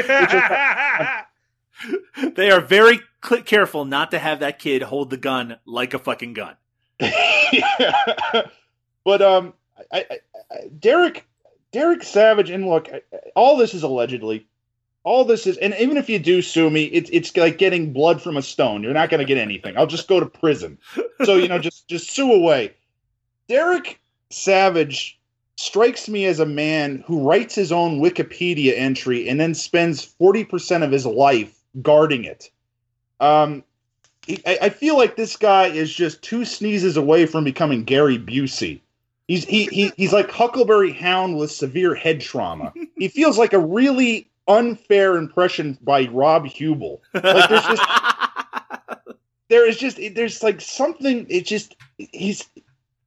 [2.35, 2.99] they are very
[3.45, 6.55] careful not to have that kid hold the gun like a fucking gun.
[9.03, 9.53] but um,
[9.91, 10.19] I, I,
[10.51, 11.25] I, Derek,
[11.71, 12.89] Derek Savage, and look,
[13.35, 14.47] all this is allegedly.
[15.03, 18.21] All this is, and even if you do sue me, it's it's like getting blood
[18.21, 18.83] from a stone.
[18.83, 19.77] You're not going to get anything.
[19.77, 20.77] I'll just go to prison.
[21.23, 22.73] So you know, just just sue away.
[23.47, 24.01] Derek
[24.31, 25.17] Savage
[25.55, 30.43] strikes me as a man who writes his own Wikipedia entry and then spends forty
[30.43, 32.49] percent of his life guarding it.
[33.21, 33.63] Um,
[34.45, 38.81] I, I feel like this guy is just two sneezes away from becoming Gary Busey.
[39.27, 42.73] He's he, he he's like Huckleberry Hound with severe head trauma.
[42.97, 47.01] He feels like a really unfair impression by Rob Huebel.
[47.13, 47.83] Like there's just
[49.49, 51.25] there is just there's like something.
[51.29, 52.45] It just he's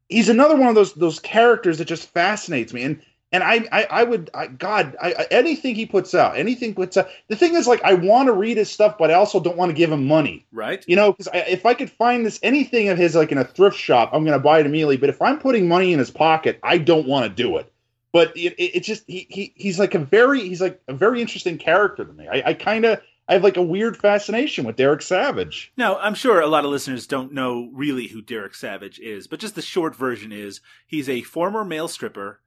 [0.08, 3.02] he's another one of those those characters that just fascinates me and.
[3.32, 6.96] And I, I, I would, I, God, I, I- anything he puts out, anything puts
[6.96, 7.08] out.
[7.28, 9.70] The thing is, like, I want to read his stuff, but I also don't want
[9.70, 10.46] to give him money.
[10.52, 10.84] right?
[10.88, 13.76] You know, because if I could find this anything of his like in a thrift
[13.76, 14.96] shop, I'm going to buy it immediately.
[14.96, 17.72] But if I'm putting money in his pocket, I don't want to do it.
[18.12, 21.20] But it, it, it's just he, he he's like a very he's like a very
[21.20, 22.26] interesting character to me.
[22.26, 25.72] I, I kind of I have like a weird fascination with Derek Savage.
[25.76, 29.38] Now, I'm sure a lot of listeners don't know really who Derek Savage is, but
[29.38, 32.40] just the short version is he's a former male stripper,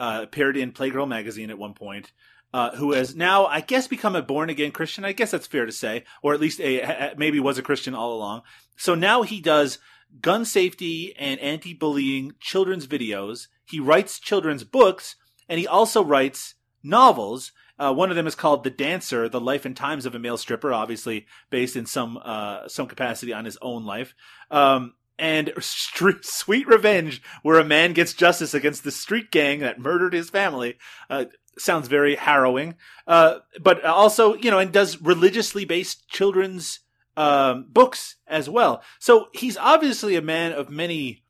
[0.00, 2.10] uh, appeared in Playgirl magazine at one point,
[2.52, 5.04] uh, who has now, I guess, become a born again Christian.
[5.04, 7.94] I guess that's fair to say, or at least a, a- maybe was a Christian
[7.94, 8.42] all along.
[8.76, 9.78] So now he does
[10.20, 13.46] gun safety and anti bullying children's videos.
[13.66, 15.16] He writes children's books,
[15.48, 17.52] and he also writes novels.
[17.78, 20.38] Uh, one of them is called The Dancer: The Life and Times of a Male
[20.38, 24.14] Stripper, obviously based in some uh, some capacity on his own life.
[24.50, 30.14] Um, and Sweet Revenge, where a man gets justice against the street gang that murdered
[30.14, 30.78] his family.
[31.08, 31.26] Uh,
[31.58, 32.74] sounds very harrowing.
[33.06, 36.80] Uh, but also, you know, and does religiously based children's
[37.16, 38.82] um, books as well.
[38.98, 41.24] So he's obviously a man of many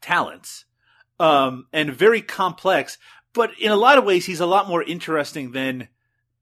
[0.00, 0.64] talents
[1.20, 2.98] um, and very complex.
[3.32, 5.88] But in a lot of ways, he's a lot more interesting than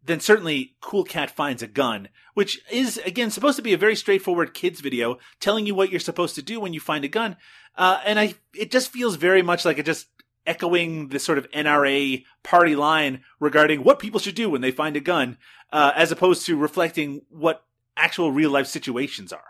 [0.04, 3.96] than certainly Cool Cat finds a gun, which is again supposed to be a very
[3.96, 7.36] straightforward kids video telling you what you're supposed to do when you find a gun.
[7.76, 10.08] Uh, and I, it just feels very much like it just
[10.46, 14.96] echoing the sort of NRA party line regarding what people should do when they find
[14.96, 15.38] a gun,
[15.72, 17.64] uh, as opposed to reflecting what
[17.96, 19.44] actual real life situations are.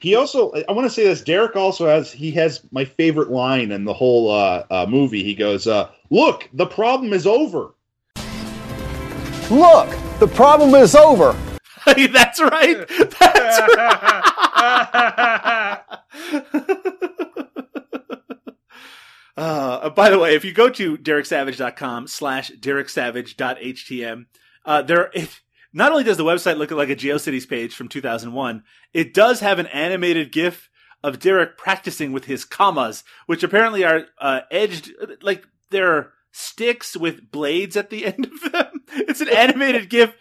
[0.00, 1.22] He also, I want to say this.
[1.22, 5.22] Derek also has he has my favorite line in the whole uh, uh, movie.
[5.22, 7.74] He goes, uh, "Look, the problem is over."
[9.52, 11.36] Look, the problem is over.
[11.84, 12.88] That's right.
[13.20, 15.78] That's right.
[19.34, 24.26] Uh, by the way, if you go to dereksavage.com slash dereksavage.htm,
[24.66, 25.40] uh, there, it,
[25.72, 28.62] not only does the website look like a GeoCities page from 2001,
[28.92, 30.68] it does have an animated GIF
[31.02, 34.92] of Derek practicing with his kamas, which apparently are uh, edged,
[35.22, 38.82] like they're sticks with blades at the end of them.
[38.94, 40.14] It's an animated GIF.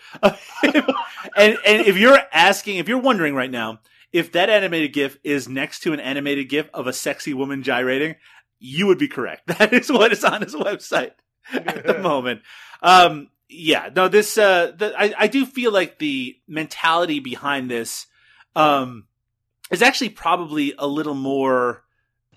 [1.36, 3.80] And, and if you're asking, if you're wondering right now,
[4.12, 8.16] if that animated GIF is next to an animated GIF of a sexy woman gyrating,
[8.60, 9.48] you would be correct.
[9.58, 11.12] That is what is on his website
[11.52, 12.42] at the moment.
[12.82, 18.08] Um, yeah, no, this, uh, the, I, I do feel like the mentality behind this,
[18.56, 19.06] um,
[19.72, 21.84] is actually probably a little more,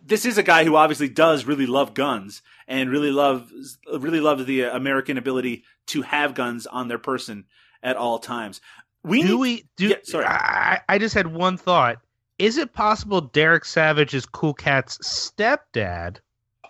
[0.05, 3.51] this is a guy who obviously does really love guns and really love
[3.99, 7.45] really loves the American ability to have guns on their person
[7.83, 8.61] at all times.
[9.03, 9.89] We do need- we do?
[9.89, 10.25] Yeah, sorry.
[10.27, 11.99] I, I just had one thought.
[12.39, 16.17] Is it possible Derek Savage is Cool Cat's stepdad?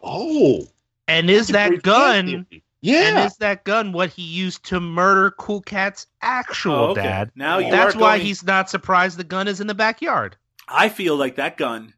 [0.02, 0.62] Oh,
[1.08, 2.24] And is that great gun?
[2.26, 2.46] point.
[2.50, 7.02] And Yeah, is that gun what he used to murder Cool Cat's actual Oh, okay.
[7.02, 7.30] dad?
[7.34, 10.36] Now you That's why going- he's not surprised the gun is in the backyard.
[10.68, 11.94] I feel like that gun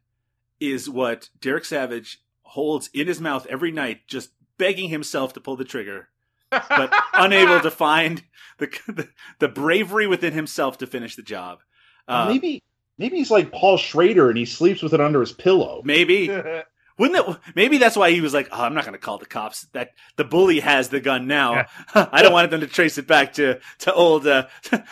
[0.61, 5.55] is what Derek Savage holds in his mouth every night, just begging himself to pull
[5.55, 6.09] the trigger,
[6.49, 8.23] but unable to find
[8.57, 9.09] the, the
[9.39, 11.59] the bravery within himself to finish the job.
[12.07, 12.63] Uh, maybe
[12.97, 15.81] maybe he's like Paul Schrader and he sleeps with it under his pillow.
[15.85, 16.27] maybe
[16.97, 17.37] wouldn't it?
[17.55, 19.67] Maybe that's why he was like, "Oh, I'm not going to call the cops.
[19.73, 21.65] That the bully has the gun now.
[21.93, 24.27] I don't want them to trace it back to to old.
[24.27, 24.47] Uh,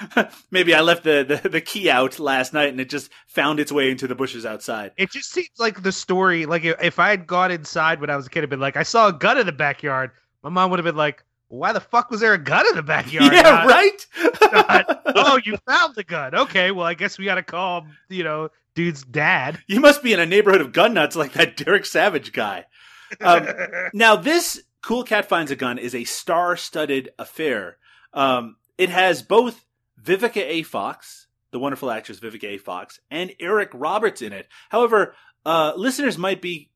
[0.51, 3.71] maybe I left the, the the key out last night and it just found its
[3.71, 4.91] way into the bushes outside.
[4.97, 6.45] It just seems like the story.
[6.45, 8.77] Like if if I had gone inside when I was a kid and been like,
[8.77, 10.11] I saw a gun in the backyard,
[10.43, 12.83] my mom would have been like, Why the fuck was there a gun in the
[12.83, 13.31] backyard?
[13.33, 14.05] yeah, Not- right.
[14.51, 16.33] not, oh, you found the gun.
[16.35, 19.59] Okay, well, I guess we got to call you know dude's dad.
[19.67, 22.65] You must be in a neighborhood of gun nuts like that Derek Savage guy.
[23.21, 23.47] Um,
[23.93, 27.77] now, this Cool Cat Finds a Gun is a star studded affair.
[28.13, 29.65] Um, it has both
[30.01, 30.63] Vivica A.
[30.63, 32.57] Fox, the wonderful actress Vivica A.
[32.57, 34.47] Fox, and Eric Roberts in it.
[34.69, 35.15] However,
[35.45, 36.69] uh, listeners might be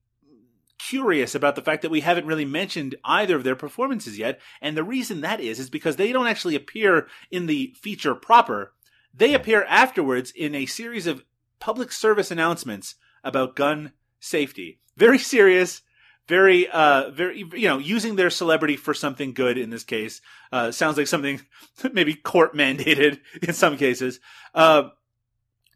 [0.80, 4.39] curious about the fact that we haven't really mentioned either of their performances yet.
[4.61, 8.73] And the reason that is, is because they don't actually appear in the feature proper.
[9.14, 11.23] They appear afterwards in a series of
[11.60, 14.80] public service announcements about gun safety.
[14.95, 15.81] Very serious,
[16.27, 20.22] very, uh, very, you know, using their celebrity for something good in this case.
[20.51, 21.41] Uh, sounds like something
[21.93, 24.19] maybe court mandated in some cases.
[24.56, 24.89] Uh,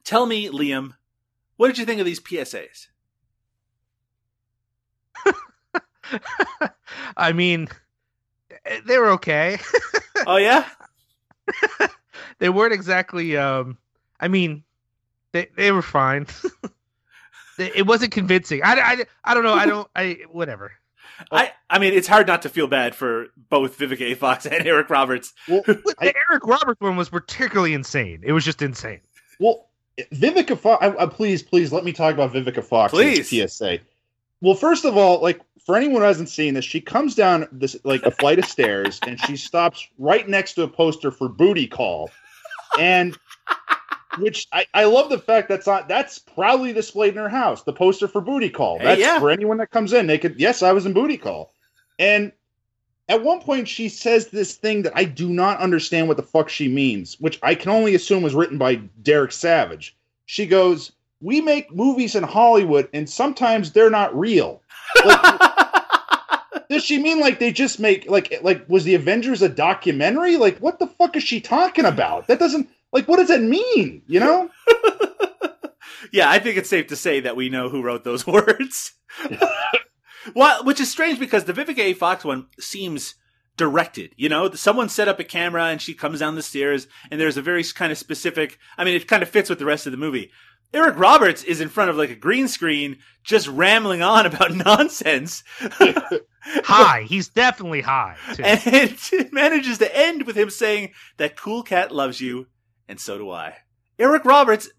[0.04, 0.92] tell me, Liam,
[1.58, 2.88] what did you think of these PSAs?
[7.18, 7.68] I mean,
[8.66, 9.58] eh, they were okay.
[10.26, 10.70] Oh, yeah?
[12.40, 13.36] they weren't exactly.
[13.36, 13.78] um
[14.20, 14.64] I mean,
[15.34, 16.28] they they were fine.
[17.60, 18.62] It wasn't convincing.
[18.64, 19.54] I, I, I don't know.
[19.54, 19.88] I don't.
[19.96, 20.72] I whatever.
[21.32, 24.16] I, I mean, it's hard not to feel bad for both Vivica A.
[24.16, 25.34] Fox and Eric Roberts.
[25.48, 28.22] Well, The I, Eric Roberts one was particularly insane.
[28.24, 29.02] It was just insane.
[29.40, 29.70] well,
[30.14, 30.84] Vivica Fox.
[30.84, 32.92] I, I, please, please let me talk about Vivica Fox.
[32.92, 33.30] Please.
[33.30, 33.78] PSA.
[34.44, 37.78] Well, first of all, like for anyone who hasn't seen this, she comes down this
[37.86, 41.66] like a flight of stairs and she stops right next to a poster for Booty
[41.66, 42.12] Call,
[42.78, 43.18] and
[44.18, 47.64] which I, I love the fact that's not that's proudly displayed in her house.
[47.64, 48.80] The poster for Booty Call.
[48.80, 49.18] Hey, That's yeah.
[49.18, 50.08] for anyone that comes in.
[50.08, 51.54] They could yes, I was in Booty Call,
[51.98, 52.34] and
[53.08, 56.50] at one point she says this thing that I do not understand what the fuck
[56.50, 59.96] she means, which I can only assume was written by Derek Savage.
[60.26, 60.92] She goes,
[61.24, 64.62] "We make movies in Hollywood, and sometimes they're not real."
[65.04, 65.42] Like,
[66.70, 70.38] does she mean like they just make like like was the Avengers a documentary?
[70.38, 72.28] Like what the fuck is she talking about?
[72.28, 74.02] That doesn't like what does that mean?
[74.08, 74.50] You know?
[76.12, 78.94] yeah, I think it's safe to say that we know who wrote those words.
[80.36, 81.94] well, which is strange because the Vivica A.
[81.94, 83.16] Fox one seems
[83.56, 84.14] directed.
[84.18, 87.38] You know, someone set up a camera and she comes down the stairs and there's
[87.38, 89.92] a very kind of specific, I mean, it kind of fits with the rest of
[89.92, 90.32] the movie.
[90.74, 95.44] Eric Roberts is in front of like a green screen, just rambling on about nonsense.
[96.42, 97.04] high.
[97.04, 98.18] He's definitely high.
[98.34, 98.44] Too.
[98.44, 102.48] and it manages to end with him saying that Cool Cat loves you,
[102.88, 103.58] and so do I.
[104.00, 104.70] Eric Roberts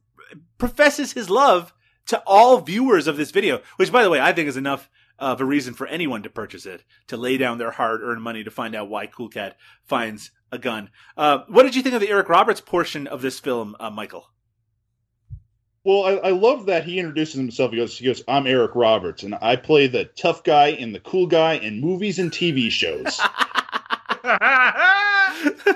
[0.59, 1.73] professes his love
[2.07, 5.41] to all viewers of this video, which, by the way, I think is enough of
[5.41, 8.51] a reason for anyone to purchase it, to lay down their hard earned money to
[8.51, 10.91] find out why Cool Cat finds a gun.
[11.17, 14.27] Uh, what did you think of the Eric Roberts portion of this film, uh, Michael?
[15.85, 17.71] Well, I, I love that he introduces himself.
[17.71, 21.01] He goes, he goes, I'm Eric Roberts, and I play the tough guy and the
[21.01, 23.21] cool guy in movies and TV shows.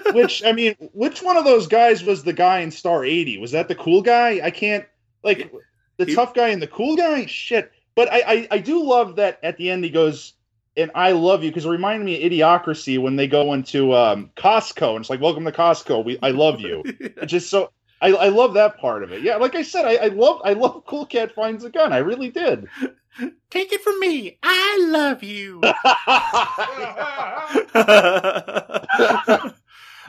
[0.15, 3.37] which, I mean, which one of those guys was the guy in Star 80?
[3.37, 4.41] Was that the cool guy?
[4.43, 4.87] I can't,
[5.23, 5.53] like,
[5.99, 7.27] the He- tough guy and the cool guy?
[7.27, 7.71] Shit.
[7.95, 10.33] But I, I, I do love that at the end he goes,
[10.75, 14.31] and I love you because it reminded me of Idiocracy when they go into um,
[14.37, 16.03] Costco and it's like, welcome to Costco.
[16.03, 16.83] We, I love you.
[17.01, 19.23] It's just so I, I love that part of it.
[19.23, 21.93] Yeah, like I said, I, I love I love Cool Cat finds a gun.
[21.93, 22.69] I really did.
[23.51, 24.39] Take it from me.
[24.43, 25.61] I love you.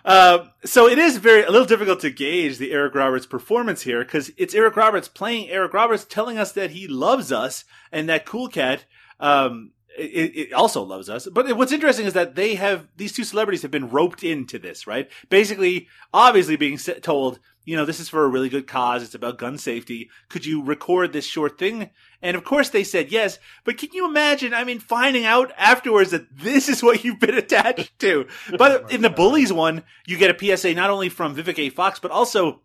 [0.06, 4.04] Uh, so it is very a little difficult to gauge the Eric Roberts performance here
[4.04, 8.28] because it's Eric Roberts playing Eric Roberts, telling us that he loves us and that
[8.28, 8.86] Cool Cat
[9.20, 11.28] um, it, it also loves us.
[11.32, 14.88] But what's interesting is that they have these two celebrities have been roped into this,
[14.88, 15.10] right?
[15.30, 17.40] Basically, obviously being told,
[17.70, 19.04] you know, this is for a really good cause.
[19.04, 20.10] It's about gun safety.
[20.28, 21.92] Could you record this short thing?
[22.20, 23.38] And of course they said yes.
[23.64, 24.56] But can you imagine?
[24.56, 28.26] I mean, finding out afterwards that this is what you've been attached to.
[28.58, 31.70] But in the bullies one, you get a PSA not only from Vivica A.
[31.70, 32.64] Fox, but also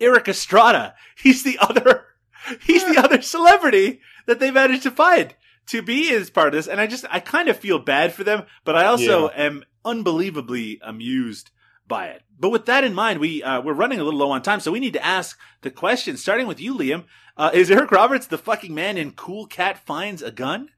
[0.00, 0.94] Erik Estrada.
[1.18, 2.06] He's the other,
[2.62, 5.34] he's the other celebrity that they managed to find
[5.66, 6.66] to be as part of this.
[6.66, 10.80] And I just, I kind of feel bad for them, but I also am unbelievably
[10.82, 11.50] amused
[11.86, 12.22] by it.
[12.38, 14.72] But with that in mind, we, uh, we're running a little low on time, so
[14.72, 17.04] we need to ask the question, starting with you, Liam.
[17.36, 20.68] Uh, is Eric Roberts the fucking man in Cool Cat Finds a Gun?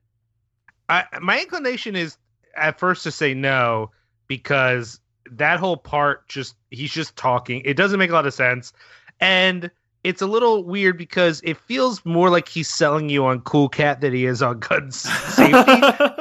[0.89, 2.17] I, my inclination is
[2.57, 3.91] at first to say no
[4.29, 5.01] because
[5.31, 7.63] that whole part just he's just talking.
[7.65, 8.73] It doesn't make a lot of sense,
[9.21, 9.71] and
[10.05, 14.01] it's a little weird because it feels more like he's selling you on Cool Cat
[14.01, 15.53] than he is on gun safety.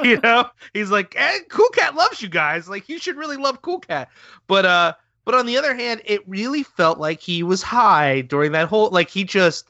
[0.02, 2.68] you know, he's like, eh, Cool Cat loves you guys.
[2.68, 4.08] Like you should really love Cool Cat.
[4.48, 4.94] But uh,
[5.26, 8.88] but on the other hand, it really felt like he was high during that whole.
[8.90, 9.68] Like he just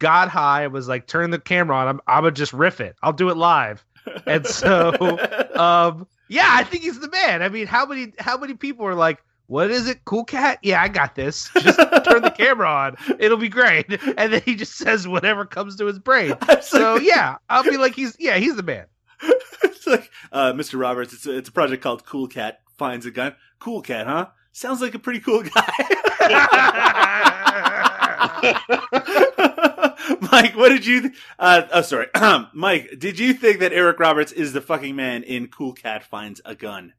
[0.00, 1.86] got high and was like, turn the camera on.
[1.86, 2.96] I'm I'm gonna just riff it.
[3.02, 3.84] I'll do it live.
[4.26, 4.90] And so,
[5.54, 7.42] um, yeah, I think he's the man.
[7.42, 10.58] I mean, how many how many people are like, what is it, Cool Cat?
[10.62, 11.50] Yeah, I got this.
[11.60, 12.96] Just turn the camera on.
[13.18, 13.86] It'll be great.
[14.16, 16.34] And then he just says whatever comes to his brain.
[16.62, 18.86] So yeah, I'll be like, he's yeah, he's the man.
[19.62, 20.80] it's like, uh, Mr.
[20.80, 23.34] Roberts, it's a, it's a project called Cool Cat Finds a Gun.
[23.58, 24.28] Cool Cat, huh?
[24.56, 25.50] Sounds like a pretty cool guy.
[30.30, 31.00] Mike, what did you?
[31.02, 32.06] Th- uh, oh, sorry,
[32.54, 32.94] Mike.
[32.96, 36.54] Did you think that Eric Roberts is the fucking man in Cool Cat Finds a
[36.54, 36.92] Gun?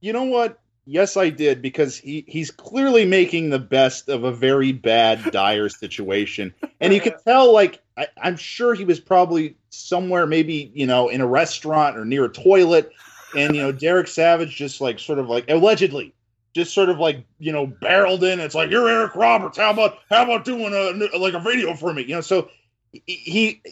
[0.00, 0.60] You know what?
[0.84, 5.70] Yes, I did because he he's clearly making the best of a very bad, dire
[5.70, 7.54] situation, and you could tell.
[7.54, 12.04] Like I, I'm sure he was probably somewhere, maybe you know, in a restaurant or
[12.04, 12.92] near a toilet,
[13.34, 16.12] and you know, Derek Savage just like sort of like allegedly.
[16.54, 18.40] Just sort of like you know barreled in.
[18.40, 19.58] It's like you're Eric Roberts.
[19.58, 22.02] How about how about doing a like a video for me?
[22.02, 22.48] You know, so
[23.06, 23.62] he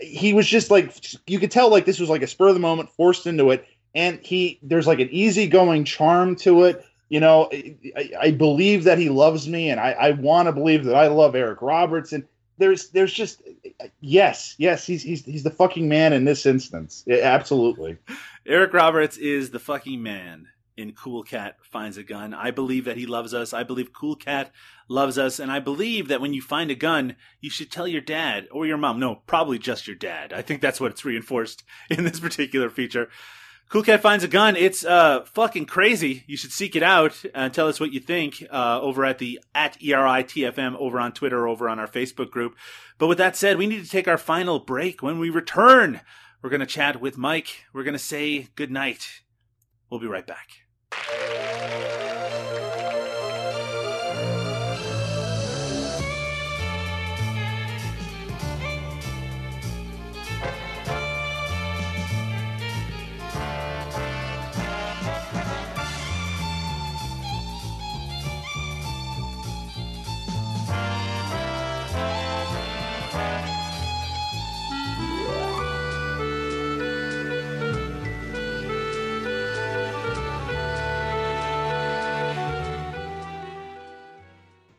[0.00, 0.92] he was just like
[1.26, 3.66] you could tell like this was like a spur of the moment forced into it
[3.94, 7.48] and he there's like an easygoing charm to it you know
[7.96, 11.06] i, I believe that he loves me and i, I want to believe that i
[11.06, 12.24] love eric roberts and
[12.58, 13.42] there's there's just
[14.00, 17.98] yes yes he's he's, he's the fucking man in this instance Yeah, absolutely
[18.46, 22.34] Eric Roberts is the fucking man in Cool Cat Finds a Gun.
[22.34, 23.52] I believe that he loves us.
[23.52, 24.50] I believe Cool Cat
[24.88, 25.38] loves us.
[25.38, 28.66] And I believe that when you find a gun, you should tell your dad or
[28.66, 28.98] your mom.
[28.98, 30.32] No, probably just your dad.
[30.32, 33.08] I think that's what's reinforced in this particular feature.
[33.70, 34.56] Cool Cat Finds a Gun.
[34.56, 36.22] It's uh fucking crazy.
[36.26, 39.40] You should seek it out and tell us what you think uh, over at the
[39.54, 42.56] at ERITFM over on Twitter over on our Facebook group.
[42.98, 45.02] But with that said, we need to take our final break.
[45.02, 46.02] When we return,
[46.42, 47.64] we're going to chat with Mike.
[47.72, 49.22] We're going to say good night.
[49.90, 50.63] We'll be right back.
[51.16, 51.43] Thank you.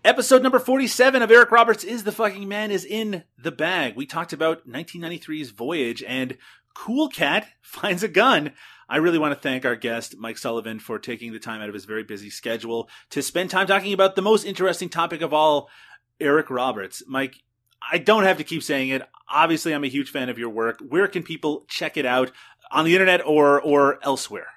[0.05, 3.95] Episode number 47 of Eric Roberts is the fucking man is in the bag.
[3.95, 6.37] We talked about 1993's Voyage and
[6.75, 8.51] Cool Cat finds a gun.
[8.87, 11.73] I really want to thank our guest, Mike Sullivan, for taking the time out of
[11.73, 15.71] his very busy schedule to spend time talking about the most interesting topic of all,
[16.19, 17.01] Eric Roberts.
[17.07, 17.41] Mike,
[17.91, 19.01] I don't have to keep saying it.
[19.27, 20.83] Obviously, I'm a huge fan of your work.
[20.87, 22.31] Where can people check it out
[22.69, 24.49] on the internet or or elsewhere?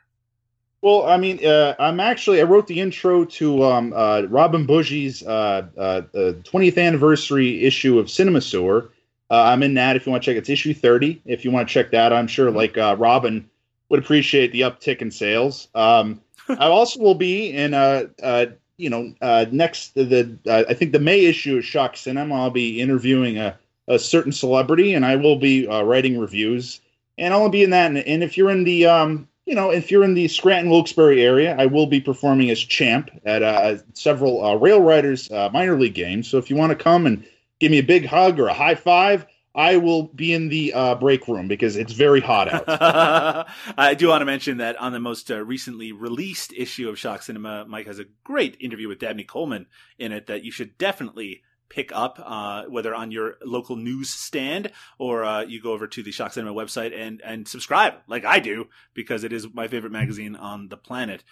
[0.80, 5.24] Well, I mean, uh, I'm actually I wrote the intro to um, uh, Robin Bougie's
[5.24, 8.88] uh, uh, uh, 20th anniversary issue of CinemaSewer.
[9.30, 10.38] Uh, I'm in that if you want to check.
[10.38, 11.20] It's issue 30.
[11.26, 13.48] If you want to check that, I'm sure like uh, Robin
[13.88, 15.68] would appreciate the uptick in sales.
[15.74, 18.46] Um, I also will be in uh, uh,
[18.76, 22.34] you know uh, next the uh, I think the May issue of Shock Cinema.
[22.36, 26.80] I'll be interviewing a, a certain celebrity, and I will be uh, writing reviews,
[27.18, 27.90] and I'll be in that.
[27.90, 31.22] And, and if you're in the um, you know, if you're in the Scranton Wilkes-Barre
[31.22, 35.80] area, I will be performing as champ at uh, several uh, Rail Riders uh, minor
[35.80, 36.28] league games.
[36.28, 37.26] So if you want to come and
[37.58, 40.94] give me a big hug or a high five, I will be in the uh,
[40.96, 43.48] break room because it's very hot out.
[43.78, 47.22] I do want to mention that on the most uh, recently released issue of Shock
[47.22, 49.66] Cinema, Mike has a great interview with Dabney Coleman
[49.98, 55.24] in it that you should definitely pick up, uh, whether on your local newsstand or
[55.24, 58.68] uh, you go over to the Shock Cinema website and and subscribe, like I do,
[58.94, 61.24] because it is my favorite magazine on the planet.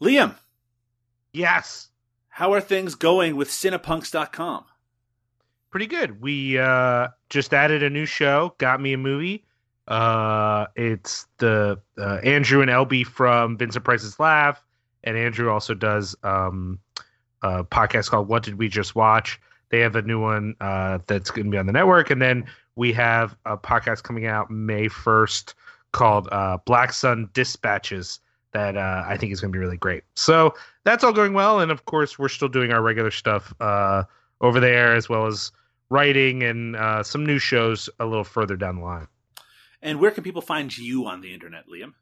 [0.00, 0.34] Liam,
[1.32, 1.88] Yes.
[2.28, 4.64] how are things going with Cinepunx.com?
[5.70, 6.20] pretty good.
[6.20, 9.44] We uh, just added a new show, Got Me a Movie.
[9.88, 14.64] Uh, it's the uh, Andrew and LB from Vincent Price's Laugh,
[15.02, 16.78] and Andrew also does um,
[17.44, 19.40] a podcast called What Did We Just Watch.
[19.68, 22.46] They have a new one uh, that's going to be on the network, and then
[22.74, 25.54] we have a podcast coming out May first
[25.92, 28.18] called uh, Black Sun Dispatches
[28.52, 30.04] that uh, I think is going to be really great.
[30.14, 30.54] So
[30.84, 34.04] that's all going well, and of course we're still doing our regular stuff uh,
[34.40, 35.52] over there as well as
[35.90, 39.06] writing and uh, some new shows a little further down the line.
[39.82, 41.92] And where can people find you on the internet, Liam?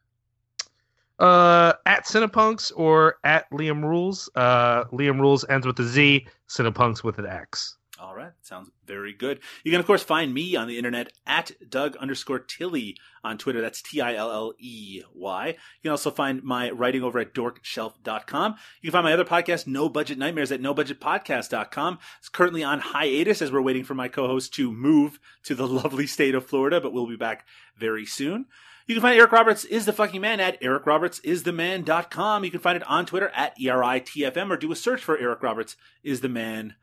[1.23, 4.29] Uh, at Cinepunx or at Liam Rulez.
[4.35, 6.27] Uh, Liam Rulez ends with a Z.
[6.49, 7.77] Cinepunx with an X.
[8.01, 9.39] All right, sounds very good.
[9.63, 13.61] You can, of course, find me on the internet at Doug underscore Tilley on Twitter.
[13.61, 15.47] That's T I L L E Y.
[15.47, 18.57] You can also find my writing over at dorkshelf.com.
[18.81, 22.01] You can find my other podcast, No Budget Nightmares, at nobudgetpodcast.com.
[22.19, 25.69] It's currently on hiatus as we're waiting for my co host to move to the
[25.69, 27.47] lovely state of Florida, but we'll be back
[27.79, 28.47] very soon.
[28.87, 32.45] You can find Eric Roberts is the fucking man at ericrobertsistheman.com.
[32.45, 35.77] You can find it on Twitter at ERITFM or do a search for Eric Roberts
[36.03, 36.75] is the man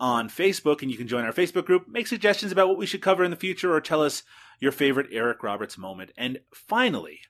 [0.00, 3.00] on Facebook, and you can join our Facebook group, make suggestions about what we should
[3.02, 4.22] cover in the future, or tell us
[4.60, 6.10] your favorite Eric Roberts moment.
[6.16, 7.20] And finally,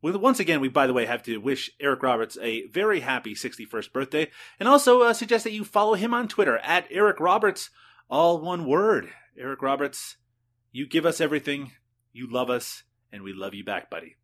[0.00, 3.92] once again, we by the way have to wish Eric Roberts a very happy 61st
[3.92, 4.30] birthday,
[4.60, 7.70] and also uh, suggest that you follow him on Twitter at Eric Roberts,
[8.08, 9.10] all one word.
[9.36, 10.16] Eric Roberts,
[10.72, 11.72] you give us everything,
[12.12, 14.16] you love us, and we love you back, buddy.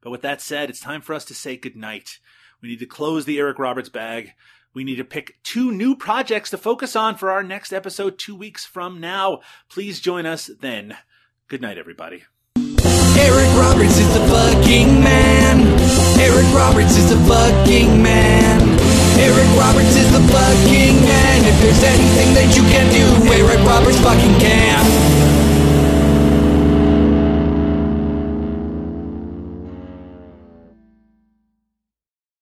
[0.00, 2.18] But with that said, it's time for us to say goodnight.
[2.62, 4.32] We need to close the Eric Roberts bag.
[4.74, 8.36] We need to pick two new projects to focus on for our next episode two
[8.36, 9.40] weeks from now.
[9.68, 10.96] Please join us then.
[11.48, 12.24] Good night, everybody.
[12.56, 15.66] Eric Roberts is the fucking man.
[16.20, 18.78] Eric Roberts is the fucking man.
[19.18, 21.44] Eric Roberts is the fucking man.
[21.44, 23.08] If there's anything that you can do